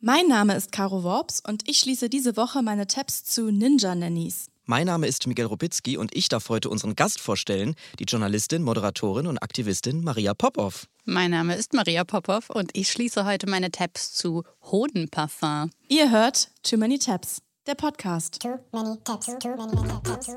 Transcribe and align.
Mein 0.00 0.28
Name 0.28 0.54
ist 0.54 0.70
Caro 0.70 1.02
Worps 1.02 1.42
und 1.44 1.68
ich 1.68 1.80
schließe 1.80 2.08
diese 2.08 2.36
Woche 2.36 2.62
meine 2.62 2.86
Tabs 2.86 3.24
zu 3.24 3.50
Ninja 3.50 3.96
Nannies. 3.96 4.46
Mein 4.64 4.86
Name 4.86 5.08
ist 5.08 5.26
Miguel 5.26 5.46
Robitzky 5.46 5.96
und 5.96 6.14
ich 6.14 6.28
darf 6.28 6.50
heute 6.50 6.68
unseren 6.70 6.94
Gast 6.94 7.18
vorstellen, 7.20 7.74
die 7.98 8.04
Journalistin, 8.04 8.62
Moderatorin 8.62 9.26
und 9.26 9.38
Aktivistin 9.42 10.04
Maria 10.04 10.34
Popov. 10.34 10.86
Mein 11.04 11.32
Name 11.32 11.56
ist 11.56 11.72
Maria 11.72 12.04
Popov 12.04 12.48
und 12.48 12.70
ich 12.74 12.92
schließe 12.92 13.24
heute 13.24 13.48
meine 13.50 13.72
Tabs 13.72 14.12
zu 14.12 14.44
Hodenparfum. 14.70 15.72
Ihr 15.88 16.12
hört 16.12 16.52
Too 16.62 16.76
Many 16.76 17.00
Tabs, 17.00 17.42
der 17.66 17.74
Podcast. 17.74 18.40
Too 18.40 18.56
many 18.70 18.96
tabs, 19.02 19.26
too 19.26 19.56
many 19.56 19.72
tabs. 20.04 20.26
Too 20.28 20.34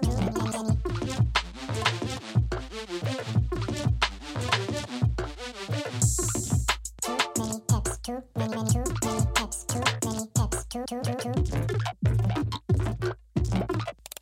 many 7.37 7.59
tabs, 7.67 8.70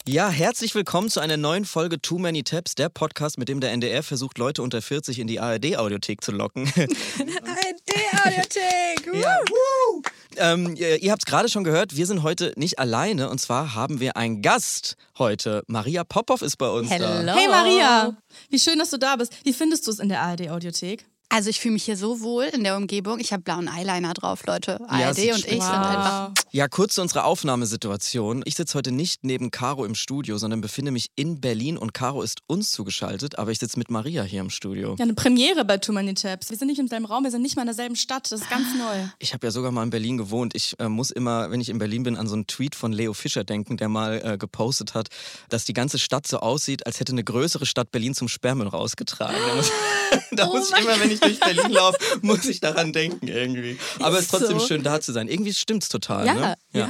Ja, 0.07 0.29
herzlich 0.29 0.73
willkommen 0.73 1.09
zu 1.09 1.19
einer 1.19 1.37
neuen 1.37 1.63
Folge 1.63 2.01
Too 2.01 2.17
Many 2.17 2.41
Tabs, 2.41 2.73
der 2.73 2.89
Podcast, 2.89 3.37
mit 3.37 3.49
dem 3.49 3.59
der 3.59 3.71
NDR 3.71 4.01
versucht, 4.01 4.39
Leute 4.39 4.63
unter 4.63 4.81
40 4.81 5.19
in 5.19 5.27
die 5.27 5.39
ARD-Audiothek 5.39 6.23
zu 6.23 6.31
locken. 6.31 6.65
ARD-Audiothek! 6.75 9.13
Ja, 9.13 9.37
ähm, 10.37 10.75
ihr 10.75 11.03
ihr 11.03 11.11
habt 11.11 11.21
es 11.21 11.27
gerade 11.27 11.49
schon 11.49 11.63
gehört, 11.63 11.95
wir 11.95 12.07
sind 12.07 12.23
heute 12.23 12.53
nicht 12.55 12.79
alleine 12.79 13.29
und 13.29 13.39
zwar 13.39 13.75
haben 13.75 13.99
wir 13.99 14.17
einen 14.17 14.41
Gast 14.41 14.95
heute. 15.19 15.61
Maria 15.67 16.03
Popov 16.03 16.41
ist 16.41 16.57
bei 16.57 16.69
uns 16.69 16.89
Hello. 16.89 17.25
da. 17.25 17.35
Hey 17.35 17.47
Maria, 17.47 18.17
wie 18.49 18.57
schön, 18.57 18.79
dass 18.79 18.89
du 18.89 18.97
da 18.97 19.17
bist. 19.17 19.35
Wie 19.43 19.53
findest 19.53 19.85
du 19.85 19.91
es 19.91 19.99
in 19.99 20.09
der 20.09 20.21
ARD-Audiothek? 20.21 21.05
Also 21.31 21.51
ich 21.51 21.59
fühle 21.59 21.73
mich 21.73 21.83
hier 21.83 21.95
so 21.95 22.21
wohl 22.21 22.45
in 22.45 22.63
der 22.63 22.75
Umgebung. 22.75 23.19
Ich 23.19 23.31
habe 23.31 23.43
blauen 23.43 23.67
Eyeliner 23.67 24.15
drauf, 24.15 24.47
Leute. 24.47 24.79
Ja, 24.81 25.09
ARD 25.09 25.19
und 25.19 25.45
ich 25.45 25.45
sind 25.45 25.61
einfach... 25.61 26.31
Ja, 26.51 26.67
kurz 26.67 26.95
zu 26.95 27.03
unserer 27.03 27.25
Aufnahmesituation. 27.25 28.41
Ich 28.45 28.55
sitze 28.55 28.75
heute 28.75 28.91
nicht 28.91 29.23
neben 29.23 29.51
Caro 29.51 29.85
im 29.85 29.93
Studio, 29.93 30.39
sondern 30.39 30.61
befinde 30.61 30.89
mich 30.89 31.11
in 31.15 31.39
Berlin 31.39 31.77
und 31.77 31.93
Caro 31.93 32.23
ist 32.23 32.39
uns 32.47 32.71
zugeschaltet, 32.71 33.37
aber 33.37 33.51
ich 33.51 33.59
sitze 33.59 33.77
mit 33.77 33.91
Maria 33.91 34.23
hier 34.23 34.41
im 34.41 34.49
Studio. 34.49 34.95
Ja, 34.97 35.03
eine 35.03 35.13
Premiere 35.13 35.65
bei 35.65 35.77
Too 35.77 35.93
Many 35.93 36.15
Tabs. 36.15 36.49
Wir 36.49 36.57
sind 36.57 36.67
nicht 36.67 36.79
im 36.79 36.87
selben 36.87 37.05
Raum, 37.05 37.23
wir 37.23 37.29
sind 37.29 37.43
nicht 37.43 37.55
mal 37.55 37.61
in 37.61 37.67
derselben 37.67 37.95
Stadt. 37.95 38.31
Das 38.31 38.41
ist 38.41 38.49
ganz 38.49 38.65
neu. 38.75 39.05
Ich 39.19 39.33
habe 39.35 39.45
ja 39.45 39.51
sogar 39.51 39.71
mal 39.71 39.83
in 39.83 39.91
Berlin 39.91 40.17
gewohnt. 40.17 40.55
Ich 40.55 40.79
äh, 40.79 40.89
muss 40.89 41.11
immer, 41.11 41.51
wenn 41.51 41.61
ich 41.61 41.69
in 41.69 41.77
Berlin 41.77 42.01
bin, 42.01 42.17
an 42.17 42.27
so 42.27 42.33
einen 42.33 42.47
Tweet 42.47 42.73
von 42.73 42.91
Leo 42.91 43.13
Fischer 43.13 43.43
denken, 43.43 43.77
der 43.77 43.87
mal 43.87 44.19
äh, 44.23 44.37
gepostet 44.39 44.95
hat, 44.95 45.09
dass 45.49 45.65
die 45.65 45.73
ganze 45.73 45.99
Stadt 45.99 46.25
so 46.25 46.39
aussieht, 46.39 46.87
als 46.87 46.99
hätte 46.99 47.11
eine 47.11 47.23
größere 47.23 47.67
Stadt 47.67 47.91
Berlin 47.91 48.15
zum 48.15 48.27
Sperrmüll 48.27 48.67
rausgetragen. 48.67 49.37
Da 50.31 50.45
muss, 50.45 50.71
Oh 50.71 50.75
ich 50.77 50.85
mein 50.85 50.95
immer, 50.95 51.03
wenn 51.03 51.11
ich 51.11 51.18
durch 51.21 51.39
Berlin 51.39 51.71
laufe, 51.71 51.97
muss 52.21 52.45
ich 52.45 52.59
daran 52.59 52.93
denken 52.93 53.27
irgendwie. 53.27 53.77
Aber 53.99 54.17
es 54.17 54.25
ist 54.25 54.31
trotzdem 54.31 54.59
so. 54.59 54.67
schön, 54.67 54.83
da 54.83 55.01
zu 55.01 55.11
sein. 55.11 55.27
Irgendwie 55.27 55.53
stimmt's 55.53 55.89
total. 55.89 56.25
Ja, 56.25 56.33
ne? 56.33 56.55
ja. 56.73 56.89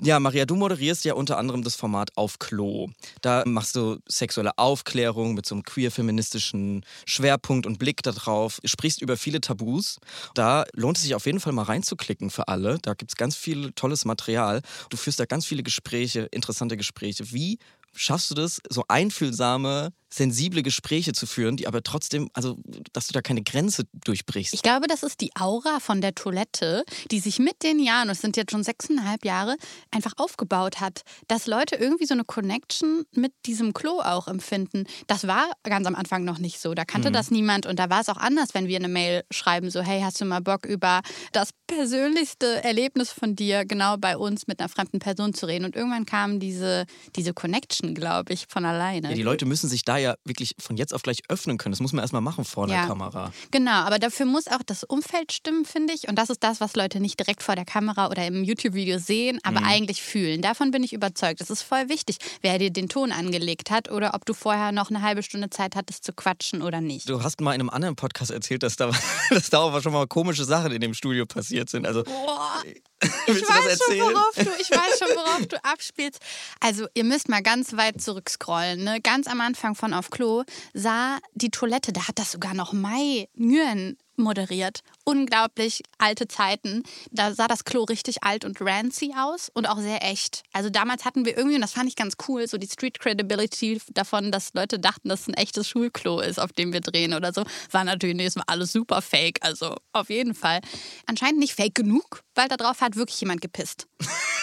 Ja, 0.00 0.20
Maria, 0.20 0.44
du 0.46 0.56
moderierst 0.56 1.04
ja 1.04 1.14
unter 1.14 1.38
anderem 1.38 1.62
das 1.62 1.76
Format 1.76 2.16
Auf 2.16 2.38
Klo. 2.38 2.88
Da 3.22 3.42
machst 3.46 3.76
du 3.76 3.98
sexuelle 4.06 4.56
Aufklärung 4.58 5.34
mit 5.34 5.46
so 5.46 5.54
einem 5.54 5.62
queer-feministischen 5.62 6.84
Schwerpunkt 7.06 7.66
und 7.66 7.78
Blick 7.78 8.02
darauf, 8.02 8.60
sprichst 8.64 9.02
über 9.02 9.16
viele 9.16 9.40
Tabus. 9.40 9.98
Da 10.34 10.64
lohnt 10.74 10.96
es 10.96 11.02
sich 11.02 11.14
auf 11.14 11.26
jeden 11.26 11.40
Fall 11.40 11.52
mal 11.52 11.64
reinzuklicken 11.64 12.30
für 12.30 12.48
alle. 12.48 12.78
Da 12.82 12.94
gibt 12.94 13.12
es 13.12 13.16
ganz 13.16 13.36
viel 13.36 13.72
tolles 13.72 14.04
Material. 14.04 14.62
Du 14.90 14.96
führst 14.96 15.20
da 15.20 15.24
ganz 15.24 15.46
viele 15.46 15.62
Gespräche, 15.62 16.28
interessante 16.30 16.76
Gespräche. 16.76 17.32
Wie 17.32 17.58
schaffst 17.94 18.30
du 18.30 18.34
das, 18.34 18.60
so 18.68 18.84
einfühlsame, 18.88 19.92
sensible 20.12 20.62
Gespräche 20.62 21.12
zu 21.12 21.26
führen, 21.26 21.56
die 21.56 21.66
aber 21.66 21.82
trotzdem, 21.82 22.28
also, 22.32 22.58
dass 22.92 23.06
du 23.06 23.12
da 23.12 23.22
keine 23.22 23.42
Grenze 23.42 23.84
durchbrichst? 23.92 24.54
Ich 24.54 24.62
glaube, 24.62 24.86
das 24.88 25.02
ist 25.02 25.20
die 25.20 25.30
Aura 25.38 25.80
von 25.80 26.00
der 26.00 26.14
Toilette, 26.14 26.84
die 27.10 27.20
sich 27.20 27.38
mit 27.38 27.62
den 27.62 27.78
Jahren, 27.78 28.08
und 28.08 28.12
es 28.12 28.20
sind 28.20 28.36
jetzt 28.36 28.50
schon 28.50 28.64
sechseinhalb 28.64 29.24
Jahre, 29.24 29.56
einfach 29.90 30.14
aufgebaut 30.16 30.80
hat. 30.80 31.02
Dass 31.28 31.46
Leute 31.46 31.76
irgendwie 31.76 32.06
so 32.06 32.14
eine 32.14 32.24
Connection 32.24 33.04
mit 33.14 33.32
diesem 33.46 33.72
Klo 33.72 34.00
auch 34.00 34.26
empfinden. 34.26 34.84
Das 35.06 35.26
war 35.26 35.50
ganz 35.62 35.86
am 35.86 35.94
Anfang 35.94 36.24
noch 36.24 36.38
nicht 36.38 36.60
so. 36.60 36.74
Da 36.74 36.84
kannte 36.84 37.12
das 37.12 37.30
niemand 37.30 37.66
und 37.66 37.78
da 37.78 37.88
war 37.90 38.00
es 38.00 38.08
auch 38.08 38.16
anders, 38.16 38.54
wenn 38.54 38.66
wir 38.66 38.76
eine 38.76 38.88
Mail 38.88 39.22
schreiben, 39.30 39.70
so, 39.70 39.80
hey, 39.80 40.00
hast 40.00 40.20
du 40.20 40.24
mal 40.24 40.40
Bock 40.40 40.66
über 40.66 41.00
das 41.32 41.50
persönlichste 41.66 42.64
Erlebnis 42.64 43.10
von 43.12 43.36
dir 43.36 43.64
genau 43.64 43.96
bei 43.96 44.16
uns 44.16 44.46
mit 44.46 44.60
einer 44.60 44.68
fremden 44.68 44.98
Person 44.98 45.34
zu 45.34 45.46
reden? 45.46 45.64
Und 45.64 45.76
irgendwann 45.76 46.06
kam 46.06 46.40
diese, 46.40 46.86
diese 47.14 47.32
Connection, 47.32 47.94
glaube 47.94 48.32
ich, 48.32 48.46
von 48.48 48.64
alleine. 48.64 49.10
Ja, 49.10 49.14
die 49.14 49.22
Leute 49.22 49.46
müssen 49.46 49.68
sich 49.68 49.84
da 49.84 49.99
ja 50.00 50.14
wirklich 50.24 50.54
von 50.58 50.76
jetzt 50.76 50.92
auf 50.94 51.02
gleich 51.02 51.20
öffnen 51.28 51.58
können. 51.58 51.72
Das 51.72 51.80
muss 51.80 51.92
man 51.92 52.02
erstmal 52.02 52.22
machen 52.22 52.44
vor 52.44 52.66
der 52.66 52.76
Ja. 52.76 52.86
Kamera. 52.86 53.32
Genau, 53.50 53.70
aber 53.70 53.98
dafür 53.98 54.26
muss 54.26 54.46
auch 54.48 54.62
das 54.66 54.84
Umfeld 54.84 55.32
stimmen, 55.32 55.64
finde 55.64 55.92
ich. 55.94 56.08
Und 56.08 56.16
das 56.16 56.30
ist 56.30 56.42
das, 56.42 56.60
was 56.60 56.74
Leute 56.76 57.00
nicht 57.00 57.18
direkt 57.20 57.42
vor 57.42 57.54
der 57.54 57.64
Kamera 57.64 58.08
oder 58.08 58.26
im 58.26 58.42
YouTube-Video 58.44 58.98
sehen, 58.98 59.36
Mhm. 59.36 59.40
aber 59.56 59.66
eigentlich 59.66 60.02
fühlen. 60.02 60.42
Davon 60.42 60.70
bin 60.70 60.82
ich 60.82 60.92
überzeugt. 60.92 61.40
Das 61.40 61.50
ist 61.50 61.62
voll 61.62 61.88
wichtig, 61.88 62.16
wer 62.42 62.58
dir 62.58 62.70
den 62.70 62.88
Ton 62.88 63.12
angelegt 63.12 63.70
hat 63.70 63.90
oder 63.90 64.14
ob 64.14 64.24
du 64.24 64.34
vorher 64.34 64.72
noch 64.72 64.90
eine 64.90 65.02
halbe 65.02 65.22
Stunde 65.22 65.50
Zeit 65.50 65.76
hattest 65.76 66.04
zu 66.04 66.12
quatschen 66.12 66.62
oder 66.62 66.80
nicht. 66.80 67.08
Du 67.08 67.22
hast 67.22 67.40
mal 67.40 67.52
in 67.54 67.60
einem 67.60 67.70
anderen 67.70 67.96
Podcast 67.96 68.30
erzählt, 68.30 68.62
dass 68.62 68.76
da, 68.76 68.90
dass 69.30 69.50
da 69.50 69.58
auch 69.60 69.80
schon 69.82 69.92
mal 69.92 70.06
komische 70.06 70.44
Sachen 70.44 70.72
in 70.72 70.80
dem 70.80 70.94
Studio 70.94 71.26
passiert 71.26 71.68
sind. 71.70 71.86
Also, 71.86 72.02
Boah, 72.04 72.62
ich 73.26 73.42
weiß 73.42 73.78
schon, 73.78 73.98
worauf 73.98 74.34
du, 74.34 74.50
ich 74.60 74.70
weiß 74.70 74.98
schon, 74.98 75.08
worauf 75.16 75.46
du 75.46 75.56
abspielst. 75.64 76.20
Also, 76.60 76.86
ihr 76.94 77.04
müsst 77.04 77.28
mal 77.28 77.42
ganz 77.42 77.76
weit 77.76 78.00
zurückscrollen. 78.00 78.84
Ne? 78.84 79.00
Ganz 79.00 79.26
am 79.26 79.40
Anfang 79.40 79.74
von 79.74 79.94
Auf 79.94 80.10
Klo 80.10 80.44
sah 80.74 81.18
die 81.34 81.50
Toilette, 81.50 81.92
da 81.92 82.08
hat 82.08 82.18
das 82.18 82.32
sogar 82.32 82.54
noch 82.54 82.72
Mai 82.72 83.28
Nguyen 83.36 83.96
moderiert. 84.20 84.80
Unglaublich 85.04 85.82
alte 85.98 86.28
Zeiten. 86.28 86.82
Da 87.10 87.34
sah 87.34 87.48
das 87.48 87.64
Klo 87.64 87.84
richtig 87.84 88.22
alt 88.22 88.44
und 88.44 88.60
rancy 88.60 89.14
aus 89.16 89.50
und 89.52 89.66
auch 89.66 89.78
sehr 89.78 90.02
echt. 90.02 90.42
Also 90.52 90.70
damals 90.70 91.04
hatten 91.04 91.24
wir 91.24 91.36
irgendwie, 91.36 91.56
und 91.56 91.62
das 91.62 91.72
fand 91.72 91.88
ich 91.88 91.96
ganz 91.96 92.14
cool, 92.28 92.46
so 92.46 92.58
die 92.58 92.68
Street 92.68 92.98
Credibility 92.98 93.80
davon, 93.90 94.30
dass 94.32 94.54
Leute 94.54 94.78
dachten, 94.78 95.08
dass 95.08 95.22
es 95.22 95.28
ein 95.28 95.34
echtes 95.34 95.68
Schulklo 95.68 96.20
ist, 96.20 96.38
auf 96.38 96.52
dem 96.52 96.72
wir 96.72 96.80
drehen 96.80 97.14
oder 97.14 97.32
so. 97.32 97.44
War 97.70 97.84
natürlich 97.84 98.20
war 98.36 98.44
alles 98.46 98.72
super 98.72 99.02
fake. 99.02 99.38
Also 99.40 99.74
auf 99.92 100.10
jeden 100.10 100.34
Fall. 100.34 100.60
Anscheinend 101.06 101.40
nicht 101.40 101.54
fake 101.54 101.74
genug, 101.74 102.22
weil 102.34 102.48
da 102.48 102.56
drauf 102.56 102.80
hat 102.80 102.96
wirklich 102.96 103.20
jemand 103.20 103.40
gepisst. 103.40 103.86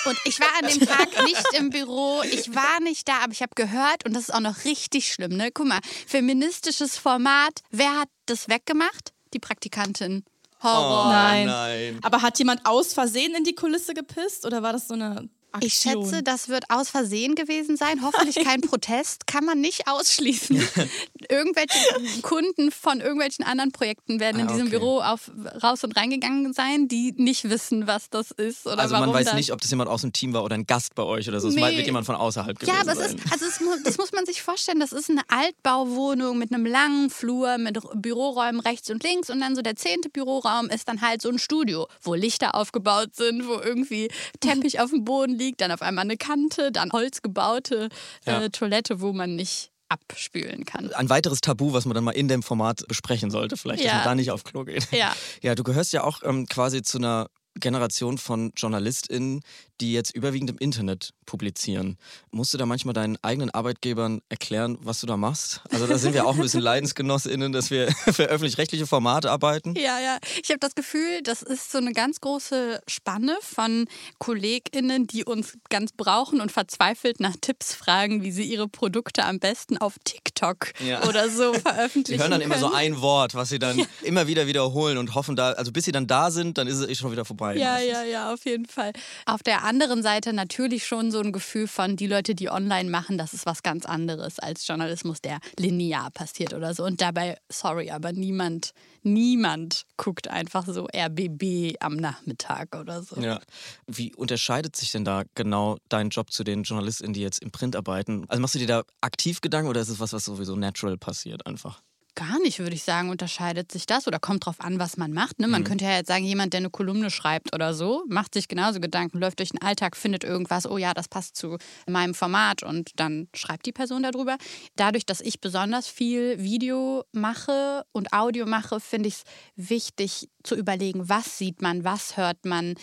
Und 0.05 0.17
ich 0.23 0.39
war 0.39 0.47
an 0.61 0.69
dem 0.69 0.88
Tag 0.88 1.25
nicht 1.25 1.53
im 1.53 1.69
Büro, 1.69 2.21
ich 2.23 2.55
war 2.55 2.79
nicht 2.81 3.07
da, 3.07 3.19
aber 3.23 3.33
ich 3.33 3.41
habe 3.41 3.51
gehört, 3.55 4.05
und 4.05 4.13
das 4.13 4.29
ist 4.29 4.33
auch 4.33 4.39
noch 4.39 4.63
richtig 4.63 5.11
schlimm, 5.11 5.35
ne? 5.35 5.51
Guck 5.51 5.67
mal, 5.67 5.79
feministisches 6.07 6.97
Format, 6.97 7.61
wer 7.71 7.99
hat 7.99 8.09
das 8.25 8.47
weggemacht? 8.47 9.11
Die 9.38 9.40
Praktikantin. 9.40 10.24
Horror. 10.64 11.06
Oh, 11.06 11.09
Nein. 11.12 11.46
nein. 11.46 12.00
Aber 12.02 12.24
hat 12.24 12.40
jemand 12.40 12.66
aus 12.66 12.92
Versehen 12.96 13.36
in 13.36 13.44
die 13.44 13.53
Kulisse 13.53 13.94
gepisst 13.94 14.48
oder 14.48 14.64
war 14.64 14.74
das 14.74 14.88
so 14.88 14.96
eine 14.96 15.30
Aktion? 15.57 15.68
Ich 15.68 15.73
schätze, 16.09 16.23
das 16.23 16.50
wird 16.50 16.66
aus 16.69 16.90
Versehen 16.90 17.35
gewesen 17.35 17.78
sein. 17.78 18.01
Hoffentlich 18.03 18.44
kein 18.44 18.62
Protest. 18.69 19.28
Kann 19.28 19.45
man 19.45 19.59
nicht 19.62 19.88
ausschließen. 19.88 20.57
Irgendwelche 21.29 21.78
Kunden 22.22 22.72
von 22.72 23.00
irgendwelchen 23.01 23.44
anderen 23.45 23.72
Projekten 23.72 24.19
werden 24.19 24.40
in 24.40 24.47
Ah, 24.47 24.51
diesem 24.51 24.68
okay. 24.68 24.78
Büro 24.79 25.00
auf, 25.01 25.31
raus 25.63 25.84
und 25.84 25.95
reingegangen 25.97 26.53
sein, 26.53 26.88
die 26.88 27.13
nicht 27.18 27.50
wissen, 27.50 27.88
was 27.88 28.09
das 28.09 28.31
ist 28.31 28.66
oder 28.66 28.79
Also 28.79 28.95
man 28.95 29.12
weiß 29.13 29.34
nicht, 29.34 29.51
ob 29.51 29.62
das 29.62 29.69
jemand 29.69 29.90
aus 29.90 30.01
dem 30.01 30.13
Team 30.13 30.34
war 30.34 30.44
oder 30.44 30.56
ein 30.56 30.66
Gast 30.66 30.95
bei 30.95 31.03
euch 31.03 31.28
oder 31.28 31.40
so. 31.40 31.50
Es 31.50 31.56
Nee. 31.56 31.75
wird 31.75 31.85
jemand 31.85 32.06
von 32.06 32.16
außerhalb 32.16 32.57
gewesen 32.59 32.74
Ja, 32.75 32.81
aber 32.81 32.91
es 32.94 33.09
sein. 33.09 33.18
ist, 33.18 33.31
also 33.31 33.45
es, 33.45 33.84
das 33.84 33.97
muss 33.97 34.12
man 34.12 34.25
sich 34.25 34.41
vorstellen, 34.41 34.79
das 34.79 34.91
ist 34.91 35.09
eine 35.09 35.22
Altbauwohnung 35.28 36.38
mit 36.38 36.53
einem 36.53 36.66
langen 36.66 37.09
Flur, 37.09 37.57
mit 37.57 37.78
Büroräumen 37.95 38.62
rechts 38.62 38.89
und 38.89 39.03
links 39.03 39.29
und 39.29 39.39
dann 39.41 39.56
so 39.56 39.62
der 39.62 39.75
zehnte 39.75 40.09
Büroraum 40.09 40.69
ist 40.69 40.88
dann 40.88 41.01
halt 41.01 41.22
so 41.22 41.29
ein 41.29 41.39
Studio, 41.39 41.88
wo 42.01 42.13
Lichter 42.13 42.56
aufgebaut 42.56 43.16
sind, 43.16 43.47
wo 43.47 43.53
irgendwie 43.59 44.09
Teppich 44.39 44.79
auf 44.79 44.91
dem 44.91 45.03
Boden 45.03 45.34
liegt, 45.35 45.47
dann 45.56 45.72
auf 45.72 45.81
einmal 45.81 46.03
eine 46.03 46.18
Kante, 46.18 46.72
dann 46.74 46.91
holzgebaute 46.91 47.88
äh, 48.25 48.31
Ja. 48.31 48.50
Toilette, 48.50 49.00
wo 49.00 49.13
man 49.13 49.35
nicht 49.38 49.72
abspülen 49.90 50.66
kann. 50.66 50.91
Ein 50.94 51.09
weiteres 51.09 51.40
Tabu, 51.40 51.72
was 51.72 51.85
man 51.85 51.96
dann 51.96 52.03
mal 52.03 52.12
in 52.12 52.28
dem 52.28 52.44
Format 52.44 52.85
besprechen 52.90 53.31
sollte, 53.31 53.56
vielleicht, 53.56 53.80
dass 53.80 53.88
Ja. 53.88 53.96
man 54.00 54.03
da 54.03 54.16
nicht 54.16 54.31
auf 54.31 54.44
Klo 54.44 54.66
geht. 54.66 54.86
Ja. 54.91 55.16
Ja, 55.41 55.56
du 55.56 55.63
gehörst 55.63 55.94
ja 55.94 56.03
auch 56.03 56.24
ähm, 56.24 56.46
quasi 56.46 56.81
zu 56.81 56.97
einer 56.97 57.28
Generation 57.59 58.18
von 58.18 58.52
JournalistInnen, 58.56 59.42
die 59.81 59.94
jetzt 59.94 60.15
überwiegend 60.15 60.50
im 60.50 60.57
Internet 60.57 61.13
publizieren. 61.25 61.97
Musst 62.31 62.53
du 62.53 62.57
da 62.57 62.65
manchmal 62.65 62.94
deinen 62.94 63.18
eigenen 63.24 63.50
Arbeitgebern 63.51 64.21
erklären, 64.29 64.77
was 64.81 65.00
du 65.01 65.07
da 65.07 65.18
machst? 65.18 65.62
Also 65.71 65.88
da 65.88 65.97
sind 65.97 66.13
wir 66.13 66.25
auch 66.25 66.35
ein 66.35 66.41
bisschen 66.41 66.62
LeidensgenossInnen, 66.62 67.51
dass 67.51 67.69
wir 67.71 67.91
für 68.12 68.25
öffentlich-rechtliche 68.25 68.88
Formate 68.88 69.29
arbeiten. 69.31 69.75
Ja, 69.75 70.00
ja. 70.00 70.18
Ich 70.41 70.50
habe 70.50 70.59
das 70.59 70.74
Gefühl, 70.75 71.21
das 71.24 71.41
ist 71.44 71.71
so 71.71 71.77
eine 71.77 71.94
ganz 71.94 72.21
große 72.21 72.81
Spanne 72.88 73.38
von 73.41 73.85
KollegInnen, 74.19 75.07
die 75.07 75.24
uns 75.24 75.57
ganz 75.69 75.91
brauchen 75.94 76.41
und 76.41 76.51
verzweifelt 76.51 77.19
nach 77.19 77.35
Tipps 77.39 77.73
fragen, 77.73 78.23
wie 78.23 78.31
sie 78.31 78.44
ihre 78.44 78.68
Produkte 78.68 79.23
am 79.25 79.39
besten 79.39 79.77
auf 79.77 79.95
TikTok 80.03 80.73
Ja. 80.85 81.03
oder 81.07 81.30
so 81.30 81.53
veröffentlichen. 81.53 82.18
Die 82.18 82.19
hören 82.19 82.31
dann 82.31 82.41
immer 82.41 82.57
so 82.57 82.68
können. 82.69 82.77
ein 82.80 83.01
Wort, 83.01 83.35
was 83.35 83.50
sie 83.50 83.59
dann 83.59 83.85
immer 84.03 84.27
wieder 84.27 84.47
wiederholen 84.47 84.97
und 84.97 85.15
hoffen 85.15 85.35
da, 85.35 85.51
also 85.53 85.71
bis 85.71 85.85
sie 85.85 85.91
dann 85.91 86.07
da 86.07 86.30
sind, 86.31 86.57
dann 86.57 86.68
ist 86.68 86.77
es 86.77 86.88
eh 86.89 86.95
schon 86.95 87.12
wieder 87.12 87.25
vorbei. 87.25 87.56
Ja, 87.56 87.73
meistens. 87.73 87.91
ja, 87.94 88.03
ja, 88.03 88.33
auf 88.33 88.45
jeden 88.45 88.65
Fall. 88.65 88.91
Auf 89.25 89.44
der 89.44 89.63
anderen 89.68 90.02
Seite 90.02 90.34
natürlich 90.34 90.88
schon 90.88 91.12
so 91.12 91.19
ein 91.19 91.31
Gefühl 91.31 91.68
von, 91.68 91.96
die 91.96 92.08
Leute, 92.08 92.34
die 92.34 92.50
online 92.50 92.90
machen, 92.90 93.18
das 93.18 93.34
ist 93.34 93.46
was 93.46 93.62
ganz 93.62 93.86
anderes 93.86 94.40
als 94.40 94.66
Journalismus, 94.66 95.22
der 95.22 95.40
linear 95.58 96.10
passiert 96.12 96.54
oder 96.54 96.74
so. 96.74 96.84
Und 96.84 97.02
dabei, 97.02 97.38
sorry, 97.50 97.92
aber 97.92 98.14
niemand, 98.14 98.72
niemand 99.04 99.84
guckt 99.98 100.28
einfach 100.28 100.66
so 100.66 100.88
RBB 100.96 101.75
am 101.80 101.98
Nachmittag 101.98 102.75
oder 102.75 103.04
so. 103.04 103.19
Ja. 103.22 103.40
Wie 103.86 104.16
unterscheidet 104.16 104.75
sich 104.75 104.92
denn 104.92 105.06
da 105.06 105.24
genau 105.36 105.78
dein 105.90 106.10
Job 106.10 106.31
zu 106.31 106.44
den 106.44 106.64
JournalistInnen, 106.64 107.14
die 107.14 107.22
jetzt 107.22 107.42
im 107.44 107.52
Print 107.52 107.75
arbeiten? 107.75 108.25
Also 108.30 108.42
machst 108.42 108.56
du 108.56 108.60
dir 108.60 108.68
da 108.68 108.84
aktiv 109.02 109.42
Gedanken 109.42 109.69
oder 109.69 109.81
ist 109.81 109.90
es 109.90 110.00
was, 110.00 110.14
was 110.14 110.25
sowieso 110.25 110.56
natural 110.56 110.98
passiert 110.98 111.46
einfach? 111.46 111.81
Gar 112.18 112.40
nicht, 112.40 112.58
würde 112.58 112.74
ich 112.74 112.81
sagen, 112.81 113.12
unterscheidet 113.12 113.72
sich 113.72 113.86
das 113.86 114.08
oder 114.08 114.18
kommt 114.18 114.48
drauf 114.48 114.56
an, 114.60 114.80
was 114.80 114.98
man 114.98 115.14
macht. 115.14 115.40
Ne? 115.40 115.48
Man 115.48 115.64
könnte 115.64 115.86
ja 115.86 115.98
jetzt 115.98 116.08
sagen, 116.08 116.25
jemand, 116.25 116.52
der 116.52 116.62
eine 116.62 116.72
Kolumne 116.72 117.12
schreibt 117.12 117.54
oder 117.54 117.75
so, 117.75 118.06
macht 118.08 118.34
sich 118.34 118.48
genauso 118.48 118.80
Gedanken, 118.80 119.19
läuft 119.19 119.38
durch 119.38 119.52
den 119.52 119.62
Alltag, 119.62 119.96
findet 119.96 120.24
irgendwas, 120.24 120.66
oh 120.66 120.80
ja, 120.80 120.96
das 120.96 121.10
passt 121.10 121.36
zu 121.36 121.58
meinem 121.88 122.16
Format 122.16 122.64
und 122.64 122.90
dann 122.96 123.28
schreibt 123.36 123.68
die 123.68 123.72
Person 123.72 124.02
darüber. 124.02 124.38
Dadurch, 124.75 125.06
dass 125.06 125.22
ich 125.22 125.42
besonders 125.42 125.88
viel 125.88 126.42
Video 126.42 127.04
mache 127.12 127.86
und 127.92 128.12
Audio 128.14 128.48
mache, 128.48 128.80
finde 128.80 129.10
ich 129.10 129.18
es 129.18 129.24
wichtig 129.69 130.28
zu 130.42 130.56
überlegen, 130.56 131.08
was 131.08 131.38
sieht 131.38 131.62
man, 131.62 131.84
was 131.84 132.18
hört 132.18 132.46
man 132.46 132.74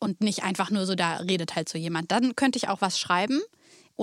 und 0.00 0.22
nicht 0.22 0.42
einfach 0.42 0.72
nur 0.72 0.86
so, 0.86 0.96
da 0.96 1.18
redet 1.18 1.54
halt 1.54 1.68
so 1.68 1.78
jemand. 1.78 2.10
Dann 2.10 2.34
könnte 2.34 2.56
ich 2.56 2.66
auch 2.66 2.80
was 2.80 2.98
schreiben. 2.98 3.40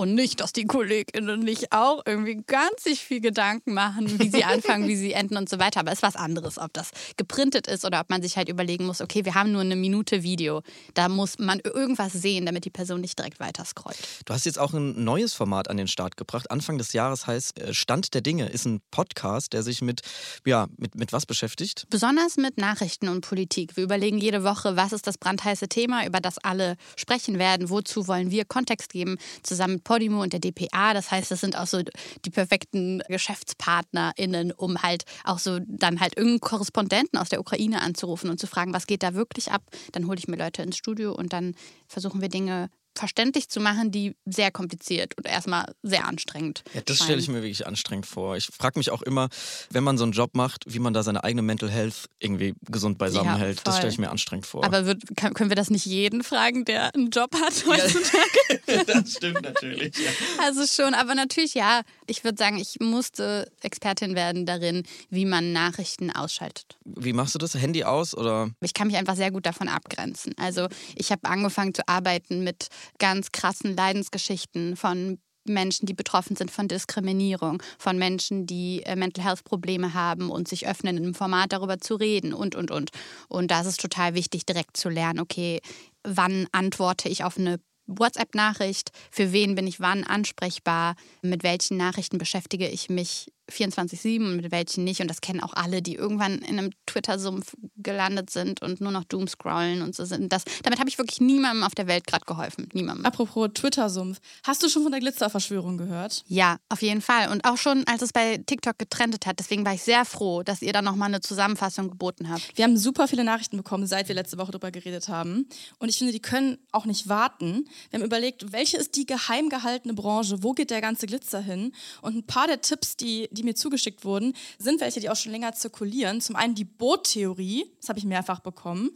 Und 0.00 0.14
nicht, 0.14 0.40
dass 0.40 0.54
die 0.54 0.64
KollegInnen 0.64 1.40
nicht 1.40 1.72
auch 1.72 2.00
irgendwie 2.06 2.42
ganz 2.46 2.84
sich 2.84 3.00
viel 3.00 3.20
Gedanken 3.20 3.74
machen, 3.74 4.18
wie 4.18 4.30
sie 4.30 4.44
anfangen, 4.44 4.88
wie 4.88 4.96
sie 4.96 5.12
enden 5.12 5.36
und 5.36 5.50
so 5.50 5.58
weiter. 5.58 5.80
Aber 5.80 5.92
es 5.92 5.98
ist 5.98 6.02
was 6.02 6.16
anderes, 6.16 6.56
ob 6.56 6.72
das 6.72 6.92
geprintet 7.18 7.66
ist 7.66 7.84
oder 7.84 8.00
ob 8.00 8.08
man 8.08 8.22
sich 8.22 8.38
halt 8.38 8.48
überlegen 8.48 8.86
muss, 8.86 9.02
okay, 9.02 9.26
wir 9.26 9.34
haben 9.34 9.52
nur 9.52 9.60
eine 9.60 9.76
Minute 9.76 10.22
Video. 10.22 10.62
Da 10.94 11.10
muss 11.10 11.38
man 11.38 11.60
irgendwas 11.60 12.14
sehen, 12.14 12.46
damit 12.46 12.64
die 12.64 12.70
Person 12.70 13.02
nicht 13.02 13.18
direkt 13.18 13.40
weiter 13.40 13.62
scrollt. 13.66 13.98
Du 14.24 14.32
hast 14.32 14.46
jetzt 14.46 14.58
auch 14.58 14.72
ein 14.72 15.04
neues 15.04 15.34
Format 15.34 15.68
an 15.68 15.76
den 15.76 15.86
Start 15.86 16.16
gebracht. 16.16 16.50
Anfang 16.50 16.78
des 16.78 16.94
Jahres 16.94 17.26
heißt 17.26 17.60
äh, 17.60 17.74
Stand 17.74 18.14
der 18.14 18.22
Dinge, 18.22 18.48
ist 18.48 18.64
ein 18.64 18.80
Podcast, 18.90 19.52
der 19.52 19.62
sich 19.62 19.82
mit, 19.82 20.00
ja, 20.46 20.68
mit, 20.78 20.94
mit 20.94 21.12
was 21.12 21.26
beschäftigt? 21.26 21.86
Besonders 21.90 22.38
mit 22.38 22.56
Nachrichten 22.56 23.10
und 23.10 23.20
Politik. 23.20 23.76
Wir 23.76 23.84
überlegen 23.84 24.16
jede 24.16 24.44
Woche, 24.44 24.76
was 24.76 24.94
ist 24.94 25.06
das 25.06 25.18
brandheiße 25.18 25.68
Thema, 25.68 26.06
über 26.06 26.20
das 26.20 26.38
alle 26.38 26.78
sprechen 26.96 27.38
werden, 27.38 27.68
wozu 27.68 28.08
wollen 28.08 28.30
wir 28.30 28.46
Kontext 28.46 28.94
geben, 28.94 29.18
zusammen 29.42 29.74
mit 29.74 29.89
Podimo 29.90 30.22
und 30.22 30.32
der 30.32 30.38
DPA. 30.38 30.94
Das 30.94 31.10
heißt, 31.10 31.32
das 31.32 31.40
sind 31.40 31.58
auch 31.58 31.66
so 31.66 31.82
die 32.24 32.30
perfekten 32.30 33.02
GeschäftspartnerInnen, 33.08 34.52
um 34.52 34.80
halt 34.84 35.02
auch 35.24 35.40
so 35.40 35.58
dann 35.66 35.98
halt 35.98 36.16
irgendeinen 36.16 36.38
Korrespondenten 36.38 37.18
aus 37.18 37.28
der 37.28 37.40
Ukraine 37.40 37.82
anzurufen 37.82 38.30
und 38.30 38.38
zu 38.38 38.46
fragen, 38.46 38.72
was 38.72 38.86
geht 38.86 39.02
da 39.02 39.14
wirklich 39.14 39.50
ab. 39.50 39.62
Dann 39.90 40.06
hole 40.06 40.16
ich 40.16 40.28
mir 40.28 40.36
Leute 40.36 40.62
ins 40.62 40.76
Studio 40.76 41.12
und 41.12 41.32
dann 41.32 41.56
versuchen 41.88 42.20
wir 42.20 42.28
Dinge 42.28 42.70
verständlich 42.96 43.48
zu 43.48 43.60
machen, 43.60 43.90
die 43.90 44.16
sehr 44.26 44.50
kompliziert 44.50 45.16
und 45.16 45.26
erstmal 45.26 45.74
sehr 45.82 46.06
anstrengend 46.06 46.62
Ja, 46.74 46.80
das 46.82 46.98
stelle 46.98 47.18
ich 47.18 47.28
mir 47.28 47.36
wirklich 47.42 47.66
anstrengend 47.66 48.06
vor. 48.06 48.36
Ich 48.36 48.46
frage 48.46 48.78
mich 48.78 48.90
auch 48.90 49.02
immer, 49.02 49.28
wenn 49.70 49.84
man 49.84 49.96
so 49.98 50.04
einen 50.04 50.12
Job 50.12 50.34
macht, 50.34 50.64
wie 50.66 50.78
man 50.78 50.92
da 50.92 51.02
seine 51.02 51.24
eigene 51.24 51.42
Mental 51.42 51.70
Health 51.70 52.08
irgendwie 52.18 52.54
gesund 52.68 52.98
beisammen 52.98 53.26
Ja, 53.30 53.38
hält. 53.38 53.66
Das 53.66 53.76
stelle 53.76 53.92
ich 53.92 53.98
mir 53.98 54.10
anstrengend 54.10 54.46
vor. 54.46 54.64
Aber 54.64 54.86
wird, 54.86 55.02
kann, 55.16 55.34
können 55.34 55.50
wir 55.50 55.56
das 55.56 55.70
nicht 55.70 55.86
jeden 55.86 56.22
fragen, 56.24 56.64
der 56.64 56.94
einen 56.94 57.10
Job 57.10 57.34
hat 57.34 57.64
heutzutage? 57.66 58.84
das 58.86 59.12
stimmt 59.12 59.42
natürlich. 59.42 59.96
Ja. 59.96 60.10
Also 60.44 60.66
schon, 60.66 60.94
aber 60.94 61.14
natürlich 61.14 61.54
ja. 61.54 61.82
Ich 62.06 62.24
würde 62.24 62.38
sagen, 62.38 62.58
ich 62.58 62.78
musste 62.80 63.50
Expertin 63.62 64.14
werden 64.14 64.46
darin, 64.46 64.82
wie 65.10 65.24
man 65.24 65.52
Nachrichten 65.52 66.10
ausschaltet. 66.10 66.76
Wie 66.84 67.12
machst 67.12 67.34
du 67.34 67.38
das? 67.38 67.54
Handy 67.54 67.84
aus 67.84 68.16
oder? 68.16 68.50
Ich 68.60 68.74
kann 68.74 68.88
mich 68.88 68.96
einfach 68.96 69.16
sehr 69.16 69.30
gut 69.30 69.46
davon 69.46 69.68
abgrenzen. 69.68 70.34
Also 70.38 70.68
ich 70.96 71.12
habe 71.12 71.24
angefangen 71.24 71.74
zu 71.74 71.86
arbeiten 71.88 72.42
mit 72.44 72.68
ganz 72.98 73.32
krassen 73.32 73.76
Leidensgeschichten 73.76 74.76
von 74.76 75.18
Menschen, 75.46 75.86
die 75.86 75.94
betroffen 75.94 76.36
sind 76.36 76.50
von 76.50 76.68
Diskriminierung, 76.68 77.62
von 77.78 77.98
Menschen, 77.98 78.46
die 78.46 78.82
äh, 78.84 78.96
Mental 78.96 79.24
Health 79.24 79.44
Probleme 79.44 79.94
haben 79.94 80.30
und 80.30 80.48
sich 80.48 80.68
öffnen, 80.68 80.96
einem 80.96 81.14
Format 81.14 81.52
darüber 81.52 81.78
zu 81.78 81.94
reden 81.94 82.34
und, 82.34 82.54
und, 82.54 82.70
und. 82.70 82.90
Und 83.28 83.50
da 83.50 83.60
ist 83.60 83.66
es 83.66 83.76
total 83.76 84.14
wichtig, 84.14 84.46
direkt 84.46 84.76
zu 84.76 84.88
lernen, 84.88 85.20
okay, 85.20 85.60
wann 86.04 86.46
antworte 86.52 87.08
ich 87.08 87.24
auf 87.24 87.38
eine 87.38 87.58
WhatsApp-Nachricht, 87.86 88.92
für 89.10 89.32
wen 89.32 89.54
bin 89.54 89.66
ich 89.66 89.80
wann 89.80 90.04
ansprechbar, 90.04 90.94
mit 91.22 91.42
welchen 91.42 91.76
Nachrichten 91.76 92.18
beschäftige 92.18 92.68
ich 92.68 92.88
mich 92.88 93.32
24-7 93.50 94.24
und 94.24 94.36
mit 94.36 94.50
welchen 94.50 94.84
nicht. 94.84 95.00
Und 95.00 95.08
das 95.08 95.20
kennen 95.20 95.40
auch 95.40 95.54
alle, 95.54 95.82
die 95.82 95.94
irgendwann 95.94 96.38
in 96.38 96.58
einem 96.58 96.70
Twitter-Sumpf 96.86 97.54
gelandet 97.76 98.30
sind 98.30 98.62
und 98.62 98.80
nur 98.80 98.92
noch 98.92 99.04
Doomscrollen 99.04 99.82
und 99.82 99.94
so 99.94 100.04
sind. 100.04 100.32
Das, 100.32 100.44
damit 100.62 100.78
habe 100.78 100.88
ich 100.88 100.98
wirklich 100.98 101.20
niemandem 101.20 101.64
auf 101.64 101.74
der 101.74 101.86
Welt 101.86 102.06
gerade 102.06 102.24
geholfen. 102.24 102.68
Niemandem. 102.72 103.04
Apropos 103.06 103.50
Twitter-Sumpf. 103.54 104.18
Hast 104.44 104.62
du 104.62 104.68
schon 104.68 104.82
von 104.82 104.92
der 104.92 105.00
Glitzerverschwörung 105.00 105.78
gehört? 105.78 106.24
Ja, 106.26 106.58
auf 106.68 106.82
jeden 106.82 107.00
Fall. 107.00 107.30
Und 107.30 107.44
auch 107.44 107.56
schon, 107.56 107.84
als 107.86 108.02
es 108.02 108.12
bei 108.12 108.38
TikTok 108.38 108.78
getrendet 108.78 109.26
hat. 109.26 109.38
Deswegen 109.38 109.64
war 109.64 109.74
ich 109.74 109.82
sehr 109.82 110.04
froh, 110.04 110.42
dass 110.42 110.62
ihr 110.62 110.72
da 110.72 110.82
nochmal 110.82 111.08
eine 111.08 111.20
Zusammenfassung 111.20 111.90
geboten 111.90 112.28
habt. 112.28 112.56
Wir 112.56 112.64
haben 112.64 112.76
super 112.76 113.08
viele 113.08 113.24
Nachrichten 113.24 113.56
bekommen, 113.56 113.86
seit 113.86 114.08
wir 114.08 114.14
letzte 114.14 114.38
Woche 114.38 114.52
darüber 114.52 114.70
geredet 114.70 115.08
haben. 115.08 115.48
Und 115.78 115.88
ich 115.88 115.98
finde, 115.98 116.12
die 116.12 116.20
können 116.20 116.58
auch 116.72 116.86
nicht 116.86 117.08
warten. 117.08 117.68
Wir 117.90 117.98
haben 117.98 118.06
überlegt, 118.06 118.52
welche 118.52 118.76
ist 118.76 118.96
die 118.96 119.06
geheim 119.06 119.48
gehaltene 119.48 119.94
Branche? 119.94 120.42
Wo 120.42 120.52
geht 120.52 120.70
der 120.70 120.80
ganze 120.80 121.06
Glitzer 121.06 121.40
hin? 121.40 121.72
Und 122.02 122.16
ein 122.16 122.24
paar 122.24 122.46
der 122.46 122.60
Tipps, 122.60 122.96
die, 122.96 123.28
die 123.32 123.39
mir 123.44 123.54
zugeschickt 123.54 124.04
wurden, 124.04 124.34
sind 124.58 124.80
welche, 124.80 125.00
die 125.00 125.10
auch 125.10 125.16
schon 125.16 125.32
länger 125.32 125.52
zirkulieren. 125.52 126.20
Zum 126.20 126.36
einen 126.36 126.54
die 126.54 126.64
Boottheorie, 126.64 127.66
das 127.80 127.88
habe 127.88 127.98
ich 127.98 128.04
mehrfach 128.04 128.40
bekommen. 128.40 128.90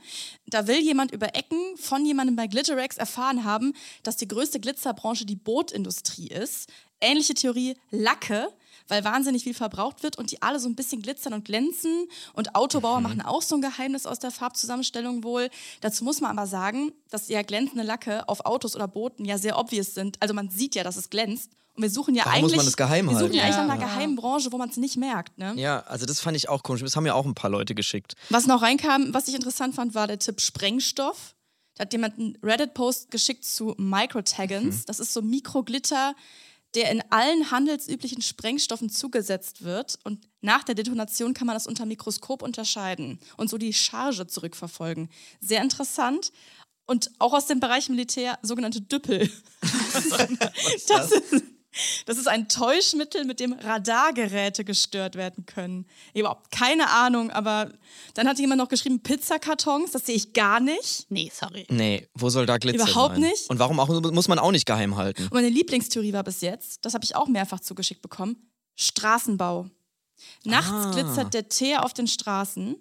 Da 0.46 0.67
will 0.67 0.81
jemand 0.81 1.12
über 1.12 1.35
Ecken 1.35 1.76
von 1.76 2.05
jemandem 2.05 2.37
bei 2.37 2.46
Glitterex 2.46 2.96
erfahren 2.96 3.44
haben, 3.44 3.75
dass 4.02 4.17
die 4.17 4.29
größte 4.29 4.61
Glitzerbranche 4.61 5.26
die 5.26 5.37
Bootindustrie 5.37 6.29
ist. 6.29 6.70
Ähnliche 7.00 7.35
Theorie 7.35 7.76
Lacke 7.91 8.49
weil 8.88 9.05
wahnsinnig 9.05 9.44
viel 9.44 9.55
verbraucht 9.55 10.03
wird 10.03 10.19
und 10.19 10.31
die 10.31 10.43
alle 10.43 10.59
so 10.61 10.69
ein 10.69 10.75
bisschen 10.75 11.03
glitzern 11.03 11.32
und 11.32 11.44
glänzen. 11.44 12.09
Und 12.32 12.55
Autobauer 12.55 13.00
machen 13.00 13.21
auch 13.23 13.43
so 13.43 13.55
ein 13.56 13.61
Geheimnis 13.62 14.06
aus 14.06 14.19
der 14.19 14.31
Farbzusammenstellung 14.31 15.25
wohl. 15.25 15.49
Dazu 15.81 16.05
muss 16.05 16.21
man 16.21 16.31
aber 16.37 16.47
sagen, 16.47 16.93
dass 17.11 17.29
ja 17.29 17.43
glänzende 17.43 17.85
Lacke 17.85 18.29
auf 18.29 18.44
Autos 18.47 18.75
oder 18.76 18.88
Booten 18.88 19.25
ja 19.25 19.38
sehr 19.38 19.59
obvious 19.59 19.94
sind. 19.94 20.17
Also 20.21 20.35
man 20.35 20.50
sieht 20.50 20.75
ja, 20.75 20.85
dass 20.85 20.97
es 20.97 21.11
glänzt. 21.11 21.50
Und 21.76 21.82
wir 21.82 21.91
suchen 21.91 22.15
ja 22.15 22.25
Warum 22.25 22.43
muss 22.43 22.53
eigentlich. 22.53 22.56
man 22.59 22.67
das 22.67 22.76
geheim 22.76 23.06
wir 23.06 23.12
suchen 23.15 23.23
halten? 23.23 23.35
ja 23.37 23.43
eigentlich 23.44 23.56
nach 23.56 23.65
einer 23.65 23.81
Ja. 23.81 23.87
geheimen 23.88 24.15
Branche, 24.15 24.53
wo 24.53 24.59
man 24.59 24.69
es 24.69 24.76
nicht 24.76 24.97
merkt. 24.97 25.37
Ne? 25.38 25.55
Ja, 25.56 25.81
also 25.81 26.06
das 26.06 26.21
fand 26.21 26.37
ich 26.37 26.49
auch 26.49 26.62
komisch. 26.62 26.82
Das 26.82 26.94
haben 26.94 27.05
ja 27.05 27.15
auch 27.15 27.25
ein 27.26 27.35
paar 27.35 27.50
Leute 27.50 27.75
geschickt. 27.75 28.15
Was 28.31 28.47
noch 28.47 28.62
reinkam, 28.62 29.12
was 29.12 29.26
ich 29.26 29.35
interessant 29.35 29.75
fand, 29.75 29.93
war 29.94 30.06
der 30.06 30.21
Tipp 30.21 30.41
Sprengstoff. 30.41 31.35
Da 31.75 31.82
hat 31.82 31.93
jemand 31.93 32.17
einen 32.17 32.38
Reddit-Post 32.41 33.11
geschickt 33.11 33.44
zu 33.44 33.75
Microtaggants. 33.76 34.85
Das 34.85 35.00
ist 35.00 35.12
so 35.12 35.21
Mikroglitter, 35.23 36.15
der 36.75 36.91
in 36.91 37.03
allen 37.11 37.50
handelsüblichen 37.50 38.23
Sprengstoffen 38.23 38.91
zugesetzt 38.91 39.62
wird. 39.62 39.99
Und 40.05 40.26
nach 40.41 40.65
der 40.65 40.75
Detonation 40.75 41.35
kann 41.35 41.47
man 41.47 41.55
das 41.55 41.67
unter 41.67 41.87
Mikroskop 41.87 42.43
unterscheiden 42.43 43.19
und 43.37 43.49
so 43.49 43.59
die 43.59 43.73
Charge 43.73 44.26
zurückverfolgen. 44.26 45.09
Sehr 45.41 45.62
interessant. 45.62 46.32
Und 46.87 47.11
auch 47.19 47.32
aus 47.32 47.47
dem 47.47 47.61
Bereich 47.61 47.88
Militär 47.88 48.38
sogenannte 48.43 48.81
Düppel. 48.81 49.31
Das 50.88 51.12
ist, 51.12 51.45
das 52.07 52.19
ist 52.19 52.28
ein 52.28 52.49
Täuschmittel, 52.49 53.25
mit 53.25 53.40
dem 53.40 53.52
Radargeräte 53.52 54.64
gestört 54.64 55.14
werden 55.16 55.47
können. 55.47 55.87
Überhaupt 56.14 56.50
keine 56.50 56.90
Ahnung, 56.90 57.31
aber 57.31 57.73
dann 58.14 58.28
hat 58.28 58.38
jemand 58.38 58.61
noch 58.61 58.69
geschrieben 58.69 59.00
Pizzakartons, 59.02 59.90
das 59.93 60.07
sehe 60.07 60.14
ich 60.16 60.33
gar 60.33 60.61
nicht. 60.61 61.07
Nee, 61.11 61.31
sorry. 61.35 61.66
Nee, 61.71 62.09
wo 62.14 62.28
soll 62.31 62.47
da 62.47 62.59
Glitzer 62.59 62.85
Überhaupt 62.85 63.14
sein? 63.14 63.23
nicht. 63.23 63.49
Und 63.50 63.59
warum 63.59 63.81
auch 63.81 63.88
muss 63.88 64.28
man 64.28 64.38
auch 64.38 64.50
nicht 64.52 64.66
geheim 64.66 64.97
halten? 64.97 65.23
Und 65.25 65.33
meine 65.35 65.49
Lieblingstheorie 65.49 66.12
war 66.12 66.25
bis 66.25 66.40
jetzt, 66.40 66.85
das 66.85 66.95
habe 66.95 67.04
ich 67.04 67.16
auch 67.16 67.28
mehrfach 67.28 67.61
zugeschickt 67.61 68.02
bekommen, 68.02 68.37
Straßenbau. 68.76 69.66
Nachts 70.45 70.71
Ah. 70.71 70.90
glitzert 70.93 71.35
der 71.35 71.49
Teer 71.49 71.85
auf 71.85 71.93
den 71.93 72.07
Straßen. 72.07 72.76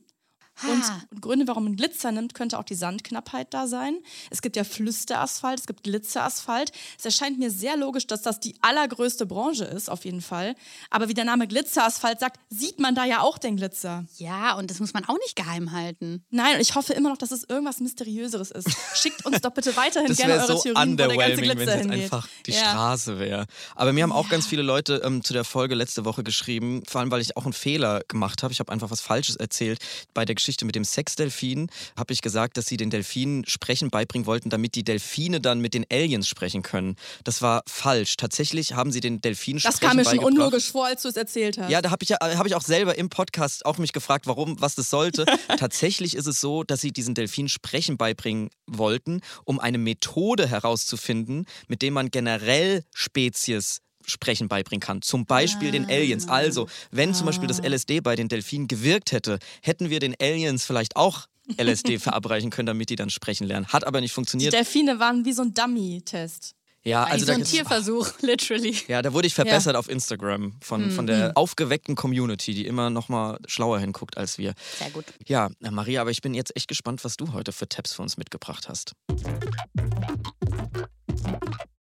Und, 0.61 0.83
Ha. 0.83 1.01
und 1.11 1.21
Gründe, 1.21 1.47
warum 1.47 1.63
man 1.63 1.75
Glitzer 1.75 2.11
nimmt, 2.11 2.35
könnte 2.35 2.59
auch 2.59 2.63
die 2.63 2.75
Sandknappheit 2.75 3.53
da 3.53 3.67
sein. 3.67 3.97
Es 4.29 4.41
gibt 4.43 4.55
ja 4.55 4.63
Flüsterasphalt, 4.63 5.59
es 5.59 5.65
gibt 5.65 5.83
Glitzerasphalt. 5.83 6.71
Es 6.97 7.05
erscheint 7.05 7.39
mir 7.39 7.49
sehr 7.49 7.75
logisch, 7.75 8.05
dass 8.05 8.21
das 8.21 8.39
die 8.39 8.55
allergrößte 8.61 9.25
Branche 9.25 9.65
ist, 9.65 9.89
auf 9.89 10.05
jeden 10.05 10.21
Fall. 10.21 10.55
Aber 10.91 11.09
wie 11.09 11.15
der 11.15 11.25
Name 11.25 11.47
Glitzerasphalt 11.47 12.19
sagt, 12.19 12.39
sieht 12.49 12.79
man 12.79 12.93
da 12.93 13.03
ja 13.05 13.21
auch 13.21 13.37
den 13.39 13.57
Glitzer. 13.57 14.05
Ja, 14.17 14.53
und 14.53 14.69
das 14.69 14.79
muss 14.79 14.93
man 14.93 15.05
auch 15.05 15.17
nicht 15.23 15.35
geheim 15.35 15.71
halten. 15.71 16.23
Nein, 16.29 16.55
und 16.55 16.61
ich 16.61 16.75
hoffe 16.75 16.93
immer 16.93 17.09
noch, 17.09 17.17
dass 17.17 17.31
es 17.31 17.43
irgendwas 17.49 17.79
Mysteriöseres 17.79 18.51
ist. 18.51 18.69
Schickt 18.95 19.25
uns 19.25 19.41
doch 19.41 19.51
bitte 19.51 19.75
weiterhin 19.75 20.13
gerne 20.15 20.33
eure 20.35 20.47
so 20.47 20.61
Theorien, 20.61 20.91
wo 20.93 20.95
der 20.97 21.07
ganze 21.07 21.31
underwhelming, 21.41 21.49
wenn 21.49 21.57
Glitzer 21.57 21.71
es 21.71 21.75
jetzt 21.79 21.81
hingeht. 21.91 22.03
einfach 22.13 22.27
die 22.45 22.51
Ja. 22.51 22.57
Straße 22.69 23.19
wäre. 23.19 23.45
Aber 23.75 23.91
mir 23.91 24.03
haben 24.03 24.11
auch 24.11 24.29
ganz 24.29 24.45
viele 24.47 24.61
Leute 24.61 25.01
ähm, 25.03 25.23
zu 25.23 25.33
der 25.33 25.43
Folge 25.43 25.73
letzte 25.75 26.05
Woche 26.05 26.23
geschrieben, 26.23 26.83
vor 26.87 27.01
allem 27.01 27.09
weil 27.11 27.21
ich 27.21 27.35
auch 27.37 27.43
einen 27.45 27.53
Fehler 27.53 28.01
gemacht 28.07 28.43
habe. 28.43 28.53
Ich 28.53 28.59
habe 28.59 28.71
einfach 28.71 28.91
was 28.91 29.01
Falsches 29.01 29.35
erzählt 29.35 29.79
bei 30.13 30.25
der 30.25 30.35
Geschichte 30.43 30.65
mit 30.65 30.75
dem 30.75 30.83
Sexdelfin 30.83 31.67
habe 31.97 32.11
ich 32.11 32.21
gesagt, 32.21 32.57
dass 32.57 32.65
sie 32.65 32.75
den 32.75 32.89
Delfinen 32.89 33.45
sprechen 33.47 33.89
beibringen 33.89 34.25
wollten, 34.25 34.49
damit 34.49 34.75
die 34.75 34.83
Delfine 34.83 35.39
dann 35.39 35.61
mit 35.61 35.73
den 35.73 35.85
Aliens 35.89 36.27
sprechen 36.27 36.63
können. 36.63 36.97
Das 37.23 37.41
war 37.41 37.63
falsch. 37.65 38.17
Tatsächlich 38.17 38.73
haben 38.73 38.91
sie 38.91 38.99
den 38.99 39.21
Delfinen 39.21 39.61
Das 39.63 39.77
sprechen 39.77 39.89
kam 39.89 39.97
mir 39.97 40.05
schon 40.05 40.19
unlogisch 40.19 40.69
vor, 40.69 40.87
als 40.87 41.03
du 41.03 41.07
es 41.07 41.15
erzählt 41.15 41.57
hast. 41.57 41.69
Ja, 41.69 41.81
da 41.81 41.91
habe 41.91 42.03
ich, 42.03 42.09
ja, 42.09 42.17
hab 42.19 42.45
ich 42.45 42.55
auch 42.55 42.61
selber 42.61 42.97
im 42.97 43.07
Podcast 43.07 43.65
auch 43.65 43.77
mich 43.77 43.93
gefragt, 43.93 44.27
warum, 44.27 44.59
was 44.59 44.75
das 44.75 44.89
sollte. 44.89 45.23
Tatsächlich 45.57 46.13
ist 46.15 46.27
es 46.27 46.41
so, 46.41 46.63
dass 46.63 46.81
sie 46.81 46.91
diesen 46.91 47.15
Delfinen 47.15 47.47
Sprechen 47.47 47.95
beibringen 47.95 48.49
wollten, 48.67 49.21
um 49.45 49.61
eine 49.61 49.77
Methode 49.77 50.45
herauszufinden, 50.45 51.45
mit 51.69 51.81
dem 51.81 51.93
man 51.93 52.11
generell 52.11 52.83
Spezies 52.93 53.79
Sprechen 54.05 54.47
beibringen 54.47 54.81
kann. 54.81 55.01
Zum 55.01 55.25
Beispiel 55.25 55.71
den 55.71 55.85
Aliens. 55.85 56.27
Also, 56.27 56.67
wenn 56.91 57.13
zum 57.13 57.25
Beispiel 57.25 57.47
das 57.47 57.59
LSD 57.59 58.01
bei 58.01 58.15
den 58.15 58.27
Delfinen 58.27 58.67
gewirkt 58.67 59.11
hätte, 59.11 59.39
hätten 59.61 59.89
wir 59.89 59.99
den 59.99 60.15
Aliens 60.19 60.65
vielleicht 60.65 60.95
auch 60.95 61.27
LSD 61.57 61.99
verabreichen 61.99 62.49
können, 62.49 62.67
damit 62.67 62.89
die 62.89 62.95
dann 62.95 63.09
sprechen 63.09 63.47
lernen. 63.47 63.67
Hat 63.67 63.85
aber 63.85 64.01
nicht 64.01 64.11
die 64.11 64.15
funktioniert. 64.15 64.53
Delfine 64.53 64.99
waren 64.99 65.25
wie 65.25 65.33
so 65.33 65.41
ein 65.41 65.53
Dummy-Test. 65.53 66.55
Ja, 66.85 67.05
also 67.05 67.25
so 67.25 67.31
da 67.31 67.37
ein 67.37 67.45
Tierversuch, 67.45 68.09
literally. 68.21 68.75
Ja, 68.87 69.01
da 69.01 69.13
wurde 69.13 69.27
ich 69.27 69.33
verbessert 69.33 69.75
auf 69.77 69.89
Instagram 69.89 70.53
von, 70.61 70.91
von 70.91 71.07
der 71.07 71.31
aufgeweckten 71.35 71.95
Community, 71.95 72.53
die 72.53 72.65
immer 72.65 72.89
noch 72.89 73.07
mal 73.07 73.39
schlauer 73.47 73.79
hinguckt 73.79 74.17
als 74.17 74.37
wir. 74.37 74.53
Sehr 74.77 74.89
gut. 74.89 75.05
Ja, 75.25 75.49
na, 75.59 75.71
Maria, 75.71 76.01
aber 76.01 76.11
ich 76.11 76.21
bin 76.21 76.33
jetzt 76.33 76.55
echt 76.57 76.67
gespannt, 76.67 77.05
was 77.05 77.15
du 77.15 77.31
heute 77.31 77.53
für 77.53 77.69
Tabs 77.69 77.93
für 77.93 78.01
uns 78.01 78.17
mitgebracht 78.17 78.67
hast. 78.67 78.93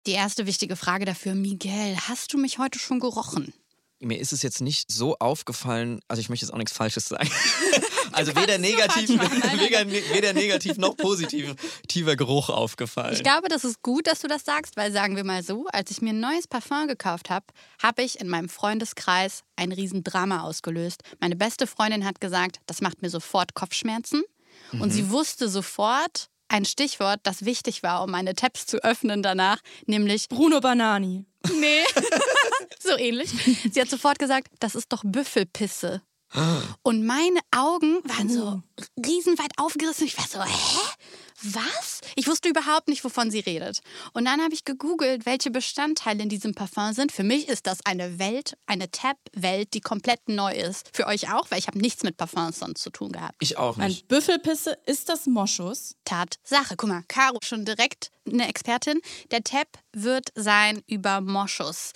Die 0.10 0.16
erste 0.16 0.48
wichtige 0.48 0.76
Frage 0.76 1.06
dafür, 1.06 1.36
Miguel, 1.36 1.96
hast 2.08 2.34
du 2.34 2.40
mich 2.40 2.58
heute 2.58 2.80
schon 2.80 3.00
gerochen? 3.00 3.54
Mir 4.00 4.20
ist 4.20 4.34
es 4.34 4.42
jetzt 4.42 4.60
nicht 4.60 4.92
so 4.92 5.16
aufgefallen, 5.20 6.00
also 6.08 6.20
ich 6.20 6.30
möchte 6.30 6.48
jetzt 6.48 6.52
auch 6.52 6.58
nichts 6.58 6.74
Falsches 6.74 7.06
sagen. 7.06 7.30
Also 8.12 8.36
weder 8.36 8.58
negativ, 8.58 9.08
weder, 9.12 9.88
weder 9.88 10.34
negativ 10.34 10.78
noch 10.78 10.98
positiv 10.98 11.54
tiefer 11.88 12.16
Geruch 12.16 12.50
aufgefallen. 12.50 13.14
Ich 13.14 13.22
glaube, 13.22 13.50
das 13.50 13.64
ist 13.64 13.84
gut, 13.84 14.08
dass 14.08 14.20
du 14.20 14.28
das 14.28 14.44
sagst, 14.44 14.78
weil 14.78 14.92
sagen 14.92 15.16
wir 15.16 15.24
mal 15.24 15.44
so, 15.44 15.68
als 15.72 15.92
ich 15.92 16.02
mir 16.02 16.10
ein 16.10 16.20
neues 16.20 16.48
Parfum 16.48 16.88
gekauft 16.88 17.30
habe, 17.30 17.46
habe 17.82 18.02
ich 18.02 18.20
in 18.20 18.28
meinem 18.28 18.50
Freundeskreis 18.50 19.44
ein 19.58 19.72
Riesendrama 19.72 20.42
ausgelöst. 20.42 21.04
Meine 21.22 21.36
beste 21.36 21.68
Freundin 21.68 22.04
hat 22.04 22.20
gesagt, 22.20 22.60
das 22.66 22.82
macht 22.82 23.04
mir 23.04 23.12
sofort 23.12 23.54
Kopfschmerzen. 23.54 24.24
Und 24.72 24.90
sie 24.90 25.12
wusste 25.12 25.48
sofort 25.48 26.30
ein 26.50 26.66
Stichwort, 26.66 27.20
das 27.24 27.46
wichtig 27.46 27.84
war, 27.84 28.04
um 28.04 28.12
meine 28.12 28.34
Tabs 28.34 28.66
zu 28.66 28.84
öffnen 28.84 29.24
danach, 29.24 29.60
nämlich 29.86 30.28
Bruno 30.28 30.60
Banani. 30.60 31.26
Nee. 31.54 31.84
so 32.80 32.98
ähnlich. 32.98 33.30
Sie 33.72 33.80
hat 33.80 33.90
sofort 33.90 34.20
gesagt, 34.20 34.48
das 34.60 34.76
ist 34.76 34.92
doch 34.92 35.04
Büffelpisse. 35.06 36.02
Und 36.84 37.06
meine 37.06 37.40
Augen 37.56 38.02
waren 38.04 38.30
so 38.30 38.62
riesenweit 39.04 39.52
aufgerissen. 39.58 40.06
Ich 40.06 40.18
war 40.18 40.28
so, 40.28 40.44
hä? 40.44 40.80
Was? 41.42 42.02
Ich 42.16 42.28
wusste 42.28 42.50
überhaupt 42.50 42.88
nicht, 42.88 43.04
wovon 43.04 43.32
sie 43.32 43.40
redet. 43.40 43.80
Und 44.14 44.26
dann 44.26 44.42
habe 44.42 44.54
ich 44.54 44.66
gegoogelt, 44.66 45.26
welche 45.26 45.52
Bestandteile 45.52 46.24
in 46.24 46.30
diesem 46.30 46.54
Parfum 46.54 46.94
sind. 46.94 47.12
Für 47.12 47.24
mich 47.24 47.48
ist 47.48 47.68
das 47.68 47.80
eine 47.86 48.20
Welt, 48.20 48.58
eine 48.66 48.92
Tab-Welt, 48.92 49.74
die 49.74 49.82
komplett 49.82 50.28
neu 50.28 50.54
ist. 50.54 50.90
Für 50.94 51.08
euch 51.08 51.32
auch, 51.32 51.50
weil 51.50 51.60
ich 51.60 51.68
habe 51.68 51.80
nichts 51.80 52.04
mit 52.04 52.18
Parfums 52.18 52.60
sonst 52.60 52.82
zu 52.82 52.90
tun 52.90 53.12
gehabt. 53.12 53.36
Ich 53.40 53.58
auch 53.58 53.78
Ein 53.78 53.90
nicht. 53.90 54.08
Büffelpisse 54.08 54.78
ist 54.86 55.10
das 55.10 55.26
Moschus. 55.28 55.96
Tatsache. 56.06 56.76
Guck 56.76 56.90
mal, 56.90 57.04
Caro 57.08 57.38
schon 57.44 57.66
direkt 57.66 58.12
eine 58.28 58.48
Expertin. 58.48 59.00
Der 59.32 59.44
Tab 59.44 59.68
wird 59.94 60.30
sein 60.36 60.82
über 60.88 61.22
Moschus. 61.22 61.94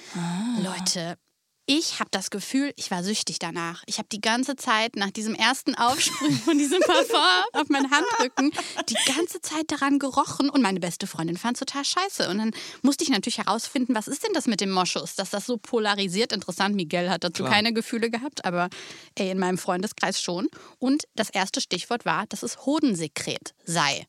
Leute, 0.62 1.18
ich 1.66 2.00
habe 2.00 2.10
das 2.12 2.30
Gefühl, 2.30 2.74
ich 2.76 2.92
war 2.92 3.04
süchtig 3.04 3.40
danach. 3.40 3.84
Ich 3.86 3.98
habe 3.98 4.08
die 4.12 4.20
ganze 4.20 4.56
Zeit 4.56 4.96
nach 4.96 5.12
diesem 5.12 5.34
ersten 5.34 5.76
Aufsprung 5.76 6.32
von 6.32 6.58
diesem 6.58 6.82
Parfum 6.86 7.20
auf 7.54 7.70
meinen 7.70 7.90
Handrücken 7.90 8.52
die 8.90 8.98
ganze 9.06 9.42
Zeit 9.42 9.72
daran 9.72 9.98
gerochen 9.98 10.50
und 10.50 10.62
meine 10.62 10.80
beste 10.80 11.08
Freundin 11.08 11.38
fand 11.38 11.56
es 11.56 11.60
total 11.60 11.86
scheiße. 11.86 12.30
Und 12.30 12.40
dann 12.40 12.52
musste 12.82 13.04
ich 13.04 13.10
natürlich 13.10 13.38
herausfinden, 13.38 13.96
was 13.96 14.08
ist 14.08 14.24
denn 14.24 14.34
das 14.34 14.46
mit 14.46 14.60
dem 14.60 14.72
Moschus, 14.72 15.16
dass 15.16 15.30
das 15.30 15.46
so 15.46 15.58
polarisiert. 15.58 16.34
Interessant, 16.34 16.76
Miguel 16.76 17.10
hat 17.10 17.24
dazu 17.24 17.44
Klar. 17.44 17.54
keine 17.54 17.74
Gefühle 17.74 18.10
gehabt, 18.10 18.44
aber 18.44 18.70
ey, 19.16 19.32
in 19.32 19.40
meinem 19.40 19.58
Freundeskreis 19.58 20.22
schon. 20.22 20.50
Und 20.80 21.04
das 21.16 21.30
erste 21.30 21.62
Stichwort 21.62 22.06
war, 22.06 22.26
dass 22.28 22.44
es 22.44 22.66
Hodensekret 22.66 23.54
sei. 23.64 24.06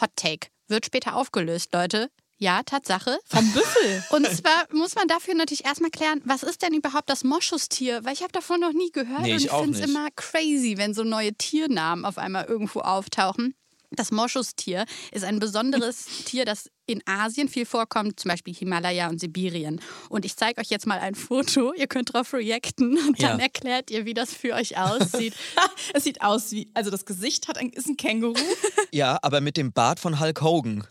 Hot 0.00 0.10
Take. 0.14 0.48
Wird 0.68 0.86
später 0.86 1.16
aufgelöst, 1.16 1.72
Leute. 1.72 2.10
Ja, 2.38 2.62
Tatsache. 2.62 3.18
Vom 3.24 3.52
Büffel. 3.52 4.04
Und 4.10 4.26
zwar 4.26 4.66
muss 4.72 4.94
man 4.94 5.08
dafür 5.08 5.34
natürlich 5.34 5.64
erstmal 5.64 5.90
klären, 5.90 6.22
was 6.24 6.42
ist 6.44 6.62
denn 6.62 6.72
überhaupt 6.72 7.10
das 7.10 7.24
Moschustier? 7.24 8.04
Weil 8.04 8.12
ich 8.12 8.22
habe 8.22 8.32
davon 8.32 8.60
noch 8.60 8.72
nie 8.72 8.90
gehört 8.92 9.22
Nee, 9.22 9.32
und 9.32 9.44
ich 9.44 9.50
finde 9.50 9.78
es 9.78 9.84
immer 9.84 10.08
crazy, 10.14 10.74
wenn 10.76 10.94
so 10.94 11.02
neue 11.02 11.34
Tiernamen 11.34 12.04
auf 12.04 12.16
einmal 12.16 12.44
irgendwo 12.44 12.80
auftauchen. 12.80 13.54
Das 13.90 14.10
Moschustier 14.10 14.84
ist 15.12 15.24
ein 15.24 15.38
besonderes 15.38 16.04
Tier, 16.26 16.44
das 16.44 16.70
in 16.86 17.02
Asien 17.06 17.48
viel 17.48 17.64
vorkommt, 17.66 18.20
zum 18.20 18.30
Beispiel 18.30 18.54
Himalaya 18.54 19.08
und 19.08 19.18
Sibirien. 19.20 19.80
Und 20.10 20.24
ich 20.24 20.36
zeige 20.36 20.60
euch 20.60 20.68
jetzt 20.68 20.86
mal 20.86 20.98
ein 20.98 21.14
Foto. 21.14 21.72
Ihr 21.74 21.86
könnt 21.86 22.14
darauf 22.14 22.32
reacten 22.34 22.98
und 22.98 23.22
dann 23.22 23.38
Ja. 23.38 23.44
erklärt 23.44 23.90
ihr, 23.90 24.04
wie 24.04 24.14
das 24.14 24.32
für 24.34 24.54
euch 24.54 24.76
aussieht. 24.78 25.34
es 25.94 26.04
sieht 26.04 26.20
aus 26.22 26.50
wie, 26.52 26.70
also 26.74 26.90
das 26.90 27.04
Gesicht 27.06 27.48
hat 27.48 27.56
ein, 27.58 27.70
ist 27.70 27.86
ein 27.88 27.96
Känguru. 27.96 28.34
Ja, 28.90 29.18
aber 29.22 29.40
mit 29.42 29.56
dem 29.58 29.72
Bart 29.72 30.00
von 30.00 30.18
Hulk 30.18 30.40
Hogan. 30.40 30.86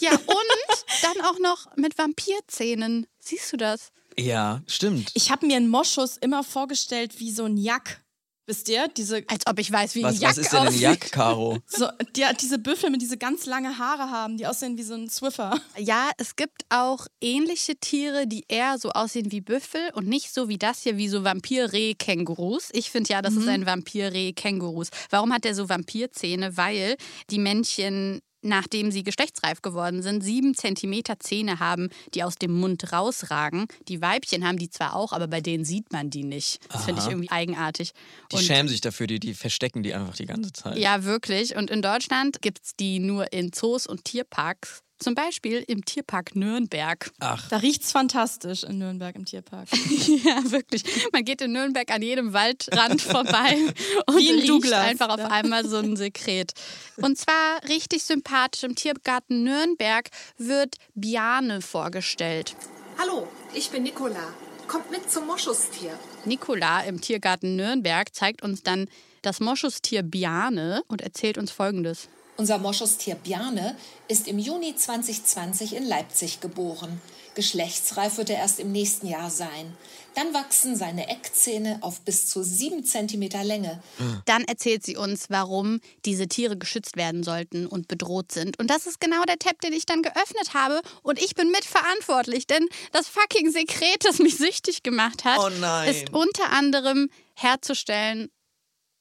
ja, 0.00 0.10
und 0.12 0.84
dann 1.02 1.24
auch 1.24 1.38
noch 1.38 1.74
mit 1.76 1.96
Vampirzähnen. 1.96 3.06
Siehst 3.18 3.52
du 3.52 3.56
das? 3.56 3.92
Ja, 4.18 4.62
stimmt. 4.66 5.10
Ich 5.14 5.30
habe 5.30 5.46
mir 5.46 5.56
einen 5.56 5.68
Moschus 5.70 6.16
immer 6.18 6.42
vorgestellt 6.44 7.18
wie 7.18 7.30
so 7.32 7.44
ein 7.44 7.56
Jack. 7.56 8.02
Wisst 8.46 8.68
ihr? 8.68 8.86
Diese, 8.88 9.24
Als 9.26 9.44
ob 9.46 9.58
ich 9.58 9.72
weiß, 9.72 9.96
wie 9.96 10.04
ein 10.04 10.12
Was, 10.12 10.20
Jack 10.20 10.30
was 10.30 10.38
ist 10.38 10.52
denn 10.52 10.60
ein. 10.60 10.78
Jack, 10.78 11.10
Caro? 11.10 11.58
so, 11.66 11.88
die, 12.14 12.24
diese 12.40 12.58
Büffel 12.58 12.90
mit 12.90 13.02
diese 13.02 13.16
ganz 13.18 13.44
lange 13.44 13.78
Haare 13.78 14.10
haben, 14.10 14.36
die 14.36 14.46
aussehen 14.46 14.78
wie 14.78 14.84
so 14.84 14.94
ein 14.94 15.10
Swiffer. 15.10 15.60
Ja, 15.76 16.10
es 16.16 16.36
gibt 16.36 16.64
auch 16.68 17.06
ähnliche 17.20 17.74
Tiere, 17.76 18.28
die 18.28 18.44
eher 18.46 18.78
so 18.78 18.90
aussehen 18.90 19.32
wie 19.32 19.40
Büffel 19.40 19.90
und 19.94 20.06
nicht 20.06 20.32
so 20.32 20.48
wie 20.48 20.58
das 20.58 20.82
hier, 20.82 20.96
wie 20.96 21.08
so 21.08 21.24
Vampir-Reh-Kängurus. 21.24 22.68
Ich 22.72 22.90
finde 22.90 23.12
ja, 23.12 23.20
das 23.20 23.34
ist 23.34 23.48
ein 23.48 23.66
Vampir-Reh-Kängurus. 23.66 24.90
Warum 25.10 25.32
hat 25.32 25.44
der 25.44 25.54
so 25.54 25.68
Vampirzähne? 25.68 26.56
Weil 26.56 26.96
die 27.30 27.38
Männchen, 27.38 28.20
nachdem 28.46 28.90
sie 28.90 29.02
geschlechtsreif 29.02 29.62
geworden 29.62 30.02
sind, 30.02 30.22
sieben 30.22 30.54
Zentimeter 30.54 31.18
Zähne 31.20 31.58
haben, 31.60 31.90
die 32.14 32.22
aus 32.22 32.36
dem 32.36 32.52
Mund 32.52 32.92
rausragen. 32.92 33.66
Die 33.88 34.00
Weibchen 34.00 34.46
haben 34.46 34.58
die 34.58 34.70
zwar 34.70 34.94
auch, 34.96 35.12
aber 35.12 35.26
bei 35.28 35.40
denen 35.40 35.64
sieht 35.64 35.92
man 35.92 36.10
die 36.10 36.24
nicht. 36.24 36.58
Das 36.72 36.84
finde 36.84 37.02
ich 37.02 37.08
irgendwie 37.08 37.30
eigenartig. 37.30 37.92
Die 38.32 38.36
Und- 38.36 38.42
schämen 38.42 38.68
sich 38.68 38.80
dafür, 38.80 39.06
die, 39.06 39.18
die 39.20 39.34
verstecken 39.34 39.82
die 39.82 39.94
einfach 39.94 40.16
die 40.16 40.26
ganze 40.26 40.52
Zeit. 40.52 40.78
ja, 40.78 41.04
wirklich. 41.04 41.56
Und 41.56 41.70
in 41.70 41.82
Deutschland 41.82 42.40
gibt 42.42 42.60
es 42.64 42.76
die 42.76 42.98
nur 42.98 43.32
in 43.32 43.52
Zoos 43.52 43.86
und 43.86 44.04
Tierparks. 44.04 44.82
Zum 44.98 45.14
Beispiel 45.14 45.62
im 45.66 45.84
Tierpark 45.84 46.34
Nürnberg. 46.36 47.10
Ach, 47.20 47.48
Da 47.48 47.58
riecht's 47.58 47.92
fantastisch 47.92 48.64
in 48.64 48.78
Nürnberg 48.78 49.14
im 49.14 49.24
Tierpark. 49.24 49.68
Ja, 50.06 50.50
wirklich. 50.50 50.82
Man 51.12 51.24
geht 51.24 51.40
in 51.42 51.52
Nürnberg 51.52 51.90
an 51.90 52.00
jedem 52.02 52.32
Waldrand 52.32 53.02
vorbei 53.02 53.58
und 54.06 54.16
Wie 54.16 54.28
in 54.28 54.36
riecht 54.36 54.48
Douglas, 54.48 54.86
einfach 54.86 55.08
auf 55.10 55.20
einmal 55.20 55.66
so 55.66 55.76
ein 55.76 55.96
Sekret. 55.96 56.52
Und 56.96 57.18
zwar 57.18 57.62
richtig 57.68 58.02
sympathisch. 58.04 58.62
Im 58.64 58.74
Tiergarten 58.74 59.42
Nürnberg 59.42 60.08
wird 60.38 60.76
Biane 60.94 61.60
vorgestellt. 61.60 62.56
Hallo, 62.98 63.28
ich 63.54 63.70
bin 63.70 63.82
Nicola. 63.82 64.32
Kommt 64.66 64.90
mit 64.90 65.10
zum 65.10 65.26
Moschustier. 65.26 65.98
Nicola 66.24 66.80
im 66.80 67.00
Tiergarten 67.00 67.54
Nürnberg 67.56 68.12
zeigt 68.14 68.42
uns 68.42 68.62
dann 68.62 68.88
das 69.22 69.40
Moschustier 69.40 70.02
Biane 70.02 70.82
und 70.88 71.02
erzählt 71.02 71.38
uns 71.38 71.50
Folgendes. 71.50 72.08
Unser 72.36 72.58
Moschustier 72.58 73.14
Bjarne 73.14 73.76
ist 74.08 74.28
im 74.28 74.38
Juni 74.38 74.76
2020 74.76 75.74
in 75.74 75.86
Leipzig 75.86 76.40
geboren. 76.40 77.00
Geschlechtsreif 77.34 78.18
wird 78.18 78.30
er 78.30 78.36
erst 78.36 78.60
im 78.60 78.72
nächsten 78.72 79.06
Jahr 79.06 79.30
sein. 79.30 79.76
Dann 80.14 80.32
wachsen 80.32 80.76
seine 80.76 81.08
Eckzähne 81.08 81.78
auf 81.82 82.00
bis 82.00 82.28
zu 82.28 82.42
sieben 82.42 82.84
Zentimeter 82.84 83.44
Länge. 83.44 83.82
Dann 84.24 84.44
erzählt 84.44 84.84
sie 84.84 84.96
uns, 84.96 85.26
warum 85.28 85.80
diese 86.06 86.26
Tiere 86.26 86.56
geschützt 86.56 86.96
werden 86.96 87.22
sollten 87.22 87.66
und 87.66 87.88
bedroht 87.88 88.32
sind. 88.32 88.58
Und 88.58 88.70
das 88.70 88.86
ist 88.86 89.00
genau 89.00 89.22
der 89.24 89.38
Tab, 89.38 89.60
den 89.60 89.74
ich 89.74 89.84
dann 89.84 90.02
geöffnet 90.02 90.54
habe. 90.54 90.80
Und 91.02 91.22
ich 91.22 91.34
bin 91.34 91.50
mitverantwortlich, 91.50 92.46
denn 92.46 92.66
das 92.92 93.08
fucking 93.08 93.50
Sekret, 93.50 94.04
das 94.04 94.18
mich 94.18 94.38
süchtig 94.38 94.82
gemacht 94.82 95.24
hat, 95.24 95.38
Oh 95.38 95.90
ist 95.90 96.12
unter 96.14 96.50
anderem 96.50 97.10
herzustellen 97.34 98.30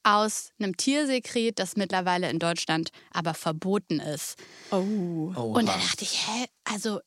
aus 0.05 0.51
einem 0.59 0.77
Tiersekret, 0.77 1.59
das 1.59 1.75
mittlerweile 1.75 2.29
in 2.29 2.39
Deutschland 2.39 2.89
aber 3.12 3.33
verboten 3.33 4.00
ist. 4.00 4.35
Oh. 4.71 4.75
Und 5.35 5.67
da 5.67 5.74
dachte 5.74 6.03
ich, 6.03 6.27
hä, 6.27 6.45
also 6.63 7.00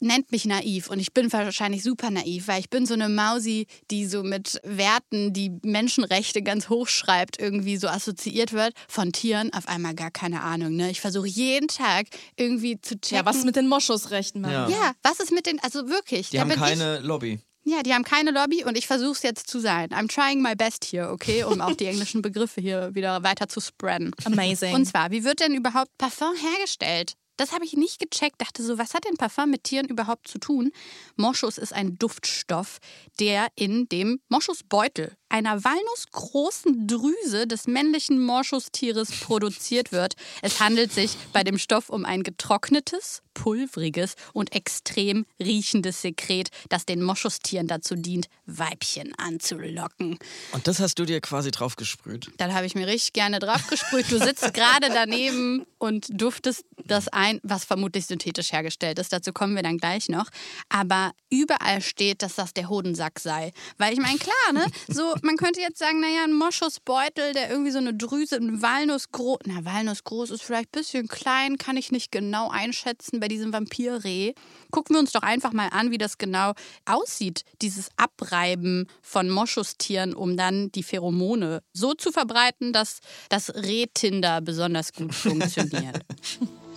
nennt 0.00 0.32
mich 0.32 0.44
naiv 0.44 0.90
und 0.90 0.98
ich 0.98 1.12
bin 1.12 1.32
wahrscheinlich 1.32 1.82
super 1.82 2.10
naiv, 2.10 2.48
weil 2.48 2.60
ich 2.60 2.70
bin 2.70 2.86
so 2.86 2.94
eine 2.94 3.08
Mausi, 3.08 3.66
die 3.90 4.06
so 4.06 4.22
mit 4.22 4.60
Werten, 4.62 5.32
die 5.32 5.50
Menschenrechte 5.62 6.42
ganz 6.42 6.68
hoch 6.68 6.88
schreibt, 6.88 7.40
irgendwie 7.40 7.76
so 7.76 7.88
assoziiert 7.88 8.52
wird, 8.52 8.74
von 8.88 9.12
Tieren 9.12 9.52
auf 9.52 9.66
einmal 9.66 9.94
gar 9.94 10.10
keine 10.10 10.42
Ahnung. 10.42 10.76
Ne? 10.76 10.90
Ich 10.90 11.00
versuche 11.00 11.26
jeden 11.26 11.68
Tag 11.68 12.06
irgendwie 12.36 12.80
zu 12.80 13.00
checken. 13.00 13.18
Ja, 13.18 13.26
was 13.26 13.36
ist 13.36 13.46
mit 13.46 13.56
den 13.56 13.68
Moschusrechten, 13.68 14.42
Mann? 14.42 14.52
Ja. 14.52 14.68
Ja, 14.68 14.92
was 15.02 15.20
ist 15.20 15.32
mit 15.32 15.46
den, 15.46 15.58
also 15.60 15.88
wirklich, 15.88 16.30
die 16.30 16.36
da 16.36 16.42
haben 16.42 16.50
keine 16.50 17.00
Lobby. 17.00 17.40
Ja, 17.66 17.82
die 17.82 17.94
haben 17.94 18.04
keine 18.04 18.30
Lobby 18.30 18.62
und 18.64 18.76
ich 18.76 18.86
versuche 18.86 19.12
es 19.12 19.22
jetzt 19.22 19.48
zu 19.48 19.58
sein. 19.58 19.88
I'm 19.88 20.06
trying 20.06 20.42
my 20.42 20.54
best 20.54 20.84
hier, 20.84 21.08
okay, 21.10 21.44
um 21.44 21.62
auch 21.62 21.74
die 21.74 21.86
englischen 21.92 22.20
Begriffe 22.20 22.60
hier 22.60 22.94
wieder 22.94 23.22
weiter 23.22 23.48
zu 23.48 23.60
spreaden. 23.60 24.12
Amazing. 24.24 24.74
Und 24.74 24.84
zwar, 24.84 25.10
wie 25.10 25.24
wird 25.24 25.40
denn 25.40 25.54
überhaupt 25.54 25.96
Parfum 25.96 26.34
hergestellt? 26.36 27.14
Das 27.36 27.52
habe 27.52 27.64
ich 27.64 27.74
nicht 27.74 27.98
gecheckt. 27.98 28.40
Dachte 28.40 28.62
so, 28.62 28.78
was 28.78 28.94
hat 28.94 29.04
denn 29.04 29.16
Parfum 29.16 29.50
mit 29.50 29.64
Tieren 29.64 29.86
überhaupt 29.88 30.28
zu 30.28 30.38
tun? 30.38 30.70
Moschus 31.16 31.58
ist 31.58 31.72
ein 31.72 31.98
Duftstoff, 31.98 32.78
der 33.18 33.48
in 33.56 33.88
dem 33.88 34.20
Moschusbeutel, 34.28 35.16
einer 35.34 35.64
walnussgroßen 35.64 36.86
Drüse 36.86 37.48
des 37.48 37.66
männlichen 37.66 38.24
Moschustieres 38.24 39.10
produziert 39.20 39.90
wird. 39.90 40.14
Es 40.42 40.60
handelt 40.60 40.92
sich 40.92 41.16
bei 41.32 41.42
dem 41.42 41.58
Stoff 41.58 41.88
um 41.88 42.04
ein 42.04 42.22
getrocknetes, 42.22 43.22
pulveriges 43.34 44.14
und 44.32 44.54
extrem 44.54 45.26
riechendes 45.40 46.02
Sekret, 46.02 46.50
das 46.68 46.86
den 46.86 47.02
Moschustieren 47.02 47.66
dazu 47.66 47.96
dient, 47.96 48.28
Weibchen 48.46 49.12
anzulocken. 49.16 50.20
Und 50.52 50.68
das 50.68 50.78
hast 50.78 51.00
du 51.00 51.04
dir 51.04 51.20
quasi 51.20 51.50
drauf 51.50 51.74
gesprüht. 51.74 52.30
Dann 52.36 52.54
habe 52.54 52.66
ich 52.66 52.76
mir 52.76 52.86
richtig 52.86 53.12
gerne 53.12 53.40
drauf 53.40 53.66
gesprüht. 53.66 54.12
Du 54.12 54.18
sitzt 54.18 54.54
gerade 54.54 54.88
daneben 54.88 55.66
und 55.78 56.06
duftest 56.10 56.64
das 56.84 57.08
ein, 57.08 57.23
was 57.42 57.64
vermutlich 57.64 58.06
synthetisch 58.06 58.52
hergestellt 58.52 58.98
ist. 58.98 59.12
Dazu 59.12 59.32
kommen 59.32 59.54
wir 59.54 59.62
dann 59.62 59.78
gleich 59.78 60.08
noch. 60.08 60.28
Aber 60.68 61.12
überall 61.30 61.80
steht, 61.80 62.22
dass 62.22 62.34
das 62.36 62.54
der 62.54 62.68
Hodensack 62.68 63.20
sei. 63.20 63.52
Weil 63.78 63.92
ich 63.92 64.00
meine, 64.00 64.18
klar, 64.18 64.52
ne? 64.52 64.66
So, 64.94 65.14
man 65.22 65.36
könnte 65.36 65.60
jetzt 65.60 65.78
sagen, 65.78 66.00
naja, 66.00 66.24
ein 66.24 66.32
Moschusbeutel, 66.32 67.32
der 67.32 67.50
irgendwie 67.50 67.70
so 67.70 67.78
eine 67.78 67.94
Drüse, 67.94 68.36
ein 68.36 68.62
Walnussgroß, 68.62 69.38
na, 69.46 69.64
Walnussgroß 69.64 70.30
ist 70.30 70.42
vielleicht 70.42 70.68
ein 70.68 70.80
bisschen 70.80 71.08
klein, 71.08 71.58
kann 71.58 71.76
ich 71.76 71.90
nicht 71.90 72.12
genau 72.12 72.48
einschätzen 72.50 73.18
bei 73.20 73.28
diesem 73.28 73.52
Vampirreh. 73.52 74.34
Gucken 74.70 74.94
wir 74.94 75.00
uns 75.00 75.12
doch 75.12 75.22
einfach 75.22 75.52
mal 75.52 75.68
an, 75.68 75.90
wie 75.90 75.98
das 75.98 76.18
genau 76.18 76.52
aussieht, 76.84 77.44
dieses 77.62 77.88
Abreiben 77.96 78.86
von 79.02 79.30
Moschustieren, 79.30 80.14
um 80.14 80.36
dann 80.36 80.70
die 80.72 80.82
Pheromone 80.82 81.62
so 81.72 81.94
zu 81.94 82.12
verbreiten, 82.12 82.72
dass 82.72 83.00
das 83.28 83.54
Rehtinder 83.54 84.40
besonders 84.40 84.92
gut 84.92 85.14
funktioniert. 85.14 86.00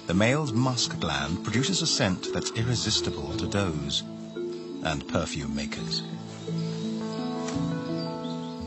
The 0.07 0.13
male's 0.13 0.53
musk 0.53 0.99
gland 0.99 1.43
produces 1.43 1.81
a 1.81 1.85
scent 1.85 2.31
that's 2.33 2.51
irresistible 2.51 3.35
to 3.37 3.45
does 3.45 4.03
and 4.83 5.05
perfume 5.07 5.53
makers. 5.53 6.01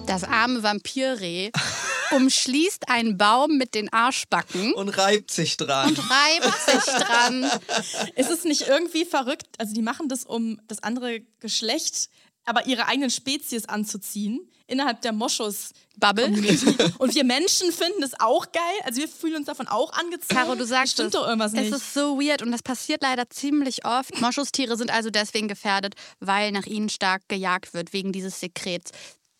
Das 0.06 0.24
arme 0.24 0.62
Vampirreh 0.62 1.50
umschließt 2.10 2.88
einen 2.88 3.16
Baum 3.16 3.56
mit 3.56 3.74
den 3.74 3.92
Arschbacken 3.92 4.74
Und 4.74 4.88
reibt 4.90 5.30
sich 5.30 5.56
dran. 5.56 5.88
und 5.90 5.98
reibt 5.98 6.60
sich 6.66 6.94
dran. 6.94 7.50
Ist 8.16 8.30
es 8.30 8.44
nicht 8.44 8.66
irgendwie 8.68 9.04
verrückt? 9.04 9.46
Also 9.58 9.72
die 9.72 9.82
machen 9.82 10.08
das, 10.08 10.24
um 10.24 10.60
das 10.66 10.82
andere 10.82 11.20
Geschlecht, 11.38 12.10
aber 12.44 12.66
ihre 12.66 12.86
eigenen 12.86 13.10
Spezies 13.10 13.66
anzuziehen 13.66 14.50
innerhalb 14.66 15.02
der 15.02 15.12
Moschus. 15.12 15.72
Bubble. 15.96 16.26
Und 16.98 17.14
wir 17.14 17.24
Menschen 17.24 17.72
finden 17.72 18.02
es 18.02 18.18
auch 18.18 18.50
geil. 18.52 18.62
Also 18.84 19.02
wir 19.02 19.08
fühlen 19.08 19.36
uns 19.36 19.46
davon 19.46 19.68
auch 19.68 19.92
angezogen. 19.92 20.34
Caro, 20.34 20.54
du 20.54 20.64
sagst 20.64 20.94
Stimmt 20.94 21.14
es. 21.14 21.20
doch 21.20 21.26
irgendwas 21.26 21.52
nicht. 21.52 21.70
Es 21.70 21.76
ist 21.76 21.92
so 21.92 22.18
weird 22.18 22.40
und 22.40 22.52
das 22.52 22.62
passiert 22.62 23.02
leider 23.02 23.28
ziemlich 23.28 23.84
oft. 23.84 24.18
Moschustiere 24.20 24.78
sind 24.78 24.90
also 24.90 25.10
deswegen 25.10 25.46
gefährdet, 25.46 25.94
weil 26.20 26.52
nach 26.52 26.64
ihnen 26.64 26.88
stark 26.88 27.28
gejagt 27.28 27.74
wird 27.74 27.92
wegen 27.92 28.12
dieses 28.12 28.40
Sekrets. 28.40 28.92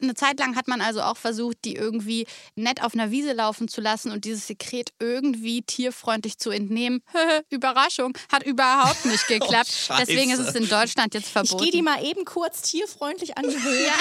Eine 0.03 0.15
Zeit 0.15 0.39
lang 0.39 0.57
hat 0.57 0.69
man 0.69 0.81
also 0.81 1.03
auch 1.03 1.17
versucht, 1.17 1.59
die 1.65 1.75
irgendwie 1.75 2.27
nett 2.55 2.83
auf 2.83 2.95
einer 2.95 3.11
Wiese 3.11 3.33
laufen 3.33 3.69
zu 3.69 3.81
lassen 3.81 4.11
und 4.13 4.25
dieses 4.25 4.47
Sekret 4.47 4.91
irgendwie 4.99 5.63
tierfreundlich 5.63 6.39
zu 6.39 6.51
entnehmen. 6.51 7.03
Überraschung, 7.51 8.17
hat 8.33 8.43
überhaupt 8.45 9.05
nicht 9.05 9.27
geklappt. 9.29 9.89
Oh. 9.91 9.95
Deswegen 9.99 10.31
ist 10.31 10.39
es 10.39 10.55
in 10.55 10.69
Deutschland 10.69 11.15
jetzt 11.15 11.27
ich 11.27 11.33
verboten. 11.33 11.63
gehe 11.63 11.73
die 11.73 11.83
mal 11.83 12.05
eben 12.05 12.25
kurz 12.25 12.63
tierfreundlich 12.63 13.37
an. 13.37 13.45
Ja, 13.81 13.95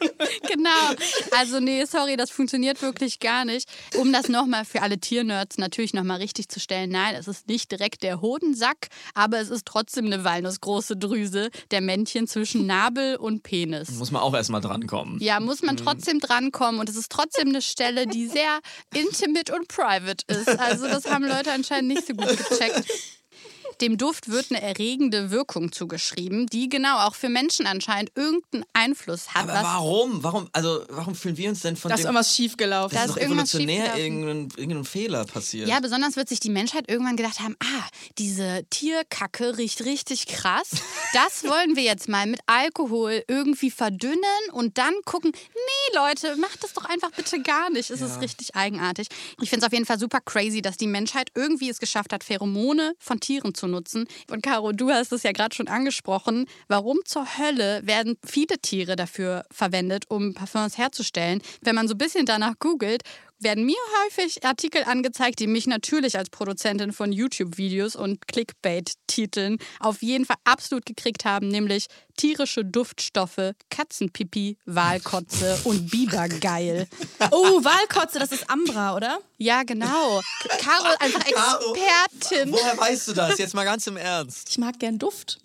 genau. 0.00 0.24
genau. 0.48 1.02
Also 1.36 1.60
nee, 1.60 1.84
sorry, 1.84 2.16
das 2.16 2.30
funktioniert 2.30 2.82
wirklich 2.82 3.20
gar 3.20 3.44
nicht. 3.44 3.68
Um 3.96 4.12
das 4.12 4.28
nochmal 4.28 4.64
für 4.64 4.82
alle 4.82 4.98
Tiernerds 4.98 5.58
natürlich 5.58 5.94
nochmal 5.94 6.18
richtig 6.18 6.48
zu 6.48 6.60
stellen, 6.60 6.90
nein, 6.90 7.14
es 7.14 7.28
ist 7.28 7.48
nicht 7.48 7.70
direkt 7.70 8.02
der 8.02 8.20
Hodensack, 8.20 8.88
aber 9.14 9.38
es 9.40 9.50
ist 9.50 9.66
trotzdem 9.66 10.06
eine 10.06 10.24
walnussgroße 10.24 10.96
Drüse 10.96 11.50
der 11.70 11.80
Männchen 11.80 12.26
zwischen 12.26 12.66
Nabel 12.66 13.16
und 13.16 13.42
Penis. 13.42 13.90
Muss 13.92 14.10
man 14.10 14.22
auch 14.22 14.34
erstmal 14.34 14.53
drankommen. 14.60 15.18
Ja, 15.20 15.40
muss 15.40 15.62
man 15.62 15.76
trotzdem 15.76 16.20
drankommen 16.20 16.80
und 16.80 16.88
es 16.88 16.96
ist 16.96 17.10
trotzdem 17.10 17.48
eine 17.48 17.62
Stelle, 17.62 18.06
die 18.06 18.26
sehr 18.26 18.60
intimate 18.94 19.54
und 19.54 19.68
private 19.68 20.24
ist. 20.28 20.48
Also 20.58 20.86
das 20.86 21.10
haben 21.10 21.24
Leute 21.24 21.52
anscheinend 21.52 21.88
nicht 21.88 22.06
so 22.06 22.14
gut 22.14 22.36
gecheckt. 22.36 22.84
Dem 23.80 23.98
Duft 23.98 24.28
wird 24.28 24.46
eine 24.50 24.62
erregende 24.62 25.30
Wirkung 25.30 25.72
zugeschrieben, 25.72 26.46
die 26.46 26.68
genau 26.68 26.98
auch 27.06 27.14
für 27.14 27.28
Menschen 27.28 27.66
anscheinend 27.66 28.12
irgendeinen 28.14 28.64
Einfluss 28.72 29.34
hat. 29.34 29.48
Aber 29.48 29.62
warum? 29.62 30.22
Warum, 30.22 30.48
also, 30.52 30.84
warum 30.88 31.14
fühlen 31.14 31.36
wir 31.36 31.48
uns 31.50 31.60
denn 31.60 31.76
von 31.76 31.88
Da 31.88 31.94
ist 31.94 32.02
dem... 32.02 32.06
irgendwas 32.08 32.34
schiefgelaufen. 32.34 32.94
Da 32.96 33.02
Das 33.06 33.10
ist 33.10 33.16
ist 33.18 33.22
evolutionär 33.26 33.76
schiefgelaufen. 33.94 34.22
irgendein, 34.22 34.58
irgendein 34.58 34.84
Fehler 34.84 35.24
passiert. 35.24 35.68
Ja, 35.68 35.80
besonders 35.80 36.16
wird 36.16 36.28
sich 36.28 36.40
die 36.40 36.50
Menschheit 36.50 36.88
irgendwann 36.88 37.16
gedacht 37.16 37.40
haben, 37.40 37.56
ah, 37.60 37.88
diese 38.18 38.64
Tierkacke 38.70 39.58
riecht 39.58 39.84
richtig 39.84 40.26
krass. 40.26 40.70
Das 41.12 41.44
wollen 41.48 41.76
wir 41.76 41.82
jetzt 41.82 42.08
mal 42.08 42.26
mit 42.26 42.40
Alkohol 42.46 43.24
irgendwie 43.28 43.70
verdünnen 43.70 44.20
und 44.52 44.78
dann 44.78 44.94
gucken, 45.04 45.32
nee 45.34 45.96
Leute, 45.96 46.36
macht 46.36 46.62
das 46.62 46.72
doch 46.72 46.84
einfach 46.84 47.10
bitte 47.12 47.40
gar 47.42 47.70
nicht. 47.70 47.90
Es 47.90 48.00
ist 48.00 48.20
richtig 48.20 48.54
eigenartig. 48.54 49.08
Ich 49.40 49.50
finde 49.50 49.64
es 49.64 49.66
auf 49.66 49.72
jeden 49.72 49.86
Fall 49.86 49.98
super 49.98 50.20
crazy, 50.20 50.62
dass 50.62 50.76
die 50.76 50.86
Menschheit 50.86 51.30
irgendwie 51.34 51.68
es 51.70 51.78
geschafft 51.78 52.12
hat, 52.12 52.24
Pheromone 52.24 52.94
von 52.98 53.20
Tieren 53.20 53.54
zu 53.54 53.63
nutzen. 53.66 54.06
Und 54.30 54.42
Caro, 54.42 54.72
du 54.72 54.90
hast 54.90 55.12
es 55.12 55.22
ja 55.22 55.32
gerade 55.32 55.54
schon 55.54 55.68
angesprochen. 55.68 56.46
Warum 56.68 56.98
zur 57.04 57.38
Hölle 57.38 57.80
werden 57.84 58.16
viele 58.24 58.58
Tiere 58.58 58.96
dafür 58.96 59.44
verwendet, 59.50 60.04
um 60.08 60.34
Parfums 60.34 60.78
herzustellen? 60.78 61.42
Wenn 61.60 61.74
man 61.74 61.88
so 61.88 61.94
ein 61.94 61.98
bisschen 61.98 62.26
danach 62.26 62.58
googelt, 62.58 63.02
werden 63.44 63.64
mir 63.64 63.76
häufig 64.04 64.44
Artikel 64.44 64.82
angezeigt, 64.84 65.38
die 65.38 65.46
mich 65.46 65.66
natürlich 65.66 66.18
als 66.18 66.30
Produzentin 66.30 66.92
von 66.92 67.12
YouTube-Videos 67.12 67.94
und 67.94 68.26
Clickbait-Titeln 68.26 69.58
auf 69.78 70.02
jeden 70.02 70.24
Fall 70.24 70.36
absolut 70.44 70.86
gekriegt 70.86 71.24
haben, 71.24 71.48
nämlich 71.48 71.86
tierische 72.16 72.64
Duftstoffe, 72.64 73.52
Katzenpipi, 73.70 74.56
Walkotze 74.64 75.60
und 75.64 75.90
Bibergeil. 75.90 76.88
Oh, 77.30 77.64
Walkotze, 77.64 78.18
das 78.18 78.32
ist 78.32 78.48
Ambra, 78.50 78.94
oder? 78.94 79.18
Ja, 79.38 79.62
genau. 79.62 80.20
Caro 80.60 80.94
einfach 80.98 81.20
Expertin 81.20 82.52
Woher 82.52 82.78
weißt 82.78 83.08
du 83.08 83.12
das? 83.12 83.38
Jetzt 83.38 83.54
mal 83.54 83.64
ganz 83.64 83.86
im 83.86 83.96
Ernst. 83.96 84.48
Ich 84.50 84.58
mag 84.58 84.78
gern 84.78 84.98
Duft. 84.98 85.38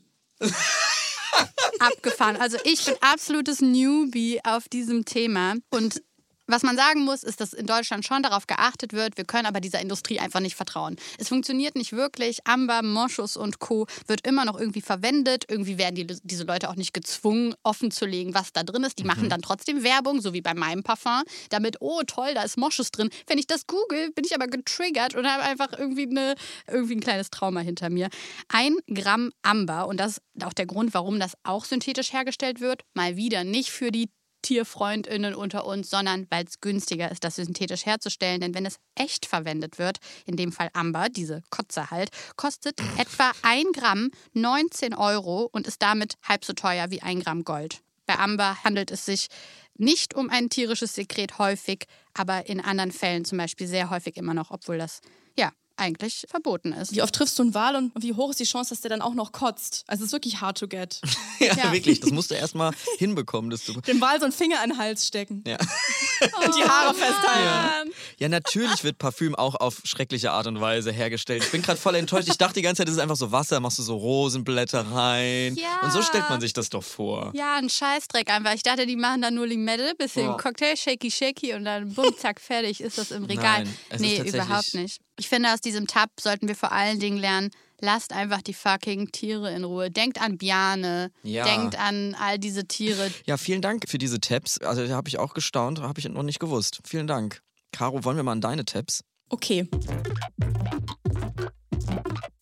abgefahren. 1.80 2.38
Also 2.38 2.58
ich 2.64 2.86
bin 2.86 2.96
absolutes 3.02 3.62
Newbie 3.62 4.40
auf 4.44 4.68
diesem 4.70 5.06
Thema 5.06 5.56
und 5.70 6.02
was 6.50 6.64
man 6.64 6.76
sagen 6.76 7.02
muss, 7.02 7.24
ist, 7.24 7.40
dass 7.42 7.54
in 7.54 7.66
Deutschland 7.66 8.06
schon 8.06 8.24
darauf 8.24 8.48
geachtet 8.48 8.94
wird. 8.94 9.18
Wir 9.18 9.26
können 9.26 9.46
aber 9.46 9.60
dieser 9.60 9.80
Industrie 9.80 10.20
einfach 10.20 10.40
nicht 10.40 10.56
vertrauen. 10.56 10.96
Es 11.18 11.30
funktioniert 11.30 11.76
nicht 11.76 11.94
wirklich. 11.94 12.40
Amber, 12.46 12.82
Moschus 12.84 13.38
und 13.38 13.60
Co. 13.60 13.88
wird 14.08 14.26
immer 14.28 14.46
noch 14.46 14.60
irgendwie 14.60 14.82
verwendet. 14.82 15.46
Irgendwie 15.48 15.78
werden 15.78 15.96
die, 15.96 16.08
diese 16.24 16.44
Leute 16.44 16.70
auch 16.70 16.76
nicht 16.76 16.94
gezwungen, 16.94 17.56
offen 17.64 17.92
zu 17.92 18.06
legen, 18.06 18.34
was 18.34 18.52
da 18.54 18.64
drin 18.64 18.84
ist. 18.84 19.00
Die 19.00 19.04
machen 19.04 19.30
dann 19.30 19.42
trotzdem 19.42 19.84
Werbung, 19.84 20.22
so 20.22 20.34
wie 20.34 20.42
bei 20.42 20.54
meinem 20.54 20.84
Parfum, 20.84 21.24
damit, 21.50 21.78
oh 21.80 22.02
toll, 22.06 22.34
da 22.34 22.44
ist 22.44 22.58
Moschus 22.58 22.92
drin. 22.92 23.10
Wenn 23.28 23.38
ich 23.38 23.48
das 23.48 23.68
google, 23.68 24.12
bin 24.12 24.26
ich 24.26 24.36
aber 24.36 24.48
getriggert 24.48 25.16
und 25.16 25.28
habe 25.28 25.44
einfach 25.44 25.70
irgendwie, 25.78 26.10
eine, 26.10 26.36
irgendwie 26.68 26.96
ein 26.96 27.00
kleines 27.00 27.30
Trauma 27.30 27.62
hinter 27.62 27.90
mir. 27.90 28.10
Ein 28.48 28.76
Gramm 28.94 29.32
Amber, 29.42 29.88
und 29.88 30.00
das 30.00 30.18
ist 30.18 30.22
auch 30.44 30.54
der 30.54 30.66
Grund, 30.66 30.94
warum 30.94 31.20
das 31.20 31.34
auch 31.44 31.66
synthetisch 31.66 32.14
hergestellt 32.14 32.60
wird, 32.60 32.84
mal 32.94 33.16
wieder 33.16 33.44
nicht 33.44 33.70
für 33.70 33.92
die 33.92 34.10
TierfreundInnen 34.42 35.36
unter 35.36 35.66
uns, 35.66 35.90
sondern 35.90 36.28
weil 36.30 36.46
es 36.46 36.62
günstiger 36.62 37.12
ist, 37.12 37.24
das 37.24 37.36
synthetisch 37.36 37.86
herzustellen. 37.86 38.42
Denn 38.42 38.54
wenn 38.54 38.66
es 38.66 38.80
echt 38.96 39.26
verwendet 39.26 39.80
wird, 39.80 39.98
in 40.26 40.36
dem 40.36 40.52
Fall 40.52 40.70
Amber, 40.74 41.10
diese 41.10 41.44
Kotze 41.50 41.92
halt, 41.92 42.10
kostet 42.36 42.80
etwa 42.98 43.32
ein 43.42 43.66
Gramm 43.74 44.12
19 44.34 44.94
Euro 44.94 45.50
und 45.52 45.68
ist 45.68 45.82
damit 45.82 46.16
halb 46.24 46.46
so 46.46 46.54
teuer 46.54 46.92
wie 46.92 47.02
ein 47.02 47.20
Gramm 47.20 47.44
Gold. 47.44 47.82
Bei 48.06 48.18
Amber 48.18 48.64
handelt 48.64 48.90
es 48.90 49.06
sich 49.06 49.28
nicht 49.78 50.14
um 50.14 50.30
ein 50.30 50.50
tierisches 50.50 50.96
Sekret 50.96 51.38
häufig, 51.38 51.86
aber 52.14 52.48
in 52.48 52.60
anderen 52.60 52.92
Fällen 52.92 53.24
zum 53.24 53.38
Beispiel 53.38 53.68
sehr 53.68 53.90
häufig 53.90 54.18
immer 54.18 54.34
noch, 54.34 54.52
obwohl 54.52 54.78
das 54.78 55.00
eigentlich 55.80 56.26
verboten 56.30 56.74
ist. 56.74 56.94
Wie 56.94 57.02
oft 57.02 57.14
triffst 57.16 57.38
du 57.40 57.44
einen 57.44 57.54
Wal 57.54 57.76
und 57.76 57.92
wie 58.04 58.14
hoch 58.14 58.30
ist 58.32 58.40
die 58.40 58.44
Chance, 58.46 58.70
dass 58.70 58.82
der 58.82 58.90
dann 58.90 59.02
auch 59.02 59.14
noch 59.14 59.32
kotzt? 59.32 59.84
Also 59.88 60.04
es 60.04 60.08
ist 60.08 60.14
wirklich 60.14 60.42
hard 60.42 60.58
to 60.58 60.68
get. 60.68 61.00
Ja, 61.40 61.56
Ja. 61.56 61.72
wirklich. 61.72 62.02
Das 62.02 62.12
musst 62.12 62.32
du 62.32 62.36
erstmal 62.36 62.72
hinbekommen, 62.98 63.50
dass 63.50 63.64
du. 63.64 63.80
Dem 63.80 64.02
Wal 64.02 64.20
so 64.20 64.26
einen 64.26 64.34
Finger 64.34 64.62
in 64.64 64.72
den 64.72 64.78
Hals 64.78 65.08
stecken 65.08 65.42
Ja. 65.48 65.56
und 66.46 66.56
die 66.58 66.64
Haare 66.64 66.94
festhalten. 66.94 67.92
ja, 68.18 68.28
natürlich 68.30 68.84
wird 68.84 68.98
Parfüm 68.98 69.36
auch 69.36 69.56
auf 69.56 69.80
schreckliche 69.86 70.32
Art 70.32 70.48
und 70.48 70.60
Weise 70.60 70.92
hergestellt. 70.92 71.44
Ich 71.46 71.52
bin 71.52 71.62
gerade 71.62 71.80
voll 71.80 71.96
enttäuscht. 71.96 72.28
Ich 72.28 72.38
dachte 72.38 72.56
die 72.56 72.62
ganze 72.62 72.80
Zeit, 72.82 72.88
das 72.90 72.96
ist 72.96 73.02
einfach 73.02 73.16
so 73.16 73.32
Wasser, 73.32 73.60
machst 73.62 73.80
du 73.80 73.84
so 73.84 73.96
Rosenblätter 73.96 74.82
rein. 74.92 75.56
Ja. 75.56 75.80
Und 75.84 75.94
so 75.94 76.02
stellt 76.02 76.30
man 76.30 76.42
sich 76.42 76.52
das 76.52 76.70
doch 76.70 76.84
vor. 76.84 77.32
Ja, 77.36 77.56
ein 77.56 77.70
Scheißdreck 77.70 78.30
einfach. 78.30 78.54
Ich 78.54 78.64
dachte, 78.64 78.86
die 78.86 78.98
machen 78.98 79.22
da 79.22 79.32
nur 79.32 79.48
Limette, 79.48 79.94
bisschen 79.98 80.26
Ja. 80.26 80.34
Cocktail, 80.34 80.76
shaky, 80.76 81.10
shaky 81.10 81.54
und 81.54 81.64
dann 81.64 81.94
bumm, 81.94 82.14
zack, 82.18 82.42
fertig 82.42 82.82
ist 82.82 82.98
das 82.98 83.12
im 83.12 83.24
Regal. 83.24 83.64
Nein, 83.64 84.00
nee, 84.00 84.18
überhaupt 84.18 84.74
nicht. 84.74 85.00
Ich 85.20 85.28
finde, 85.28 85.54
aus 85.54 85.60
diesem 85.62 85.86
Tab 85.86 86.10
sollten 86.20 86.48
wir 86.48 86.56
vor 86.56 86.72
allen 86.72 87.00
Dingen 87.00 87.18
lernen, 87.18 87.52
lasst 87.82 88.14
einfach 88.14 88.42
die 88.42 88.54
fucking 88.54 89.12
Tiere 89.12 89.52
in 89.54 89.66
Ruhe. 89.66 89.92
Denkt 89.92 90.22
an 90.22 90.38
Biane, 90.38 91.12
Ja. 91.24 91.44
denkt 91.44 91.78
an 91.78 92.16
all 92.20 92.40
diese 92.40 92.66
Tiere. 92.66 93.12
Ja, 93.26 93.36
vielen 93.38 93.62
Dank 93.62 93.84
für 93.90 93.98
diese 93.98 94.20
Tabs. 94.20 94.60
Also 94.60 94.88
da 94.88 94.96
habe 94.96 95.10
ich 95.10 95.20
auch 95.20 95.34
gestaunt, 95.34 95.82
habe 95.82 96.00
ich 96.00 96.08
noch 96.08 96.24
nicht 96.24 96.40
gewusst. 96.40 96.80
Vielen 96.86 97.08
Dank. 97.08 97.42
Caro, 97.72 98.04
wollen 98.06 98.16
wir 98.18 98.24
mal 98.24 98.32
an 98.32 98.42
deine 98.42 98.66
Tabs? 98.66 99.04
Okay. 99.30 99.68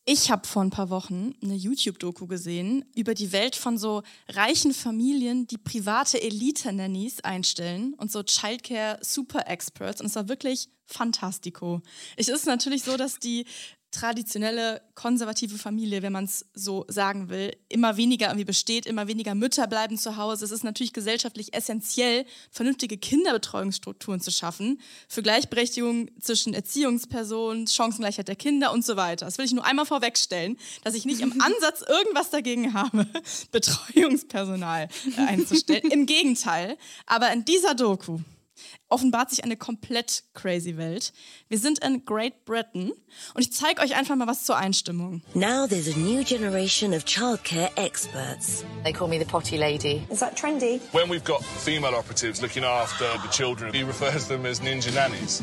Ich 0.10 0.32
habe 0.32 0.48
vor 0.48 0.62
ein 0.62 0.70
paar 0.70 0.90
Wochen 0.90 1.36
eine 1.44 1.56
YouTube-Doku 1.56 2.28
gesehen 2.28 2.86
über 2.96 3.14
die 3.14 3.34
Welt 3.34 3.58
von 3.58 3.78
so 3.78 4.04
reichen 4.30 4.74
Familien, 4.74 5.48
die 5.48 5.58
private 5.58 6.22
Elite-Nannies 6.22 7.20
einstellen 7.26 7.94
und 7.96 8.10
so 8.10 8.24
Childcare-Super-Experts. 8.24 10.00
Und 10.00 10.08
es 10.08 10.16
war 10.16 10.30
wirklich 10.30 10.70
fantastico. 10.86 11.82
Es 12.16 12.30
ist 12.30 12.46
natürlich 12.46 12.84
so, 12.84 12.96
dass 12.96 13.20
die 13.20 13.46
traditionelle 13.98 14.82
konservative 14.94 15.58
Familie, 15.58 16.02
wenn 16.02 16.12
man 16.12 16.26
es 16.26 16.46
so 16.54 16.86
sagen 16.88 17.30
will, 17.30 17.56
immer 17.68 17.98
weniger 17.98 18.28
irgendwie 18.28 18.46
besteht, 18.46 18.86
immer 18.86 19.08
weniger 19.08 19.34
Mütter 19.34 19.66
bleiben 19.66 19.98
zu 19.98 20.18
Hause. 20.18 20.46
Es 20.46 20.52
ist 20.52 20.64
natürlich 20.64 20.94
gesellschaftlich 20.94 21.54
essentiell, 21.56 22.26
vernünftige 22.52 22.98
Kinderbetreuungsstrukturen 22.98 24.22
zu 24.22 24.32
schaffen, 24.32 24.80
für 25.08 25.24
Gleichberechtigung 25.24 26.10
zwischen 26.20 26.54
Erziehungspersonen, 26.54 27.68
Chancengleichheit 27.68 28.28
der 28.28 28.36
Kinder 28.36 28.72
und 28.72 28.86
so 28.86 28.98
weiter. 28.98 29.26
Das 29.26 29.40
will 29.40 29.46
ich 29.46 29.54
nur 29.54 29.66
einmal 29.66 29.86
vorwegstellen, 29.86 30.58
dass 30.84 30.94
ich 30.94 31.06
nicht 31.06 31.22
im 31.22 31.32
Ansatz 31.42 31.82
irgendwas 31.82 32.30
dagegen 32.30 32.74
habe, 32.74 33.08
Betreuungspersonal 33.52 34.90
einzustellen. 35.18 35.90
Im 35.90 36.06
Gegenteil. 36.06 36.78
Aber 37.08 37.32
in 37.32 37.46
dieser 37.46 37.74
Doku 37.74 38.20
offenbart 38.90 39.30
sich 39.30 39.44
eine 39.44 39.58
komplett 39.58 40.24
crazy 40.34 40.78
Welt. 40.78 41.14
Wir 41.50 41.58
sind 41.60 41.80
in 41.84 42.06
Great 42.06 42.46
Britain 42.46 42.92
und 43.34 43.42
ich 43.42 43.52
zeige 43.54 43.82
euch 43.82 43.96
einfach 43.96 44.16
mal 44.16 44.28
was 44.28 44.44
zur 44.44 44.58
Einstimmung. 44.58 45.22
Now 45.34 45.68
there's 45.68 45.88
a 45.88 45.98
new 45.98 46.24
generation 46.24 46.94
of 46.94 47.06
childcare 47.06 47.70
experts. 47.76 48.64
They 48.84 48.94
call 48.94 49.08
me 49.08 49.20
the 49.20 49.26
potty 49.26 49.58
lady. 49.58 50.06
Is 50.10 50.20
that 50.20 50.36
trendy? 50.38 50.80
When 50.92 51.10
we've 51.10 51.24
got 51.24 51.44
female 51.44 51.96
operatives 51.96 52.42
looking 52.42 52.64
after 52.64 53.06
the 53.22 53.30
children, 53.30 53.74
he 53.74 53.84
refers 53.84 54.28
to 54.28 54.34
them 54.34 54.46
as 54.46 54.60
ninja 54.60 54.94
nannies. 54.94 55.42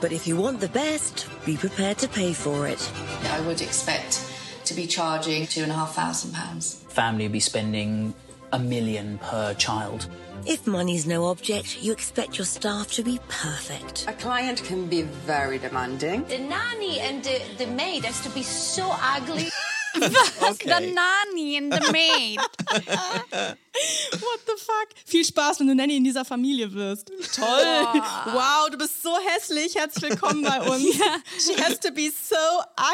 But 0.00 0.12
if 0.12 0.26
you 0.26 0.36
want 0.36 0.60
the 0.60 0.68
best, 0.68 1.28
be 1.46 1.56
prepared 1.56 1.98
to 1.98 2.08
pay 2.08 2.32
for 2.32 2.66
it. 2.66 2.90
I 3.30 3.40
would 3.46 3.60
expect 3.60 4.20
to 4.64 4.74
be 4.74 4.86
charging 4.86 5.46
two 5.46 5.62
and 5.62 5.70
a 5.70 5.74
half 5.74 5.94
thousand 5.94 6.32
pounds. 6.34 6.82
family 6.88 7.26
will 7.26 7.32
be 7.32 7.40
spending 7.40 8.14
a 8.52 8.58
million 8.58 9.18
per 9.18 9.54
child. 9.54 10.08
If 10.44 10.66
money's 10.66 11.06
no 11.06 11.26
object, 11.26 11.82
you 11.82 11.92
expect 11.92 12.36
your 12.36 12.44
staff 12.44 12.90
to 12.92 13.02
be 13.02 13.20
perfect. 13.28 14.06
A 14.08 14.12
client 14.12 14.62
can 14.64 14.86
be 14.86 15.02
very 15.02 15.58
demanding. 15.58 16.24
The 16.24 16.38
nanny 16.38 16.98
and 17.00 17.22
the, 17.22 17.40
the 17.58 17.66
maid 17.66 18.04
has 18.04 18.20
to 18.22 18.30
be 18.30 18.42
so 18.42 18.90
ugly. 19.00 19.48
The 19.94 20.80
nanny 20.94 21.58
and 21.58 21.70
the 21.70 21.92
Maid. 21.92 22.38
What 23.74 24.40
the 24.46 24.52
fuck? 24.62 24.88
Viel 25.06 25.24
Spaß, 25.24 25.60
wenn 25.60 25.66
du 25.68 25.74
Nanny 25.74 25.96
in 25.96 26.04
dieser 26.04 26.24
Familie 26.24 26.72
wirst. 26.74 27.10
Toll. 27.34 28.02
Wow, 28.26 28.68
du 28.70 28.76
bist 28.76 29.02
so 29.02 29.10
hässlich. 29.34 29.74
Herzlich 29.74 30.10
willkommen 30.10 30.42
bei 30.42 30.60
uns. 30.60 30.84
She 31.38 31.54
has 31.62 31.80
to 31.80 31.90
be 31.92 32.10
so 32.10 32.36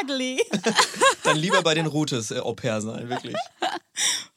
ugly. 0.01 0.41
Dann 1.23 1.37
lieber 1.37 1.61
bei 1.61 1.73
den 1.73 1.85
Routes 1.85 2.31
äh, 2.31 2.39
Au 2.39 2.53
pair 2.53 2.79
sein, 2.81 3.09
wirklich. 3.09 3.35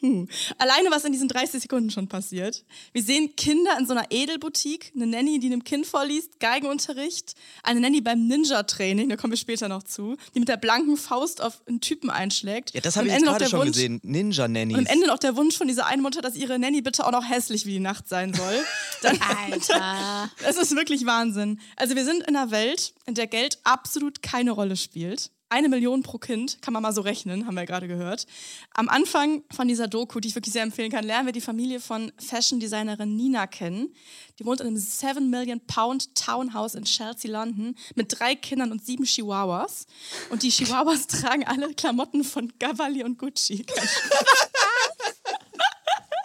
Hm. 0.00 0.28
Alleine, 0.59 0.90
was 0.90 1.05
in 1.05 1.12
diesen 1.12 1.28
30 1.28 1.62
Sekunden 1.62 1.90
schon 1.90 2.09
passiert. 2.09 2.64
Wir 2.92 3.02
sehen 3.05 3.37
Kinder 3.37 3.76
in 3.78 3.87
so 3.87 3.92
einer 3.92 4.07
Edelboutique, 4.11 4.90
eine 4.96 5.07
Nanny, 5.07 5.38
die 5.38 5.46
einem 5.46 5.62
Kind 5.62 5.87
vorliest, 5.87 6.40
Geigenunterricht, 6.40 7.35
eine 7.62 7.78
Nanny 7.78 8.00
beim 8.00 8.26
Ninja-Training, 8.26 9.09
da 9.09 9.14
kommen 9.16 9.33
wir 9.33 9.38
später 9.38 9.68
noch 9.68 9.85
zu, 9.85 10.16
die 10.35 10.40
mit 10.40 10.48
der 10.48 10.57
blanken 10.57 10.96
Faust 10.96 11.40
auf 11.40 11.62
einen 11.68 11.81
Typen 11.81 12.11
einschlägt. 12.11 12.74
Ja, 12.74 12.81
das 12.81 12.96
habe 12.96 13.07
ich 13.07 13.16
gerade 13.16 13.48
schon 13.48 13.61
Wunsch- 13.61 13.72
gesehen. 13.74 14.00
Ninja-Nannies. 14.02 14.76
Und 14.76 14.88
am 14.88 14.92
Ende 14.92 15.07
noch 15.07 15.18
der 15.20 15.37
Wunsch 15.37 15.57
von 15.57 15.68
dieser 15.68 15.87
einen 15.87 16.02
Mutter, 16.02 16.20
dass 16.20 16.32
ihre 16.37 16.59
Nanny 16.59 16.83
bitte 16.83 17.07
auch 17.07 17.12
noch 17.12 17.29
hässlich 17.29 17.66
wie 17.66 17.73
die 17.73 17.81
Nacht 17.81 18.09
sein 18.09 18.35
soll. 18.35 18.64
Dann, 19.03 19.18
Alter. 19.21 20.31
es 20.47 20.57
ist 20.57 20.77
wirklich 20.77 21.07
Wahnsinn. 21.07 21.61
Also 21.77 21.97
wir 21.97 22.05
sind 22.05 22.23
in 22.23 22.37
einer 22.37 22.51
Welt, 22.51 22.95
in 23.07 23.14
der 23.14 23.27
Geld 23.27 23.59
absolut 23.64 24.23
keine 24.23 24.53
Rolle 24.53 24.77
spielt. 24.77 25.31
Eine 25.53 25.68
Million 25.68 26.03
pro 26.03 26.16
Kind, 26.16 26.62
kann 26.62 26.73
man 26.73 26.83
mal 26.83 26.95
so 26.95 27.03
rechnen, 27.03 27.47
haben 27.47 27.55
wir 27.57 27.61
ja 27.61 27.66
gerade 27.66 27.87
gehört. 27.87 28.27
Am 28.73 28.88
Anfang 28.88 29.42
von 29.55 29.68
dieser 29.68 29.87
Doku, 29.87 30.18
die 30.18 30.29
ich 30.29 30.35
wirklich 30.35 30.55
sehr 30.55 30.62
empfehlen 30.62 30.90
kann, 30.90 31.05
lernen 31.05 31.27
wir 31.27 31.35
die 31.35 31.42
Familie 31.42 31.79
von 31.79 32.11
Fashion-Designerin 32.16 33.16
Nina 33.16 33.47
kennen. 33.47 33.95
Die 34.38 34.47
wohnt 34.47 34.62
in 34.62 34.68
einem 34.68 34.79
7 34.79 35.29
Million 35.29 35.61
Pound 35.66 36.14
Townhouse 36.14 36.75
in 36.75 36.85
Chelsea, 36.85 37.31
London, 37.31 37.77
mit 37.97 38.18
drei 38.18 38.35
Kindern 38.35 38.73
und 38.73 38.83
sieben 38.83 39.05
Chihuahuas. 39.05 39.85
Und 40.31 40.42
die 40.42 40.49
Chihuahuas 40.49 41.07
tragen 41.09 41.45
alle 41.47 41.75
Klamotten 41.75 42.25
von 42.25 42.51
Cavalli 42.59 43.05
und 43.05 43.18
Gucci. 43.18 43.66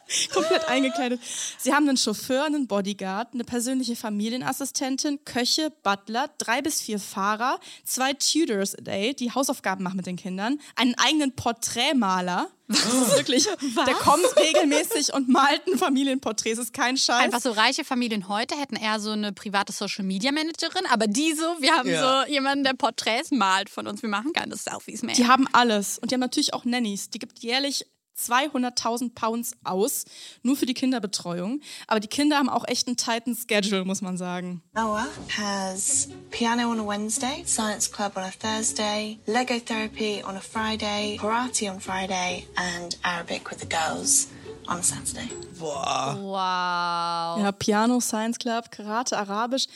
Komplett 0.33 0.67
eingekleidet. 0.67 1.19
Sie 1.57 1.73
haben 1.73 1.87
einen 1.87 1.97
Chauffeur, 1.97 2.45
einen 2.45 2.67
Bodyguard, 2.67 3.33
eine 3.33 3.43
persönliche 3.43 3.95
Familienassistentin, 3.95 5.19
Köche, 5.25 5.71
Butler, 5.83 6.29
drei 6.37 6.61
bis 6.61 6.81
vier 6.81 6.99
Fahrer, 6.99 7.59
zwei 7.85 8.13
Tutors 8.13 8.75
a 8.75 8.81
day, 8.81 9.13
die 9.13 9.31
Hausaufgaben 9.31 9.83
machen 9.83 9.97
mit 9.97 10.05
den 10.05 10.15
Kindern, 10.15 10.59
einen 10.75 10.95
eigenen 10.97 11.35
Porträtmaler. 11.35 12.49
Das 12.69 12.79
ist 12.83 13.15
wirklich, 13.15 13.45
der 13.45 13.93
kommt 13.93 14.25
regelmäßig 14.35 15.13
und 15.13 15.29
malt 15.29 15.61
ein 15.67 15.77
Familienporträt. 15.77 16.51
Das 16.51 16.59
ist 16.59 16.73
kein 16.73 16.97
Scheiß. 16.97 17.23
Einfach 17.23 17.39
so 17.39 17.51
reiche 17.51 17.85
Familien 17.85 18.27
heute 18.27 18.57
hätten 18.59 18.75
eher 18.75 18.99
so 18.99 19.11
eine 19.11 19.31
private 19.31 19.71
Social 19.71 20.03
Media 20.03 20.33
Managerin, 20.33 20.85
aber 20.91 21.07
die 21.07 21.31
so, 21.33 21.43
wir 21.61 21.71
haben 21.73 21.87
Ja. 21.89 22.25
so 22.25 22.31
jemanden, 22.31 22.65
der 22.65 22.73
Porträts 22.73 23.31
malt 23.31 23.69
von 23.69 23.87
uns. 23.87 24.01
Wir 24.01 24.09
machen 24.09 24.33
keine 24.33 24.57
Selfies 24.57 25.01
mehr. 25.01 25.15
Die 25.15 25.27
haben 25.27 25.47
alles. 25.53 25.97
Und 25.99 26.11
die 26.11 26.15
haben 26.15 26.19
natürlich 26.21 26.53
auch 26.53 26.65
Nannies. 26.65 27.09
Die 27.09 27.19
gibt 27.19 27.39
jährlich 27.39 27.85
200.000 28.17 29.13
Pounds 29.13 29.51
aus, 29.63 30.05
nur 30.43 30.55
für 30.55 30.65
die 30.65 30.73
Kinderbetreuung. 30.73 31.61
Aber 31.87 31.99
die 31.99 32.07
Kinder 32.07 32.37
haben 32.37 32.49
auch 32.49 32.65
echt 32.67 32.87
einen 32.87 32.97
tighten 32.97 33.35
Schedule, 33.35 33.85
muss 33.85 34.01
man 34.01 34.17
sagen. 34.17 34.61
Noah 34.73 35.07
has 35.37 36.09
piano 36.31 36.71
on 36.71 36.79
a 36.79 36.85
Wednesday, 36.85 37.43
science 37.45 37.91
club 37.91 38.13
on 38.15 38.23
a 38.23 38.31
Thursday, 38.31 39.19
Lego 39.25 39.59
therapy 39.59 40.23
on 40.23 40.35
a 40.35 40.41
Friday, 40.41 41.17
karate 41.19 41.69
on 41.69 41.79
Friday, 41.79 42.47
and 42.55 42.97
Arabic 43.03 43.49
with 43.49 43.59
the 43.59 43.67
girls 43.67 44.27
on 44.67 44.79
a 44.79 44.83
Saturday. 44.83 45.29
wow. 45.59 47.37
Ja, 47.39 47.51
Piano, 47.51 47.99
Science 47.99 48.37
Club, 48.37 48.69
Karate, 48.71 49.15
Arabisch. 49.15 49.67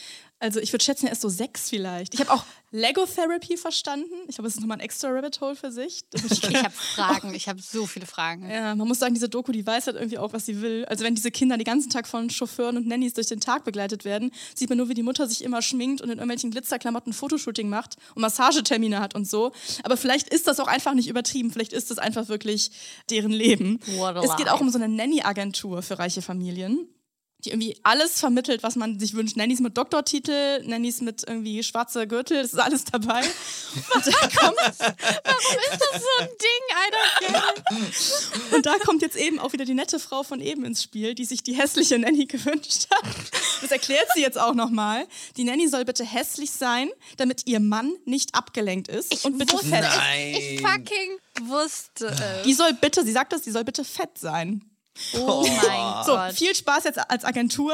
Also 0.42 0.60
ich 0.60 0.74
würde 0.74 0.84
schätzen, 0.84 1.06
er 1.06 1.12
ist 1.12 1.22
so 1.22 1.30
sechs 1.30 1.70
vielleicht. 1.70 2.16
Ich 2.16 2.20
habe 2.20 2.32
auch 2.32 2.44
Lego 2.72 3.06
Therapy 3.06 3.58
verstanden. 3.58 4.12
Ich 4.28 4.36
glaube, 4.36 4.48
das 4.48 4.56
ist 4.56 4.62
nochmal 4.62 4.78
ein 4.78 4.82
extra 4.82 5.10
Rabbit 5.10 5.40
Hole 5.40 5.56
für 5.56 5.72
sich. 5.72 6.02
Ich 6.14 6.44
habe 6.56 6.72
Fragen, 6.96 7.36
ich 7.36 7.48
habe 7.48 7.62
so 7.62 7.86
viele 7.86 8.08
Fragen. 8.08 8.50
Ja, 8.50 8.74
man 8.74 8.88
muss 8.88 8.98
sagen, 8.98 9.14
diese 9.14 9.30
Doku, 9.30 9.52
die 9.52 9.68
weiß 9.68 9.86
halt 9.86 9.98
irgendwie 9.98 10.18
auch, 10.18 10.34
was 10.34 10.48
sie 10.48 10.62
will. 10.62 10.86
Also 10.86 11.04
wenn 11.04 11.14
diese 11.14 11.30
Kinder 11.30 11.58
den 11.58 11.66
ganzen 11.66 11.92
Tag 11.92 12.08
von 12.08 12.32
Chauffeuren 12.32 12.76
und 12.76 12.88
Nannies 12.88 13.14
durch 13.14 13.28
den 13.28 13.40
Tag 13.40 13.66
begleitet 13.66 14.04
werden, 14.04 14.32
sieht 14.56 14.70
man 14.70 14.80
nur, 14.80 14.90
wie 14.90 14.96
die 14.96 15.04
Mutter 15.04 15.28
sich 15.28 15.44
immer 15.44 15.62
schminkt 15.62 16.02
und 16.02 16.10
in 16.10 16.18
irgendwelchen 16.18 16.50
Glitzerklamotten 16.50 17.14
Fotoshooting 17.14 17.70
macht 17.70 17.98
und 18.16 18.22
Massagetermine 18.24 19.00
hat 19.00 19.14
und 19.14 19.30
so. 19.30 19.52
Aber 19.84 19.96
vielleicht 19.96 20.30
ist 20.30 20.48
das 20.48 20.60
auch 20.60 20.68
einfach 20.68 20.96
nicht 20.96 21.08
übertrieben. 21.08 21.52
Vielleicht 21.52 21.74
ist 21.74 21.92
das 21.92 22.00
einfach 22.00 22.30
wirklich 22.30 22.72
deren 23.12 23.32
Leben. 23.32 23.80
What 23.98 24.16
a 24.16 24.24
Es 24.24 24.36
geht 24.38 24.50
auch 24.50 24.60
um 24.60 24.72
so 24.72 24.80
eine 24.80 24.88
Nanny-Agentur 24.88 25.84
für 25.84 26.00
reiche 26.00 26.24
Familien 26.24 26.88
die 27.46 27.50
irgendwie 27.50 27.78
alles 27.84 28.20
vermittelt, 28.20 28.64
was 28.64 28.76
man 28.76 29.00
sich 29.00 29.14
wünscht. 29.14 29.36
Nannies 29.38 29.60
mit 29.60 29.78
Doktortitel, 29.78 30.62
Nannies 30.66 31.02
mit 31.02 31.24
irgendwie 31.28 31.64
schwarzer 31.64 32.06
Gürtel, 32.08 32.42
das 32.42 32.54
ist 32.54 32.60
alles 32.60 32.86
dabei. 32.86 33.22
Und 33.96 34.08
da 34.08 34.12
kommt, 34.40 34.58
Warum 34.58 35.58
ist 35.72 35.82
das 35.92 36.02
so 36.02 36.08
ein 36.24 36.28
Ding, 36.28 36.76
Alter? 37.32 38.56
Und 38.56 38.66
da 38.66 38.78
kommt 38.80 39.02
jetzt 39.02 39.16
eben 39.16 39.40
auch 39.40 39.54
wieder 39.54 39.66
die 39.66 39.74
nette 39.74 40.00
Frau 40.00 40.24
von 40.24 40.42
eben 40.42 40.66
ins 40.66 40.84
Spiel, 40.84 41.16
die 41.16 41.26
sich 41.26 41.44
die 41.44 41.54
hässliche 41.54 41.98
Nanny 41.98 42.26
gewünscht 42.28 42.88
hat. 42.92 43.04
Das 43.62 43.72
erklärt 43.72 44.08
sie 44.16 44.22
jetzt 44.22 44.40
auch 44.40 44.54
nochmal. 44.54 45.08
Die 45.38 45.44
Nanny 45.44 45.68
soll 45.68 45.86
bitte 45.86 46.06
hässlich 46.06 46.52
sein, 46.52 46.90
damit 47.18 47.48
ihr 47.48 47.60
Mann 47.60 47.94
nicht 48.06 48.36
abgelenkt 48.36 48.88
ist. 48.88 49.26
und 49.26 49.38
bitte 49.38 49.58
fett. 49.58 49.86
Ich 50.34 50.62
fucking 50.62 51.18
wusste. 51.44 52.16
Die 52.46 52.54
soll 52.54 52.74
bitte, 52.74 53.04
sie 53.06 53.12
sagt 53.12 53.34
das, 53.34 53.42
die 53.42 53.52
soll 53.52 53.64
bitte 53.64 53.84
fett 53.84 54.18
sein. 54.18 54.71
Oh 55.16 55.46
mein 55.48 56.06
So, 56.06 56.14
Gott. 56.14 56.34
viel 56.34 56.56
Spaß 56.56 56.84
jetzt 56.86 57.00
als 57.10 57.26
Agentur. 57.26 57.74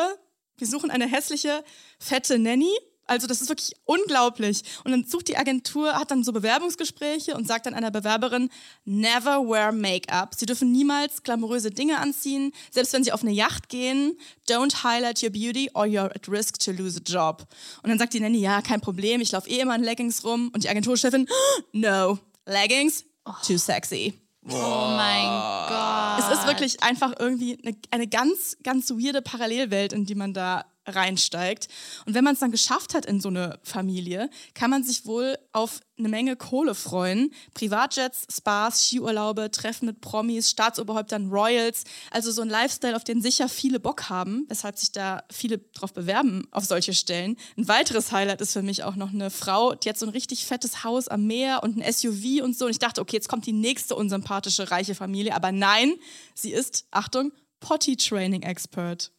Wir 0.57 0.67
suchen 0.67 0.89
eine 0.91 1.07
hässliche, 1.07 1.63
fette 1.99 2.39
Nanny. 2.39 2.71
Also 3.09 3.25
das 3.25 3.41
ist 3.41 3.47
wirklich 3.47 3.73
unglaublich. 3.85 4.63
Und 4.83 4.91
dann 4.91 5.05
sucht 5.05 5.29
die 5.29 5.37
Agentur, 5.37 5.93
hat 5.93 6.11
dann 6.11 6.25
so 6.25 6.33
Bewerbungsgespräche 6.33 7.35
und 7.35 7.47
sagt 7.47 7.65
dann 7.65 7.73
einer 7.73 7.89
Bewerberin, 7.89 8.49
never 8.83 9.47
wear 9.47 9.71
Make-up. 9.71 10.35
Sie 10.35 10.45
dürfen 10.45 10.73
niemals 10.73 11.23
glamouröse 11.23 11.71
Dinge 11.71 11.99
anziehen. 11.99 12.51
Selbst 12.69 12.91
wenn 12.91 13.05
sie 13.05 13.13
auf 13.13 13.21
eine 13.21 13.31
Yacht 13.31 13.69
gehen, 13.69 14.17
don't 14.49 14.83
highlight 14.83 15.23
your 15.23 15.29
beauty 15.29 15.69
or 15.73 15.85
you're 15.85 16.13
at 16.13 16.27
risk 16.27 16.59
to 16.59 16.71
lose 16.71 16.99
a 16.99 17.03
job. 17.03 17.47
Und 17.81 17.89
dann 17.89 17.97
sagt 17.97 18.13
die 18.13 18.19
Nanny, 18.19 18.39
ja, 18.39 18.61
kein 18.61 18.81
Problem, 18.81 19.21
ich 19.21 19.31
laufe 19.31 19.49
eh 19.49 19.59
immer 19.59 19.75
in 19.75 19.83
Leggings 19.83 20.25
rum. 20.25 20.51
Und 20.53 20.65
die 20.65 20.69
Agenturchefin, 20.69 21.29
no, 21.71 22.19
Leggings, 22.45 23.05
too 23.45 23.57
sexy. 23.57 24.19
Oh 24.49 24.93
mein 24.95 25.27
Gott. 25.67 26.19
Es 26.19 26.39
ist 26.39 26.47
wirklich 26.47 26.83
einfach 26.83 27.13
irgendwie 27.19 27.59
eine, 27.63 27.75
eine 27.91 28.07
ganz, 28.07 28.57
ganz 28.63 28.91
weirde 28.91 29.21
Parallelwelt, 29.21 29.93
in 29.93 30.05
die 30.05 30.15
man 30.15 30.33
da 30.33 30.65
reinsteigt. 30.87 31.67
Und 32.05 32.13
wenn 32.13 32.23
man 32.23 32.33
es 32.33 32.39
dann 32.39 32.51
geschafft 32.51 32.93
hat 32.93 33.05
in 33.05 33.19
so 33.19 33.29
eine 33.29 33.59
Familie, 33.63 34.29
kann 34.53 34.69
man 34.69 34.83
sich 34.83 35.05
wohl 35.05 35.37
auf 35.51 35.81
eine 35.97 36.09
Menge 36.09 36.35
Kohle 36.35 36.75
freuen. 36.75 37.31
Privatjets, 37.53 38.27
Spas, 38.31 38.87
Skiurlaube, 38.87 39.49
Treffen 39.51 39.87
mit 39.87 40.01
Promis, 40.01 40.49
Staatsoberhäuptern, 40.49 41.29
Royals. 41.29 41.83
Also 42.11 42.31
so 42.31 42.41
ein 42.41 42.49
Lifestyle, 42.49 42.95
auf 42.95 43.03
den 43.03 43.21
sicher 43.21 43.49
viele 43.49 43.79
Bock 43.79 44.09
haben, 44.09 44.45
weshalb 44.47 44.77
sich 44.77 44.91
da 44.91 45.23
viele 45.31 45.57
drauf 45.57 45.93
bewerben 45.93 46.47
auf 46.51 46.65
solche 46.65 46.93
Stellen. 46.93 47.37
Ein 47.57 47.67
weiteres 47.67 48.11
Highlight 48.11 48.41
ist 48.41 48.53
für 48.53 48.61
mich 48.61 48.83
auch 48.83 48.95
noch 48.95 49.11
eine 49.11 49.29
Frau, 49.29 49.73
die 49.75 49.89
hat 49.89 49.97
so 49.97 50.05
ein 50.05 50.11
richtig 50.11 50.45
fettes 50.45 50.83
Haus 50.83 51.07
am 51.07 51.25
Meer 51.25 51.63
und 51.63 51.77
ein 51.77 51.91
SUV 51.91 52.43
und 52.43 52.57
so. 52.57 52.65
Und 52.65 52.71
ich 52.71 52.79
dachte, 52.79 53.01
okay, 53.01 53.15
jetzt 53.15 53.29
kommt 53.29 53.45
die 53.45 53.53
nächste 53.53 53.95
unsympathische 53.95 54.69
reiche 54.71 54.95
Familie. 54.95 55.35
Aber 55.35 55.51
nein, 55.51 55.95
sie 56.35 56.51
ist, 56.51 56.85
Achtung, 56.91 57.31
Potty-Training-Expert. 57.59 59.11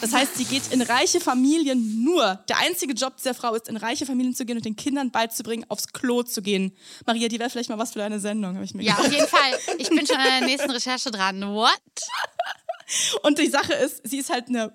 Das 0.00 0.12
heißt, 0.12 0.36
sie 0.36 0.44
geht 0.44 0.72
in 0.72 0.82
reiche 0.82 1.20
Familien 1.20 2.04
nur. 2.04 2.44
Der 2.48 2.58
einzige 2.58 2.92
Job 2.94 3.16
dieser 3.16 3.34
Frau 3.34 3.54
ist, 3.54 3.68
in 3.68 3.76
reiche 3.76 4.06
Familien 4.06 4.34
zu 4.34 4.44
gehen 4.44 4.56
und 4.56 4.64
den 4.64 4.76
Kindern 4.76 5.10
beizubringen, 5.10 5.64
aufs 5.68 5.88
Klo 5.92 6.22
zu 6.22 6.42
gehen. 6.42 6.76
Maria, 7.06 7.28
die 7.28 7.38
wäre 7.40 7.50
vielleicht 7.50 7.70
mal 7.70 7.78
was 7.78 7.92
für 7.92 7.98
deine 7.98 8.20
Sendung, 8.20 8.54
habe 8.54 8.64
ich 8.64 8.72
mir 8.74 8.84
Ja, 8.84 8.94
gedacht. 8.94 9.08
auf 9.08 9.12
jeden 9.12 9.26
Fall. 9.28 9.58
Ich 9.78 9.88
bin 9.88 10.06
schon 10.06 10.16
an 10.16 10.26
der 10.40 10.40
nächsten 10.48 10.70
Recherche 10.70 11.10
dran. 11.10 11.42
What? 11.42 11.72
Und 13.22 13.38
die 13.38 13.48
Sache 13.48 13.72
ist, 13.74 14.00
sie 14.08 14.18
ist 14.18 14.30
halt 14.30 14.48
eine 14.48 14.72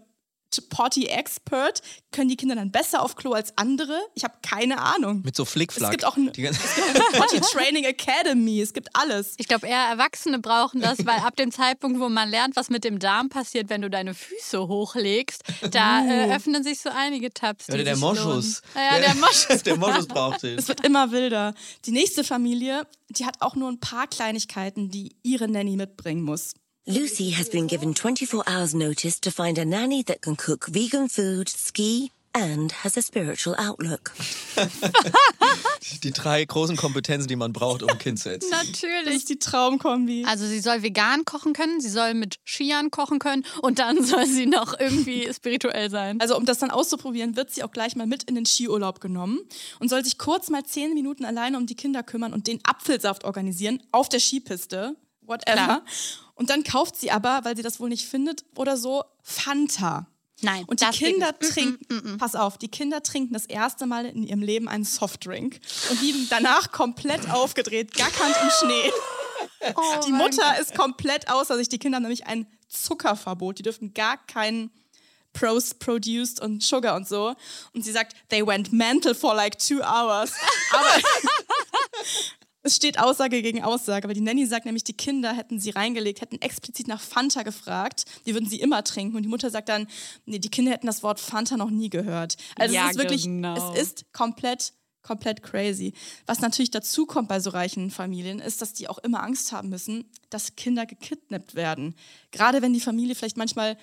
Potty-Expert. 0.61 1.81
Können 2.11 2.29
die 2.29 2.37
Kinder 2.37 2.55
dann 2.55 2.71
besser 2.71 3.01
auf 3.01 3.15
Klo 3.15 3.33
als 3.33 3.57
andere? 3.57 3.99
Ich 4.13 4.23
habe 4.23 4.35
keine 4.41 4.79
Ahnung. 4.79 5.21
Mit 5.23 5.35
so 5.35 5.45
Flickflack. 5.45 5.91
Es 5.91 5.91
gibt 5.91 6.05
auch 6.05 6.17
es 6.17 6.37
eine 6.37 7.19
Potty 7.19 7.41
Training 7.41 7.83
Academy. 7.83 8.61
Es 8.61 8.73
gibt 8.73 8.89
alles. 8.93 9.35
Ich 9.37 9.47
glaube, 9.47 9.67
eher 9.67 9.79
Erwachsene 9.79 10.39
brauchen 10.39 10.81
das, 10.81 11.05
weil 11.05 11.19
ab 11.19 11.35
dem 11.35 11.51
Zeitpunkt, 11.51 11.99
wo 11.99 12.09
man 12.09 12.29
lernt, 12.29 12.55
was 12.55 12.69
mit 12.69 12.83
dem 12.83 12.99
Darm 12.99 13.29
passiert, 13.29 13.69
wenn 13.69 13.81
du 13.81 13.89
deine 13.89 14.13
Füße 14.13 14.67
hochlegst, 14.67 15.43
da 15.71 16.05
äh, 16.05 16.33
öffnen 16.33 16.63
sich 16.63 16.79
so 16.79 16.89
einige 16.89 17.33
Tabs. 17.33 17.69
Oder 17.69 17.83
der 17.83 17.97
Moschus. 17.97 18.61
Ja, 18.75 18.99
der 18.99 19.15
Moschus. 19.15 19.63
der 19.63 19.77
Moschus 19.77 20.07
braucht 20.07 20.43
den. 20.43 20.57
Es 20.57 20.67
wird 20.67 20.85
immer 20.85 21.11
wilder. 21.11 21.53
Die 21.85 21.91
nächste 21.91 22.23
Familie, 22.23 22.87
die 23.09 23.25
hat 23.25 23.41
auch 23.41 23.55
nur 23.55 23.69
ein 23.69 23.79
paar 23.79 24.07
Kleinigkeiten, 24.07 24.89
die 24.89 25.15
ihre 25.23 25.47
Nanny 25.47 25.75
mitbringen 25.75 26.21
muss. 26.23 26.53
Lucy 26.87 27.31
has 27.31 27.49
been 27.49 27.65
given 27.65 27.95
24 27.95 28.43
hours 28.45 28.75
notice 28.75 29.19
to 29.19 29.31
find 29.31 29.57
a 29.57 29.65
nanny 29.65 30.03
that 30.03 30.21
can 30.21 30.35
cook 30.35 30.67
vegan 30.67 31.09
food, 31.09 31.49
ski, 31.49 32.11
and 32.31 32.71
has 32.83 32.95
a 32.95 33.01
spiritual 33.01 33.55
outlook. 33.57 34.11
Die 36.03 36.11
drei 36.11 36.45
großen 36.45 36.75
Kompetenzen, 36.77 37.27
die 37.27 37.35
man 37.35 37.53
braucht, 37.53 37.81
um 37.81 37.89
ein 37.89 37.97
Kind 37.97 38.19
zu 38.19 38.29
erziehen. 38.29 38.51
Das 38.51 38.67
Natürlich. 38.67 39.15
ist 39.15 39.29
die 39.29 39.39
Traumkombi. 39.39 40.25
Also 40.27 40.45
sie 40.45 40.59
soll 40.59 40.83
vegan 40.83 41.25
kochen 41.25 41.53
können, 41.53 41.81
sie 41.81 41.89
soll 41.89 42.13
mit 42.13 42.35
Skiern 42.45 42.91
kochen 42.91 43.17
können 43.17 43.45
und 43.63 43.79
dann 43.79 44.03
soll 44.05 44.27
sie 44.27 44.45
noch 44.45 44.79
irgendwie 44.79 45.27
spirituell 45.33 45.89
sein. 45.89 46.21
Also 46.21 46.37
um 46.37 46.45
das 46.45 46.59
dann 46.59 46.69
auszuprobieren, 46.69 47.35
wird 47.35 47.49
sie 47.49 47.63
auch 47.63 47.71
gleich 47.71 47.95
mal 47.95 48.05
mit 48.05 48.25
in 48.25 48.35
den 48.35 48.45
Skiurlaub 48.45 49.01
genommen 49.01 49.39
und 49.79 49.89
soll 49.89 50.03
sich 50.03 50.19
kurz 50.19 50.51
mal 50.51 50.63
zehn 50.63 50.93
Minuten 50.93 51.25
alleine 51.25 51.57
um 51.57 51.65
die 51.65 51.75
Kinder 51.75 52.03
kümmern 52.03 52.31
und 52.31 52.45
den 52.45 52.59
Apfelsaft 52.63 53.23
organisieren 53.23 53.81
auf 53.91 54.07
der 54.07 54.19
Skipiste. 54.19 54.95
Whatever. 55.27 55.53
Klar. 55.53 55.85
Und 56.35 56.49
dann 56.49 56.63
kauft 56.63 56.97
sie 56.97 57.11
aber, 57.11 57.41
weil 57.43 57.55
sie 57.55 57.63
das 57.63 57.79
wohl 57.79 57.89
nicht 57.89 58.07
findet 58.07 58.45
oder 58.55 58.77
so, 58.77 59.03
Fanta. 59.21 60.07
Nein, 60.41 60.65
Und 60.65 60.81
die 60.81 60.85
Kinder 60.87 61.33
nicht. 61.39 61.41
Mm, 61.41 61.53
trinken, 61.53 62.17
pass 62.17 62.35
auf, 62.35 62.57
die 62.57 62.67
Kinder 62.67 63.01
trinken 63.01 63.33
das 63.33 63.45
erste 63.45 63.85
Mal 63.85 64.05
in 64.05 64.23
ihrem 64.23 64.41
Leben 64.41 64.67
einen 64.67 64.83
Softdrink 64.83 65.59
und 65.89 66.01
liegen 66.01 66.27
danach 66.29 66.71
komplett 66.71 67.29
aufgedreht, 67.31 67.93
gackernd 67.93 68.35
im 68.41 68.49
Schnee. 68.59 68.91
Oh 69.75 69.81
die 70.05 70.11
Mutter 70.11 70.59
ist 70.59 70.75
komplett 70.75 71.29
außer 71.31 71.57
sich. 71.57 71.69
Die 71.69 71.79
Kinder 71.79 71.95
haben 71.95 72.03
nämlich 72.03 72.27
ein 72.27 72.45
Zuckerverbot. 72.67 73.57
Die 73.57 73.63
dürfen 73.63 73.93
gar 73.95 74.17
keinen 74.27 74.69
Pros 75.33 75.73
produced 75.73 76.39
und 76.39 76.61
Sugar 76.61 76.95
und 76.95 77.07
so. 77.07 77.35
Und 77.73 77.83
sie 77.83 77.91
sagt, 77.91 78.15
they 78.29 78.45
went 78.45 78.71
mental 78.71 79.15
for 79.15 79.33
like 79.33 79.57
two 79.57 79.81
hours. 79.81 80.33
Aber 80.71 80.87
es 82.65 82.75
steht 82.75 82.99
Aussage 82.99 83.41
gegen 83.41 83.63
Aussage. 83.63 84.05
Aber 84.05 84.13
die 84.13 84.21
Nanny 84.21 84.45
sagt 84.45 84.65
nämlich, 84.65 84.83
die 84.83 84.93
Kinder 84.93 85.33
hätten 85.33 85.59
sie 85.59 85.69
reingelegt, 85.69 86.21
hätten 86.21 86.41
explizit 86.41 86.87
nach 86.87 86.99
Fanta 86.99 87.43
gefragt. 87.43 88.05
Die 88.25 88.33
würden 88.33 88.49
sie 88.49 88.59
immer 88.59 88.83
trinken. 88.83 89.15
Und 89.15 89.23
die 89.23 89.29
Mutter 89.29 89.51
sagt 89.51 89.69
dann, 89.69 89.87
nee, 90.25 90.39
die 90.39 90.49
Kinder 90.49 90.71
hätten 90.71 90.87
das 90.87 91.03
Wort 91.03 91.19
Fanta 91.19 91.57
noch 91.57 91.69
nie 91.69 91.89
gehört. 91.89 92.37
Also 92.57 92.73
Ja, 92.73 92.85
es 92.85 92.91
ist 92.91 92.97
wirklich, 92.97 93.23
genau. 93.23 93.73
es 93.73 93.81
ist 93.81 94.11
komplett 94.11 94.73
komplett 95.03 95.43
crazy. 95.43 95.93
Was 96.25 96.39
natürlich 96.39 96.71
dazu 96.71 97.05
kommt 97.05 97.27
bei 97.27 97.39
so 97.39 97.51
reichen 97.51 97.91
Familien, 97.91 98.39
ist, 98.39 98.63
dass 98.63 98.73
die 98.73 98.87
auch 98.87 98.97
immer 98.97 99.21
Angst 99.21 99.51
haben 99.51 99.69
müssen, 99.69 100.09
dass 100.31 100.55
Kinder 100.55 100.87
gekidnappt 100.87 101.53
werden. 101.53 101.93
Gerade 102.31 102.63
wenn 102.63 102.73
die 102.73 102.79
Familie 102.79 103.13
vielleicht 103.13 103.37
manchmal 103.37 103.77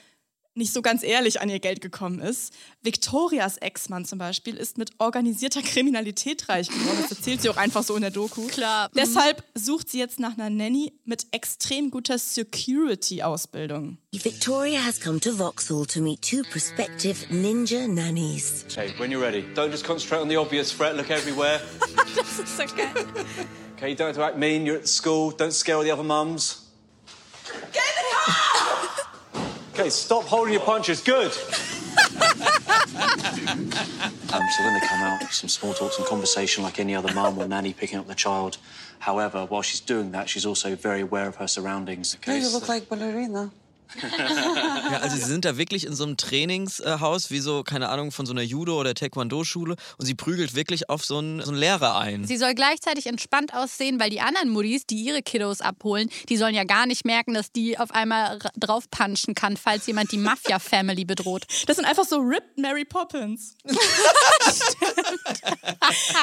nicht 0.55 0.73
so 0.73 0.83
ganz 0.83 1.03
ehrlich 1.03 1.41
an 1.41 1.49
ihr 1.49 1.61
Geld 1.61 1.81
gekommen 1.81 2.19
ist. 2.21 2.53
Victorias 2.83 3.57
Ex-Mann 3.59 4.05
zum 4.05 4.19
Beispiel 4.19 4.57
ist 4.57 4.79
mit 4.79 4.91
organisierter 4.99 5.62
Kriminalität 5.62 6.49
reich 6.49 6.69
geworden. 6.69 6.99
Das 7.01 7.11
erzählt 7.11 7.43
sie 7.43 7.49
auch 7.49 7.57
einfach 7.57 7.83
so 7.83 7.95
in 7.97 8.03
der 8.03 8.11
Doku. 8.11 8.47
Klar. 8.49 8.88
mhm. 8.88 8.99
Deshalb 8.99 9.45
sucht 9.55 9.88
sie 9.91 9.99
jetzt 9.99 10.21
nach 10.21 10.37
einer 10.37 10.51
Nanny 10.51 10.93
mit 11.05 11.27
extrem 11.33 11.91
guter 11.91 12.19
Security-Ausbildung. 12.19 13.99
Victoria 14.12 14.85
has 14.85 15.01
come 15.01 15.19
to 15.21 15.33
Vauxhall 15.33 15.87
to 15.87 16.01
meet 16.01 16.21
two 16.23 16.43
prospective 16.51 17.27
ninja 17.31 17.88
nannies. 17.88 18.65
Okay, 18.71 18.93
when 18.99 19.11
you're 19.11 19.23
ready, 19.23 19.45
don't 19.55 19.71
just 19.71 19.85
concentrate 19.85 20.21
on 20.21 20.29
the 20.29 20.37
obvious 20.37 20.71
threat, 20.73 20.97
look 20.97 21.11
everywhere. 21.11 21.61
Das 22.17 22.38
ist 22.38 22.57
so 22.57 22.65
geil. 22.77 22.88
Okay, 23.77 23.91
you 23.91 23.97
don't 23.97 24.09
have 24.09 24.17
to 24.17 24.23
act 24.23 24.37
mean, 24.37 24.67
you're 24.67 24.77
at 24.79 24.87
school, 24.87 25.33
don't 25.33 25.53
scare 25.53 25.77
all 25.77 25.83
the 25.83 25.91
other 25.93 26.05
mums. 26.05 26.62
Okay, 29.83 29.90
stop 29.90 30.23
holding 30.27 30.53
your 30.53 30.62
punches, 30.62 31.01
good. 31.01 31.33
Um, 34.33 34.49
so 34.49 34.62
when 34.64 34.75
they 34.75 34.87
come 34.87 35.03
out, 35.03 35.25
some 35.33 35.49
small 35.49 35.75
talk, 35.75 35.92
some 35.92 36.07
conversation 36.07 36.62
like 36.62 36.79
any 36.79 36.95
other 36.95 37.12
mum 37.12 37.37
or 37.37 37.49
nanny 37.49 37.73
picking 37.73 37.99
up 37.99 38.07
the 38.07 38.14
child. 38.14 38.59
However, 39.01 39.45
while 39.45 39.62
she's 39.62 39.81
doing 39.81 40.12
that, 40.12 40.29
she's 40.29 40.47
also 40.47 40.77
very 40.77 41.01
aware 41.01 41.27
of 41.27 41.35
her 41.37 41.49
surroundings. 41.49 42.14
Okay, 42.14 42.40
so- 42.42 42.64
like 42.68 42.88
ballerina. 42.88 43.51
Ja, 44.00 44.98
also 44.98 45.16
sie 45.16 45.22
sind 45.22 45.44
da 45.44 45.57
wirklich 45.57 45.87
in 45.87 45.94
so 45.94 46.05
einem 46.05 46.16
Trainingshaus, 46.16 47.31
wie 47.31 47.40
so, 47.40 47.62
keine 47.62 47.88
Ahnung, 47.88 48.12
von 48.12 48.26
so 48.26 48.33
einer 48.33 48.42
Judo- 48.42 48.78
oder 48.78 48.94
Taekwondo-Schule 48.94 49.76
und 49.98 50.07
sie 50.07 50.14
prügelt 50.14 50.55
wirklich 50.55 50.88
auf 50.88 51.05
so 51.05 51.18
einen, 51.18 51.40
so 51.42 51.50
einen 51.50 51.59
Lehrer 51.59 51.98
ein. 51.98 52.24
Sie 52.24 52.37
soll 52.37 52.55
gleichzeitig 52.55 53.07
entspannt 53.07 53.55
aussehen, 53.55 54.00
weil 54.00 54.11
die 54.11 54.20
anderen 54.20 54.48
Muddis, 54.48 54.87
die 54.87 55.02
ihre 55.02 55.22
Kiddos 55.22 55.61
abholen, 55.61 56.11
die 56.28 56.37
sollen 56.37 56.55
ja 56.55 56.64
gar 56.64 56.87
nicht 56.87 57.05
merken, 57.05 57.35
dass 57.35 57.52
die 57.52 57.78
auf 57.78 57.90
einmal 57.92 58.38
draufpunchen 58.57 59.35
kann, 59.35 59.57
falls 59.57 59.87
jemand 59.87 60.12
die 60.12 60.18
Mafia-Family 60.18 61.05
bedroht. 61.05 61.44
Das 61.66 61.76
sind 61.76 61.85
einfach 61.85 62.05
so 62.05 62.16
ripped 62.18 62.59
Mary 62.59 62.85
Poppins. 62.85 63.57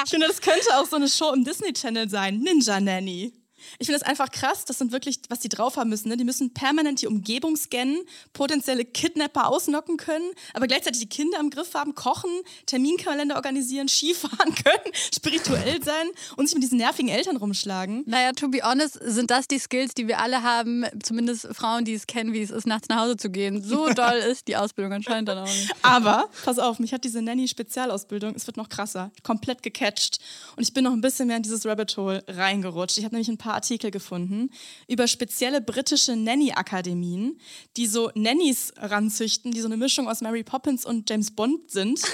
ich 0.04 0.10
finde, 0.10 0.26
das 0.28 0.40
könnte 0.40 0.76
auch 0.76 0.86
so 0.86 0.96
eine 0.96 1.08
Show 1.08 1.32
im 1.32 1.44
Disney 1.44 1.72
Channel 1.72 2.08
sein. 2.08 2.40
Ninja 2.40 2.80
Nanny. 2.80 3.39
Ich 3.78 3.86
finde 3.86 3.98
das 4.00 4.08
einfach 4.08 4.30
krass. 4.30 4.64
Das 4.64 4.78
sind 4.78 4.92
wirklich, 4.92 5.20
was 5.28 5.40
die 5.40 5.48
drauf 5.48 5.76
haben 5.76 5.90
müssen. 5.90 6.08
Ne? 6.08 6.16
Die 6.16 6.24
müssen 6.24 6.52
permanent 6.52 7.02
die 7.02 7.06
Umgebung 7.06 7.56
scannen, 7.56 8.00
potenzielle 8.32 8.84
Kidnapper 8.84 9.48
ausnocken 9.48 9.96
können, 9.96 10.30
aber 10.54 10.66
gleichzeitig 10.66 11.00
die 11.00 11.08
Kinder 11.08 11.38
im 11.38 11.50
Griff 11.50 11.74
haben, 11.74 11.94
kochen, 11.94 12.30
Terminkalender 12.66 13.36
organisieren, 13.36 13.88
Skifahren 13.88 14.54
können, 14.64 14.94
spirituell 15.14 15.82
sein 15.82 16.08
und 16.36 16.46
sich 16.46 16.54
mit 16.54 16.62
diesen 16.62 16.78
nervigen 16.78 17.08
Eltern 17.08 17.36
rumschlagen. 17.36 18.04
Naja, 18.06 18.32
to 18.32 18.48
be 18.48 18.60
honest, 18.62 18.98
sind 19.02 19.30
das 19.30 19.48
die 19.48 19.58
Skills, 19.58 19.94
die 19.94 20.08
wir 20.08 20.18
alle 20.18 20.42
haben, 20.42 20.84
zumindest 21.02 21.48
Frauen, 21.52 21.84
die 21.84 21.94
es 21.94 22.06
kennen, 22.06 22.32
wie 22.32 22.42
es 22.42 22.50
ist, 22.50 22.66
nachts 22.66 22.88
nach 22.88 23.00
Hause 23.00 23.16
zu 23.16 23.30
gehen. 23.30 23.62
So 23.62 23.88
doll 23.94 24.16
ist 24.16 24.48
die 24.48 24.56
Ausbildung 24.56 24.92
anscheinend 24.92 25.28
dann 25.28 25.38
auch 25.38 25.46
nicht. 25.46 25.70
Aber, 25.82 26.28
pass 26.44 26.58
auf, 26.58 26.78
mich 26.78 26.92
hat 26.92 27.04
diese 27.04 27.22
Nanny-Spezialausbildung, 27.22 28.34
es 28.34 28.46
wird 28.46 28.56
noch 28.56 28.68
krasser, 28.68 29.10
komplett 29.22 29.62
gecatcht. 29.62 30.18
Und 30.56 30.62
ich 30.62 30.72
bin 30.72 30.84
noch 30.84 30.92
ein 30.92 31.00
bisschen 31.00 31.28
mehr 31.28 31.36
in 31.36 31.42
dieses 31.42 31.66
Rabbit 31.66 31.96
Hole 31.96 32.24
reingerutscht. 32.28 32.98
Ich 32.98 33.04
habe 33.04 33.14
nämlich 33.14 33.28
ein 33.28 33.38
paar 33.38 33.54
Artikel 33.60 33.90
gefunden 33.90 34.50
über 34.88 35.06
spezielle 35.06 35.60
britische 35.60 36.16
Nanny-Akademien, 36.16 37.38
die 37.76 37.86
so 37.86 38.10
Nannies 38.14 38.72
ranzüchten, 38.78 39.52
die 39.52 39.60
so 39.60 39.66
eine 39.66 39.76
Mischung 39.76 40.08
aus 40.08 40.22
Mary 40.22 40.42
Poppins 40.42 40.86
und 40.86 41.08
James 41.10 41.30
Bond 41.30 41.70
sind. 41.70 42.00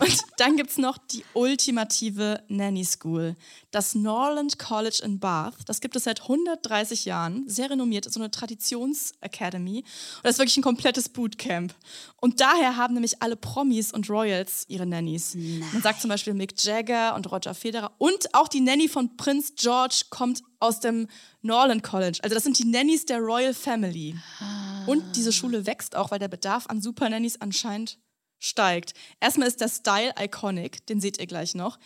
Und 0.00 0.16
dann 0.36 0.56
gibt 0.56 0.70
es 0.70 0.78
noch 0.78 0.96
die 0.96 1.24
ultimative 1.34 2.44
Nanny 2.46 2.84
School, 2.84 3.34
das 3.72 3.96
Norland 3.96 4.56
College 4.56 5.00
in 5.02 5.18
Bath. 5.18 5.54
Das 5.66 5.80
gibt 5.80 5.96
es 5.96 6.04
seit 6.04 6.22
130 6.22 7.04
Jahren, 7.04 7.48
sehr 7.48 7.70
renommiert, 7.70 8.10
so 8.10 8.20
eine 8.20 8.30
Traditions-Academy. 8.30 9.78
Und 9.78 9.86
das 10.22 10.34
ist 10.34 10.38
wirklich 10.38 10.56
ein 10.56 10.62
komplettes 10.62 11.08
Bootcamp. 11.08 11.74
Und 12.20 12.40
daher 12.40 12.76
haben 12.76 12.94
nämlich 12.94 13.22
alle 13.22 13.34
Promis 13.34 13.92
und 13.92 14.08
Royals 14.08 14.66
ihre 14.68 14.86
Nannies. 14.86 15.34
Man 15.72 15.82
sagt 15.82 16.00
zum 16.00 16.10
Beispiel 16.10 16.34
Mick 16.34 16.54
Jagger 16.62 17.16
und 17.16 17.30
Roger 17.32 17.54
Federer. 17.54 17.90
Und 17.98 18.34
auch 18.34 18.46
die 18.46 18.60
Nanny 18.60 18.88
von 18.88 19.16
Prinz 19.16 19.54
George 19.56 20.02
kommt 20.10 20.42
aus 20.60 20.80
dem 20.80 21.08
Norland 21.42 21.82
College. 21.82 22.18
Also 22.22 22.34
das 22.34 22.44
sind 22.44 22.58
die 22.58 22.64
Nannies 22.64 23.06
der 23.06 23.18
Royal 23.18 23.54
Family. 23.54 24.16
Und 24.86 25.16
diese 25.16 25.32
Schule 25.32 25.66
wächst 25.66 25.96
auch, 25.96 26.10
weil 26.10 26.18
der 26.18 26.28
Bedarf 26.28 26.66
an 26.68 26.80
Super 26.80 27.08
Nannies 27.08 27.40
anscheinend 27.40 27.98
steigt. 28.38 28.94
Erstmal 29.20 29.48
ist 29.48 29.60
der 29.60 29.68
Style 29.68 30.14
iconic, 30.18 30.86
den 30.86 31.00
seht 31.00 31.18
ihr 31.18 31.26
gleich 31.26 31.54
noch. 31.54 31.78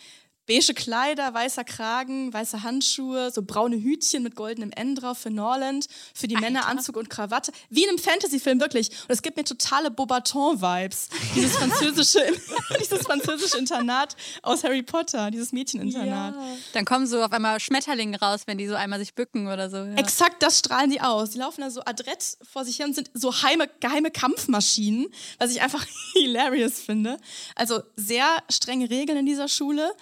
Beige 0.46 0.74
Kleider, 0.74 1.32
weißer 1.34 1.64
Kragen, 1.64 2.32
weiße 2.32 2.62
Handschuhe, 2.62 3.30
so 3.30 3.42
braune 3.42 3.76
Hütchen 3.76 4.22
mit 4.22 4.34
goldenem 4.34 4.70
N 4.72 4.94
drauf 4.94 5.18
für 5.18 5.30
Norland, 5.30 5.86
für 6.14 6.28
die 6.28 6.36
Männer 6.36 6.66
Anzug 6.66 6.96
und 6.96 7.08
Krawatte, 7.10 7.52
wie 7.70 7.84
in 7.84 7.90
einem 7.90 7.98
Fantasy-Film 7.98 8.60
wirklich. 8.60 8.88
Und 8.88 9.10
es 9.10 9.22
gibt 9.22 9.36
mir 9.36 9.44
totale 9.44 9.90
Beaubaton-Vibes. 9.90 11.08
Dieses 11.34 11.56
französische, 11.56 12.20
dieses 12.80 13.02
französische 13.02 13.58
Internat 13.58 14.16
aus 14.42 14.64
Harry 14.64 14.82
Potter, 14.82 15.30
dieses 15.30 15.52
Mädcheninternat. 15.52 16.34
Dann 16.72 16.84
kommen 16.84 17.06
so 17.06 17.22
auf 17.22 17.32
einmal 17.32 17.60
Schmetterlinge 17.60 18.18
raus, 18.20 18.42
wenn 18.46 18.58
die 18.58 18.66
so 18.66 18.74
einmal 18.74 18.98
sich 18.98 19.14
bücken 19.14 19.46
oder 19.46 19.70
so. 19.70 19.76
Ja. 19.76 19.94
Exakt 19.94 20.42
das 20.42 20.58
strahlen 20.58 20.90
die 20.90 21.00
aus. 21.00 21.30
Die 21.30 21.38
laufen 21.38 21.60
da 21.60 21.70
so 21.70 21.82
adrett 21.84 22.36
vor 22.42 22.64
sich 22.64 22.76
hin 22.76 22.86
und 22.86 22.94
sind 22.94 23.10
so 23.14 23.42
heime, 23.42 23.68
geheime 23.80 24.10
Kampfmaschinen, 24.10 25.06
was 25.38 25.50
ich 25.50 25.62
einfach 25.62 25.86
hilarious 26.14 26.80
finde. 26.80 27.18
Also 27.54 27.80
sehr 27.96 28.26
strenge 28.50 28.90
Regeln 28.90 29.18
in 29.18 29.26
dieser 29.26 29.48
Schule. 29.48 29.92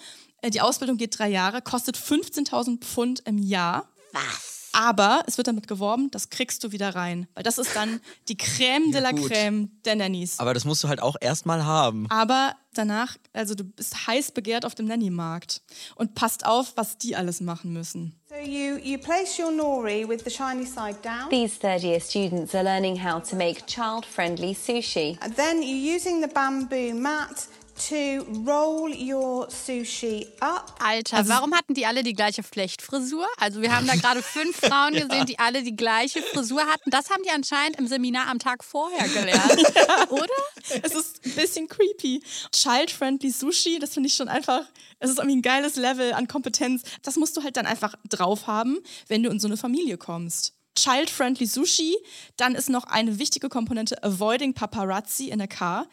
Äh, 0.42 0.50
Die 0.50 0.60
Ausbildung 0.60 0.96
geht 0.96 1.18
drei 1.18 1.28
Jahre, 1.28 1.62
kostet 1.62 1.96
15.000 1.96 2.80
Pfund 2.80 3.20
im 3.26 3.38
Jahr. 3.38 3.88
Was? 4.12 4.60
Aber 4.72 5.24
es 5.26 5.36
wird 5.36 5.48
damit 5.48 5.66
geworben, 5.66 6.10
das 6.12 6.30
kriegst 6.30 6.62
du 6.62 6.70
wieder 6.70 6.94
rein. 6.94 7.26
Weil 7.34 7.42
das 7.42 7.58
ist 7.58 7.74
dann 7.74 8.00
die 8.28 8.36
Crème 8.36 8.92
de 8.92 9.00
la 9.00 9.10
gut. 9.10 9.30
Crème 9.30 9.68
der 9.84 9.96
Nannies. 9.96 10.38
Aber 10.38 10.54
das 10.54 10.64
musst 10.64 10.84
du 10.84 10.88
halt 10.88 11.02
auch 11.02 11.16
erstmal 11.20 11.64
haben. 11.64 12.06
Aber 12.08 12.54
danach, 12.74 13.16
also 13.32 13.56
du 13.56 13.64
bist 13.64 14.06
heiß 14.06 14.30
begehrt 14.30 14.64
auf 14.64 14.76
dem 14.76 14.86
Nanny-Markt. 14.86 15.62
Und 15.96 16.14
passt 16.14 16.46
auf, 16.46 16.72
was 16.76 16.98
die 16.98 17.16
alles 17.16 17.40
machen 17.40 17.72
müssen. 17.72 18.14
So 18.28 18.36
you, 18.36 18.76
you 18.76 18.96
place 18.98 19.40
your 19.40 19.50
nori 19.50 20.08
with 20.08 20.20
the 20.24 20.30
shiny 20.30 20.64
side 20.64 20.98
down. 21.02 21.28
These 21.30 21.58
third 21.58 21.82
year 21.82 21.98
students 22.00 22.54
are 22.54 22.62
learning 22.62 23.02
how 23.04 23.20
to 23.28 23.34
make 23.34 23.66
child 23.66 24.06
friendly 24.06 24.54
sushi. 24.54 25.18
And 25.20 25.34
then 25.34 25.62
you're 25.62 25.96
using 25.96 26.22
the 26.22 26.28
bamboo 26.28 26.94
mat 26.94 27.48
to 27.88 28.24
roll 28.46 28.90
your 28.94 29.48
sushi 29.48 30.26
up. 30.40 30.74
Alter, 30.84 31.16
Also 31.18 31.30
warum 31.30 31.54
hatten 31.54 31.74
die 31.74 31.86
alle 31.86 32.02
die 32.02 32.12
gleiche 32.12 32.42
Flechtfrisur? 32.42 33.26
Also 33.38 33.62
wir 33.62 33.74
haben 33.74 33.86
da 33.86 33.94
gerade 33.94 34.22
fünf 34.22 34.56
Frauen 34.60 34.92
gesehen, 34.94 35.26
die 35.26 35.38
alle 35.38 35.62
die 35.62 35.74
gleiche 35.74 36.22
Frisur 36.22 36.62
hatten. 36.66 36.90
Das 36.90 37.10
haben 37.10 37.22
die 37.22 37.30
anscheinend 37.30 37.78
im 37.78 37.86
Seminar 37.86 38.28
am 38.28 38.38
Tag 38.38 38.62
vorher 38.64 39.08
gelernt, 39.08 39.62
oder? 40.10 40.80
Es 40.82 40.94
ist 40.94 41.24
ein 41.24 41.34
bisschen 41.34 41.68
creepy. 41.68 42.22
Child-friendly 42.52 43.30
Sushi, 43.30 43.78
das 43.78 43.94
finde 43.94 44.08
ich 44.08 44.14
schon 44.14 44.28
einfach, 44.28 44.62
es 44.98 45.10
ist 45.10 45.18
irgendwie 45.18 45.36
ein 45.38 45.42
geiles 45.42 45.76
Level 45.76 46.12
an 46.12 46.28
Kompetenz. 46.28 46.82
Das 47.02 47.16
musst 47.16 47.36
du 47.36 47.42
halt 47.42 47.56
dann 47.56 47.66
einfach 47.66 47.94
drauf 48.08 48.46
haben, 48.46 48.78
wenn 49.08 49.22
du 49.22 49.30
in 49.30 49.40
so 49.40 49.48
eine 49.48 49.56
Familie 49.56 49.96
kommst. 49.96 50.54
Child-friendly 50.76 51.46
Sushi, 51.46 51.96
dann 52.36 52.54
ist 52.54 52.70
noch 52.70 52.84
eine 52.84 53.18
wichtige 53.18 53.48
Komponente 53.48 54.02
Avoiding 54.02 54.54
Paparazzi 54.54 55.28
in 55.28 55.40
a 55.40 55.46
Car. 55.46 55.86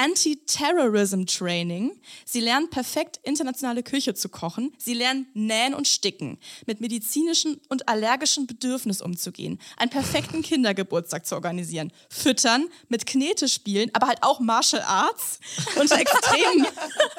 Anti-Terrorism 0.00 1.26
Training. 1.26 1.92
Sie 2.24 2.40
lernen 2.40 2.70
perfekt 2.70 3.20
internationale 3.22 3.82
Küche 3.82 4.14
zu 4.14 4.30
kochen. 4.30 4.72
Sie 4.78 4.94
lernen 4.94 5.26
nähen 5.34 5.74
und 5.74 5.86
sticken, 5.86 6.38
mit 6.66 6.80
medizinischen 6.80 7.60
und 7.68 7.86
allergischen 7.86 8.46
Bedürfnissen 8.46 9.04
umzugehen, 9.04 9.60
einen 9.76 9.90
perfekten 9.90 10.40
Kindergeburtstag 10.40 11.26
zu 11.26 11.34
organisieren, 11.34 11.92
füttern, 12.08 12.68
mit 12.88 13.04
Knete 13.04 13.46
spielen, 13.46 13.90
aber 13.92 14.06
halt 14.06 14.22
auch 14.22 14.40
Martial 14.40 14.80
Arts 14.86 15.38
unter 15.78 16.00
extremen, 16.00 16.66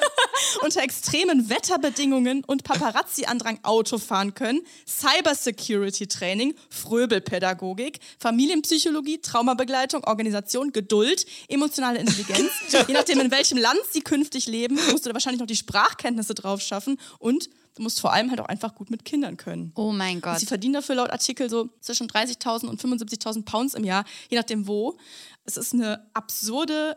unter 0.62 0.82
extremen 0.82 1.48
Wetterbedingungen 1.50 2.42
und 2.44 2.64
Paparazzi-Andrang 2.64 3.60
Auto 3.62 3.98
fahren 3.98 4.34
können, 4.34 4.60
Cybersecurity-Training, 4.88 6.56
Fröbelpädagogik, 6.68 8.00
Familienpsychologie, 8.18 9.18
Traumabegleitung, 9.18 10.02
Organisation, 10.02 10.72
Geduld, 10.72 11.26
emotionale 11.46 12.00
Intelligenz. 12.00 12.50
Je 12.88 12.94
nachdem, 12.94 13.20
in 13.20 13.30
welchem 13.30 13.58
Land 13.58 13.80
sie 13.90 14.00
künftig 14.00 14.46
leben, 14.46 14.76
musst 14.90 15.04
du 15.04 15.10
da 15.10 15.14
wahrscheinlich 15.14 15.40
noch 15.40 15.46
die 15.46 15.56
Sprachkenntnisse 15.56 16.34
drauf 16.34 16.60
schaffen 16.60 16.98
und 17.18 17.48
du 17.74 17.82
musst 17.82 18.00
vor 18.00 18.12
allem 18.12 18.30
halt 18.30 18.40
auch 18.40 18.46
einfach 18.46 18.74
gut 18.74 18.90
mit 18.90 19.04
Kindern 19.04 19.36
können. 19.36 19.72
Oh 19.76 19.92
mein 19.92 20.16
Und 20.16 20.22
Gott. 20.22 20.38
sie 20.40 20.46
verdienen 20.46 20.74
dafür 20.74 20.96
laut 20.96 21.10
Artikel 21.10 21.48
so 21.48 21.70
zwischen 21.80 22.08
30.000 22.08 22.66
und 22.66 22.80
75.000 22.82 23.44
Pounds 23.44 23.74
im 23.74 23.84
Jahr, 23.84 24.04
je 24.28 24.36
nachdem 24.36 24.66
wo. 24.66 24.98
Es 25.44 25.56
ist 25.56 25.72
eine 25.72 26.08
absurde 26.14 26.96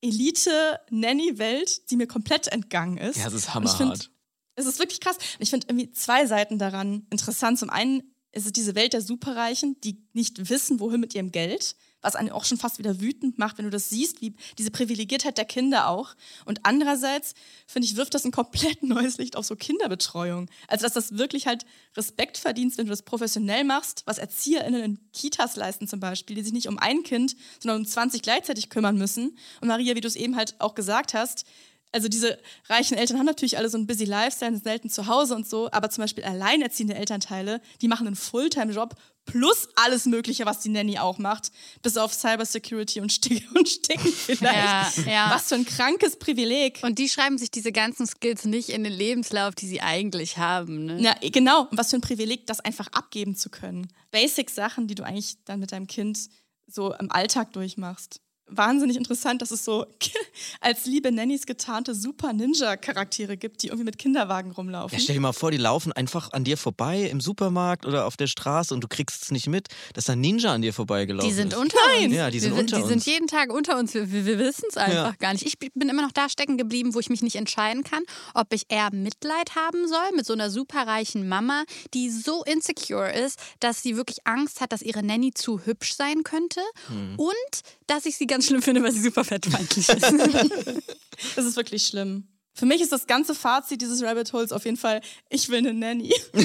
Elite-Nanny-Welt, 0.00 1.90
die 1.90 1.96
mir 1.96 2.06
komplett 2.06 2.48
entgangen 2.48 2.98
ist. 2.98 3.16
Ja, 3.16 3.26
es 3.28 3.34
ist 3.34 3.46
Und 3.48 3.54
hammerhart. 3.54 4.10
Es 4.54 4.66
ist 4.66 4.78
wirklich 4.78 5.00
krass. 5.00 5.16
Und 5.16 5.42
Ich 5.42 5.50
finde 5.50 5.66
irgendwie 5.68 5.90
zwei 5.92 6.26
Seiten 6.26 6.58
daran 6.58 7.06
interessant. 7.10 7.58
Zum 7.58 7.70
einen 7.70 8.02
ist 8.32 8.46
es 8.46 8.52
diese 8.52 8.74
Welt 8.74 8.92
der 8.92 9.00
Superreichen, 9.00 9.80
die 9.82 10.02
nicht 10.12 10.50
wissen, 10.50 10.80
wohin 10.80 11.00
mit 11.00 11.14
ihrem 11.14 11.32
Geld, 11.32 11.76
was 12.00 12.14
einen 12.14 12.30
auch 12.30 12.44
schon 12.44 12.58
fast 12.58 12.78
wieder 12.78 13.00
wütend 13.00 13.38
macht, 13.38 13.58
wenn 13.58 13.64
du 13.64 13.70
das 13.70 13.88
siehst, 13.88 14.20
wie 14.20 14.34
diese 14.58 14.70
Privilegiertheit 14.70 15.38
der 15.38 15.44
Kinder 15.44 15.88
auch. 15.88 16.14
Und 16.44 16.60
andererseits, 16.62 17.34
finde 17.66 17.86
ich, 17.86 17.96
wirft 17.96 18.14
das 18.14 18.24
ein 18.24 18.30
komplett 18.30 18.82
neues 18.84 19.18
Licht 19.18 19.36
auf 19.36 19.46
so 19.46 19.56
Kinderbetreuung. 19.56 20.48
Also, 20.68 20.84
dass 20.84 20.92
das 20.92 21.16
wirklich 21.16 21.46
halt 21.46 21.64
Respekt 21.96 22.36
verdienst, 22.36 22.78
wenn 22.78 22.86
du 22.86 22.90
das 22.90 23.02
professionell 23.02 23.64
machst, 23.64 24.02
was 24.04 24.18
ErzieherInnen 24.18 24.82
in 24.82 24.98
Kitas 25.12 25.56
leisten 25.56 25.88
zum 25.88 26.00
Beispiel, 26.00 26.36
die 26.36 26.42
sich 26.42 26.52
nicht 26.52 26.68
um 26.68 26.78
ein 26.78 27.02
Kind, 27.02 27.34
sondern 27.60 27.80
um 27.80 27.86
20 27.86 28.22
gleichzeitig 28.22 28.70
kümmern 28.70 28.96
müssen. 28.96 29.36
Und 29.60 29.68
Maria, 29.68 29.96
wie 29.96 30.00
du 30.00 30.08
es 30.08 30.16
eben 30.16 30.36
halt 30.36 30.54
auch 30.60 30.74
gesagt 30.74 31.14
hast, 31.14 31.44
also 31.92 32.08
diese 32.08 32.38
reichen 32.68 32.96
Eltern 32.96 33.18
haben 33.18 33.26
natürlich 33.26 33.56
alle 33.56 33.70
so 33.70 33.78
ein 33.78 33.86
busy 33.86 34.04
Lifestyle, 34.04 34.52
sind 34.52 34.64
selten 34.64 34.90
zu 34.90 35.06
Hause 35.06 35.34
und 35.34 35.48
so, 35.48 35.70
aber 35.72 35.90
zum 35.90 36.02
Beispiel 36.02 36.24
alleinerziehende 36.24 36.94
Elternteile, 36.94 37.60
die 37.80 37.88
machen 37.88 38.06
einen 38.06 38.16
Fulltime-Job 38.16 38.94
plus 39.24 39.68
alles 39.76 40.06
Mögliche, 40.06 40.46
was 40.46 40.60
die 40.60 40.70
Nanny 40.70 40.98
auch 40.98 41.18
macht, 41.18 41.52
bis 41.82 41.96
auf 41.96 42.14
Cybersecurity 42.14 43.00
und, 43.00 43.12
Stick 43.12 43.46
und 43.54 43.68
Sticken 43.68 44.10
vielleicht. 44.12 44.98
Ja, 44.98 45.10
ja. 45.10 45.30
Was 45.30 45.48
für 45.48 45.54
ein 45.54 45.66
krankes 45.66 46.18
Privileg. 46.18 46.80
Und 46.82 46.98
die 46.98 47.08
schreiben 47.08 47.38
sich 47.38 47.50
diese 47.50 47.70
ganzen 47.70 48.06
Skills 48.06 48.44
nicht 48.44 48.70
in 48.70 48.84
den 48.84 48.92
Lebenslauf, 48.92 49.54
die 49.54 49.66
sie 49.66 49.80
eigentlich 49.80 50.38
haben. 50.38 50.86
Ne? 50.86 51.00
Ja, 51.00 51.14
genau. 51.20 51.68
Und 51.70 51.76
was 51.76 51.90
für 51.90 51.96
ein 51.96 52.02
Privileg, 52.02 52.46
das 52.46 52.60
einfach 52.60 52.88
abgeben 52.88 53.36
zu 53.36 53.50
können. 53.50 53.88
Basic-Sachen, 54.10 54.88
die 54.88 54.94
du 54.94 55.04
eigentlich 55.04 55.36
dann 55.44 55.60
mit 55.60 55.72
deinem 55.72 55.86
Kind 55.86 56.18
so 56.66 56.94
im 56.94 57.10
Alltag 57.12 57.52
durchmachst. 57.52 58.20
Wahnsinnig 58.50 58.96
interessant, 58.96 59.42
dass 59.42 59.50
es 59.50 59.64
so 59.64 59.86
als 60.60 60.86
liebe 60.86 61.12
Nannies 61.12 61.46
getarnte 61.46 61.94
Super-Ninja-Charaktere 61.94 63.36
gibt, 63.36 63.62
die 63.62 63.68
irgendwie 63.68 63.84
mit 63.84 63.98
Kinderwagen 63.98 64.50
rumlaufen. 64.52 64.96
Ja, 64.96 65.02
stell 65.02 65.14
dir 65.16 65.20
mal 65.20 65.32
vor, 65.32 65.50
die 65.50 65.56
laufen 65.56 65.92
einfach 65.92 66.32
an 66.32 66.44
dir 66.44 66.56
vorbei 66.56 67.02
im 67.10 67.20
Supermarkt 67.20 67.86
oder 67.86 68.06
auf 68.06 68.16
der 68.16 68.26
Straße 68.26 68.74
und 68.74 68.82
du 68.82 68.88
kriegst 68.88 69.22
es 69.24 69.30
nicht 69.30 69.46
mit, 69.48 69.68
dass 69.94 70.08
ein 70.10 70.20
Ninja 70.20 70.52
an 70.54 70.62
dir 70.62 70.72
vorbeigelaufen 70.72 71.28
Die 71.28 71.34
sind 71.34 71.52
ist. 71.52 71.58
unter 71.58 71.76
uns. 72.02 72.14
Ja, 72.14 72.30
die 72.30 72.40
sind 72.40 72.54
wir, 72.54 72.60
unter 72.60 72.76
die 72.76 72.82
uns. 72.82 72.90
sind 72.90 73.06
jeden 73.06 73.26
Tag 73.26 73.52
unter 73.52 73.78
uns. 73.78 73.94
Wir, 73.94 74.10
wir, 74.10 74.26
wir 74.26 74.38
wissen 74.38 74.64
es 74.68 74.76
einfach 74.76 74.94
Ja. 75.10 75.14
gar 75.18 75.32
nicht. 75.32 75.46
Ich 75.46 75.58
bin 75.58 75.88
immer 75.88 76.02
noch 76.02 76.12
da 76.12 76.28
stecken 76.28 76.56
geblieben, 76.58 76.94
wo 76.94 77.00
ich 77.00 77.10
mich 77.10 77.22
nicht 77.22 77.36
entscheiden 77.36 77.84
kann, 77.84 78.02
ob 78.34 78.52
ich 78.52 78.64
eher 78.68 78.90
Mitleid 78.92 79.54
haben 79.54 79.86
soll 79.88 79.98
mit 80.16 80.26
so 80.26 80.32
einer 80.32 80.50
superreichen 80.50 81.28
Mama, 81.28 81.64
die 81.94 82.10
so 82.10 82.44
insecure 82.44 83.12
ist, 83.12 83.38
dass 83.60 83.82
sie 83.82 83.96
wirklich 83.96 84.26
Angst 84.26 84.60
hat, 84.60 84.72
dass 84.72 84.82
ihre 84.82 85.02
Nanny 85.02 85.32
zu 85.32 85.60
hübsch 85.66 85.94
sein 85.94 86.22
könnte. 86.22 86.60
Hm. 86.88 87.14
Und 87.16 87.32
dass 87.88 88.06
ich 88.06 88.16
sie 88.16 88.26
ganz 88.26 88.46
schlimm 88.46 88.62
finde, 88.62 88.82
weil 88.82 88.92
sie 88.92 89.02
super 89.02 89.24
fettfeindlich 89.24 89.88
ist. 89.88 90.12
Das 91.34 91.44
ist 91.44 91.56
wirklich 91.56 91.84
schlimm. 91.84 92.28
Für 92.54 92.64
mich 92.64 92.80
ist 92.80 92.92
das 92.92 93.08
ganze 93.08 93.34
Fazit 93.34 93.82
dieses 93.82 94.04
Rabbit 94.04 94.32
Holes 94.32 94.52
auf 94.52 94.64
jeden 94.64 94.76
Fall, 94.76 95.00
ich 95.28 95.48
will 95.48 95.58
eine 95.58 95.74
Nanny. 95.74 96.14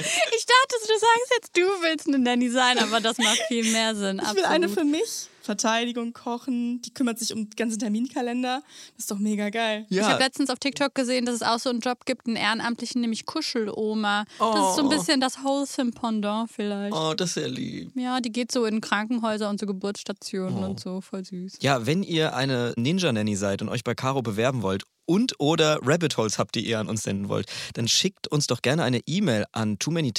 Ich 0.00 0.46
dachte, 0.46 0.76
du 0.86 0.98
sagst 0.98 1.32
jetzt, 1.36 1.56
du 1.56 1.62
willst 1.82 2.06
eine 2.06 2.18
Nanny 2.18 2.50
sein, 2.50 2.78
aber 2.78 3.00
das 3.00 3.18
macht 3.18 3.40
viel 3.48 3.64
mehr 3.72 3.96
Sinn. 3.96 4.22
Ich 4.24 4.36
will 4.36 4.44
eine 4.44 4.68
für 4.68 4.84
mich. 4.84 5.28
Verteidigung, 5.48 6.12
Kochen, 6.12 6.82
die 6.82 6.92
kümmert 6.92 7.18
sich 7.18 7.32
um 7.32 7.46
den 7.48 7.56
ganzen 7.56 7.78
Terminkalender. 7.78 8.60
Das 8.96 9.04
ist 9.04 9.10
doch 9.10 9.18
mega 9.18 9.48
geil. 9.48 9.86
Ich 9.88 9.98
habe 10.02 10.22
letztens 10.22 10.50
auf 10.50 10.58
TikTok 10.58 10.94
gesehen, 10.94 11.24
dass 11.24 11.36
es 11.36 11.42
auch 11.42 11.58
so 11.58 11.70
einen 11.70 11.80
Job 11.80 12.04
gibt, 12.04 12.26
einen 12.26 12.36
Ehrenamtlichen, 12.36 13.00
nämlich 13.00 13.24
Kuscheloma. 13.24 14.24
Das 14.38 14.68
ist 14.70 14.76
so 14.76 14.82
ein 14.82 14.86
Oh. 14.86 14.88
bisschen 14.90 15.22
das 15.22 15.42
Wholesome 15.42 15.92
Pendant 15.92 16.50
vielleicht. 16.50 16.94
Oh, 16.94 17.14
das 17.14 17.30
ist 17.30 17.42
ja 17.42 17.48
lieb. 17.48 17.92
Ja, 17.94 18.20
die 18.20 18.30
geht 18.30 18.52
so 18.52 18.66
in 18.66 18.82
Krankenhäuser 18.82 19.48
und 19.48 19.58
so 19.58 19.64
Geburtsstationen 19.64 20.62
Oh. 20.62 20.66
und 20.66 20.80
so, 20.80 21.00
voll 21.00 21.24
süß. 21.24 21.54
Ja, 21.62 21.86
wenn 21.86 22.02
ihr 22.02 22.36
eine 22.36 22.74
Ninja-Nanny 22.76 23.34
seid 23.34 23.62
und 23.62 23.70
euch 23.70 23.84
bei 23.84 23.94
Caro 23.94 24.20
bewerben 24.20 24.60
wollt 24.60 24.84
und 25.08 25.34
oder 25.38 25.80
Rabbit 25.82 26.16
Holes 26.16 26.38
habt, 26.38 26.54
die 26.54 26.66
ihr 26.66 26.78
an 26.78 26.88
uns 26.88 27.02
senden 27.02 27.28
wollt, 27.28 27.46
dann 27.74 27.88
schickt 27.88 28.28
uns 28.28 28.46
doch 28.46 28.62
gerne 28.62 28.84
eine 28.84 29.00
E-Mail 29.06 29.46
an 29.52 29.78
too 29.78 29.90
many 29.90 30.12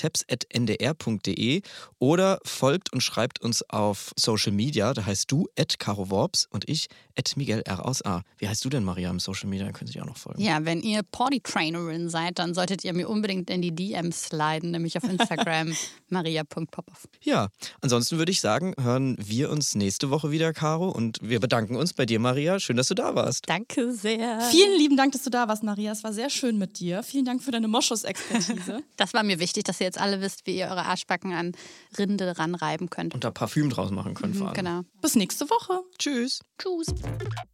ndr.de 0.54 1.62
oder 2.00 2.40
folgt 2.44 2.92
und 2.92 3.02
schreibt 3.02 3.42
uns 3.42 3.64
auf 3.70 4.12
Social 4.18 4.52
Media. 4.52 4.94
Da 4.94 5.06
heißt 5.06 5.32
du 5.32 5.48
at 5.58 5.80
Caro 5.80 6.10
Worps 6.10 6.48
und 6.52 6.68
ich 6.68 6.88
at 7.18 7.36
Miguel 7.36 7.62
R 7.66 7.86
aus 7.86 8.04
A. 8.04 8.24
Wie 8.38 8.48
heißt 8.48 8.64
du 8.66 8.70
denn, 8.70 8.84
Maria, 8.84 9.10
im 9.10 9.20
Social 9.20 9.50
Media? 9.50 9.66
Dann 9.66 9.74
könnt 9.74 9.94
ihr 9.94 10.02
auch 10.02 10.08
noch 10.08 10.18
folgen. 10.18 10.42
Ja, 10.42 10.66
wenn 10.66 10.82
ihr 10.82 11.04
Potty-Trainerin 11.04 12.10
seid, 12.10 12.40
dann 12.40 12.54
solltet 12.54 12.84
ihr 12.84 12.94
mir 12.94 13.10
unbedingt 13.10 13.50
in 13.50 13.62
die 13.62 13.76
DMs 13.76 14.24
sliden, 14.24 14.72
nämlich 14.72 14.98
auf 14.98 15.04
Instagram 15.04 15.76
maria.popov. 16.10 17.08
Ja, 17.22 17.50
ansonsten 17.82 18.18
würde 18.18 18.32
ich 18.32 18.42
sagen, 18.42 18.74
hören 18.80 19.18
wir 19.20 19.50
uns 19.52 19.76
nächste 19.76 20.10
Woche 20.10 20.32
wieder, 20.32 20.54
Caro. 20.54 20.90
Und 20.90 21.20
wir 21.22 21.40
bedanken 21.40 21.76
uns 21.76 21.94
bei 21.94 22.06
dir, 22.06 22.20
Maria. 22.20 22.60
Schön, 22.60 22.78
dass 22.78 22.88
du 22.88 22.96
da 22.96 23.14
warst. 23.16 23.48
Danke 23.48 23.92
sehr. 23.94 24.42
Vielen 24.42 24.79
lieben 24.80 24.98
Dank, 24.98 25.12
dass 25.12 25.24
du 25.24 25.30
da 25.30 25.48
warst, 25.48 25.62
Maria. 25.62 25.92
Es 25.92 26.04
war 26.04 26.14
sehr 26.14 26.30
schön 26.30 26.58
mit 26.58 26.80
dir. 26.80 27.04
Vielen 27.04 27.26
Dank 27.26 27.44
für 27.44 27.52
deine 27.52 27.68
Moschus-Expertise. 27.68 28.84
Das 28.98 29.14
war 29.14 29.24
mir 29.24 29.40
wichtig, 29.40 29.64
dass 29.64 29.80
ihr 29.80 29.86
jetzt 29.86 30.00
alle 30.00 30.20
wisst, 30.20 30.46
wie 30.46 30.58
ihr 30.58 30.66
eure 30.66 30.86
Arschbacken 30.86 31.34
an 31.34 31.54
Rinde 31.98 32.38
ranreiben 32.38 32.90
könnt. 32.90 33.14
Und 33.14 33.24
da 33.24 33.32
Parfüm 33.32 33.70
draus 33.70 33.92
machen 33.92 34.14
könnt, 34.14 34.36
vor 34.36 34.48
allem. 34.48 34.56
Genau. 34.56 34.82
Bis 35.02 35.16
nächste 35.16 35.50
Woche. 35.50 35.80
Tschüss. 35.98 36.42
Tschüss. 36.58 36.88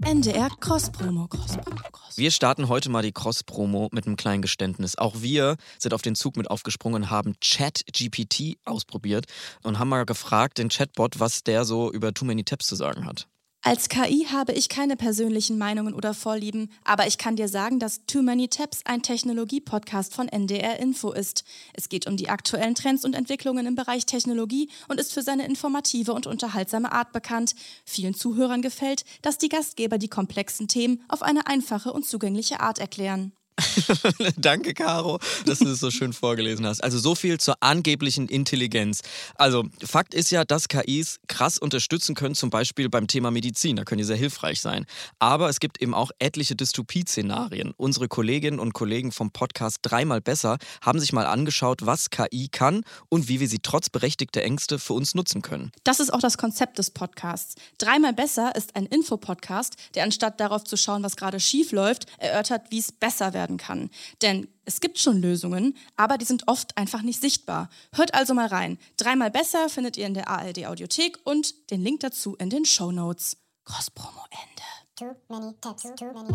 NDR 0.04 0.50
Cross-Promo, 0.60 1.28
Cross-Promo, 1.28 1.82
Cross. 1.92 2.18
Wir 2.18 2.32
starten 2.32 2.68
heute 2.68 2.90
mal 2.90 3.04
die 3.04 3.12
Cross-Promo 3.12 3.90
mit 3.92 4.08
einem 4.08 4.16
kleinen 4.16 4.42
Geständnis. 4.42 4.98
Auch 4.98 5.22
wir 5.22 5.58
sind 5.78 5.94
auf 5.94 6.02
den 6.02 6.16
Zug 6.16 6.38
mit 6.38 6.50
aufgesprungen 6.50 7.04
und 7.04 7.10
haben 7.10 7.40
Chat-GPT 7.40 8.58
ausprobiert 8.66 9.26
und 9.64 9.78
haben 9.78 9.90
mal 9.90 10.06
gefragt, 10.06 10.58
den 10.58 10.70
Chatbot, 10.70 11.20
was 11.20 11.44
der 11.44 11.66
so 11.66 11.92
über 11.92 12.14
Too 12.14 12.26
Many 12.26 12.44
Tabs 12.44 12.68
zu 12.68 12.76
sagen 12.76 13.06
hat. 13.06 13.28
Als 13.68 13.90
KI 13.90 14.28
habe 14.32 14.54
ich 14.54 14.70
keine 14.70 14.96
persönlichen 14.96 15.58
Meinungen 15.58 15.96
oder 15.96 16.14
Vorlieben, 16.14 16.70
aber 16.84 17.08
ich 17.08 17.18
kann 17.18 17.36
dir 17.36 17.48
sagen, 17.48 17.80
dass 17.80 18.06
Too 18.06 18.22
Many 18.22 18.48
Tabs 18.48 18.82
ein 18.86 19.02
Technologie-Podcast 19.02 20.14
von 20.14 20.28
NDR 20.28 20.80
Info 20.80 21.12
ist. 21.12 21.44
Es 21.74 21.90
geht 21.90 22.06
um 22.06 22.16
die 22.16 22.30
aktuellen 22.30 22.76
Trends 22.76 23.04
und 23.04 23.16
Entwicklungen 23.16 23.66
im 23.66 23.74
Bereich 23.74 24.06
Technologie 24.06 24.70
und 24.88 25.00
ist 25.00 25.14
für 25.14 25.24
seine 25.24 25.48
informative 25.48 26.14
und 26.14 26.28
unterhaltsame 26.28 26.92
Art 26.92 27.12
bekannt. 27.12 27.56
Vielen 27.86 28.14
Zuhörern 28.14 28.62
gefällt, 28.62 29.04
dass 29.24 29.40
die 29.40 29.50
Gastgeber 29.50 29.98
die 29.98 30.10
komplexen 30.10 30.68
Themen 30.68 31.04
auf 31.08 31.24
eine 31.24 31.48
einfache 31.48 31.92
und 31.92 32.06
zugängliche 32.06 32.60
Art 32.60 32.78
erklären. 32.78 33.32
Danke, 34.38 34.74
Caro, 34.74 35.20
dass 35.46 35.60
du 35.60 35.66
das 35.66 35.80
so 35.80 35.90
schön 35.90 36.12
vorgelesen 36.14 36.66
hast. 36.66 36.84
Also 36.84 37.00
so 37.00 37.16
viel 37.16 37.40
zur 37.40 37.56
angeblichen 37.62 38.28
Intelligenz. 38.28 39.02
Also 39.36 39.64
Fakt 39.84 40.14
ist 40.14 40.30
ja, 40.32 40.44
dass 40.44 40.68
KIs 40.68 41.20
krass 41.28 41.58
unterstützen 41.58 42.16
können, 42.16 42.36
zum 42.36 42.50
Beispiel 42.50 42.90
beim 42.90 43.08
Thema 43.08 43.32
Medizin. 43.32 43.78
Da 43.78 43.84
können 43.84 44.00
die 44.00 44.04
sehr 44.06 44.18
hilfreich 44.18 44.60
sein. 44.62 44.86
Aber 45.20 45.50
es 45.50 45.60
gibt 45.60 45.82
eben 45.82 45.94
auch 45.94 46.12
etliche 46.20 46.56
Dystopie-Szenarien. 46.56 47.74
Unsere 47.78 48.08
Kolleginnen 48.08 48.60
und 48.60 48.74
Kollegen 48.74 49.12
vom 49.12 49.32
Podcast 49.32 49.80
Dreimal 49.82 50.22
Besser 50.22 50.58
haben 50.82 51.00
sich 51.00 51.14
mal 51.14 51.26
angeschaut, 51.26 51.86
was 51.86 52.10
KI 52.10 52.50
kann 52.50 52.84
und 53.10 53.30
wie 53.30 53.40
wir 53.40 53.48
sie 53.48 53.60
trotz 53.60 53.90
berechtigter 53.90 54.42
Ängste 54.42 54.80
für 54.80 54.94
uns 54.94 55.16
nutzen 55.16 55.42
können. 55.42 55.72
Das 55.84 56.00
ist 56.00 56.14
auch 56.14 56.20
das 56.20 56.38
Konzept 56.38 56.78
des 56.78 56.92
Podcasts. 56.92 57.56
Dreimal 57.78 58.14
besser 58.14 58.54
ist 58.56 58.76
ein 58.76 58.86
Infopodcast, 58.86 59.76
der 59.96 60.04
anstatt 60.04 60.40
darauf 60.40 60.66
zu 60.66 60.76
schauen, 60.76 61.04
was 61.04 61.16
gerade 61.16 61.40
schief 61.40 61.72
läuft, 61.72 62.06
erörtert, 62.18 62.64
wie 62.70 62.80
es 62.80 62.92
besser 62.92 63.34
werden 63.34 63.45
kann. 63.58 63.90
Denn 64.22 64.48
es 64.66 64.82
gibt 64.82 65.00
schon 65.00 65.22
Lösungen, 65.22 65.76
aber 65.96 66.18
die 66.18 66.26
sind 66.26 66.48
oft 66.48 66.78
einfach 66.78 67.02
nicht 67.02 67.22
sichtbar. 67.22 67.70
Hört 67.94 68.14
also 68.14 68.34
mal 68.34 68.48
rein. 68.48 68.78
Dreimal 68.98 69.32
besser 69.32 69.70
findet 69.70 69.98
ihr 69.98 70.08
in 70.08 70.14
der 70.14 70.28
ARD 70.28 70.66
Audiothek 70.66 71.20
und 71.24 71.72
den 71.72 71.82
Link 71.82 72.02
dazu 72.02 72.36
in 72.36 72.50
den 72.50 72.66
Show 72.66 72.92
Notes. 72.92 73.38
Cross-Promo 73.66 74.24
Ende. 74.30 74.85
Too 74.98 75.08
many 75.28 75.54
tabs, 75.60 75.84
many 76.00 76.32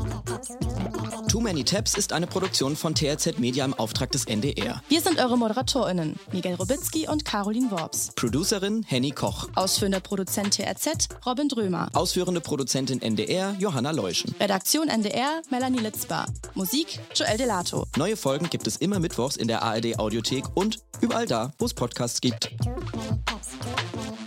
many 1.40 1.64
Many 1.64 1.64
ist 1.96 2.12
eine 2.12 2.26
Produktion 2.26 2.76
von 2.76 2.94
TRZ 2.94 3.38
Media 3.38 3.64
im 3.64 3.72
Auftrag 3.72 4.12
des 4.12 4.26
NDR. 4.26 4.82
Wir 4.90 5.00
sind 5.00 5.18
eure 5.18 5.38
ModeratorInnen, 5.38 6.16
Miguel 6.30 6.56
Robitzky 6.56 7.08
und 7.08 7.24
Caroline 7.24 7.70
Worps. 7.70 8.12
Producerin 8.16 8.82
Henny 8.82 9.12
Koch. 9.12 9.48
Ausführender 9.54 10.00
Produzent 10.00 10.52
TRZ, 10.52 11.08
Robin 11.24 11.48
Drömer. 11.48 11.88
Ausführende 11.94 12.42
Produzentin 12.42 13.00
NDR 13.00 13.54
Johanna 13.58 13.92
Leuschen. 13.92 14.34
Redaktion 14.38 14.88
NDR, 14.88 15.40
Melanie 15.50 15.80
Litzbar. 15.80 16.26
Musik, 16.54 17.00
Joel 17.14 17.38
Delato. 17.38 17.86
Neue 17.96 18.18
Folgen 18.18 18.50
gibt 18.50 18.66
es 18.66 18.76
immer 18.76 18.98
mittwochs 18.98 19.36
in 19.36 19.48
der 19.48 19.62
ARD 19.62 19.98
Audiothek 19.98 20.44
und 20.54 20.80
überall 21.00 21.24
da, 21.24 21.54
wo 21.58 21.64
es 21.64 21.72
Podcasts 21.72 22.20
gibt. 22.20 22.50
Too 22.62 22.68
many 22.68 23.18
tabs, 23.24 23.48
too 23.58 24.19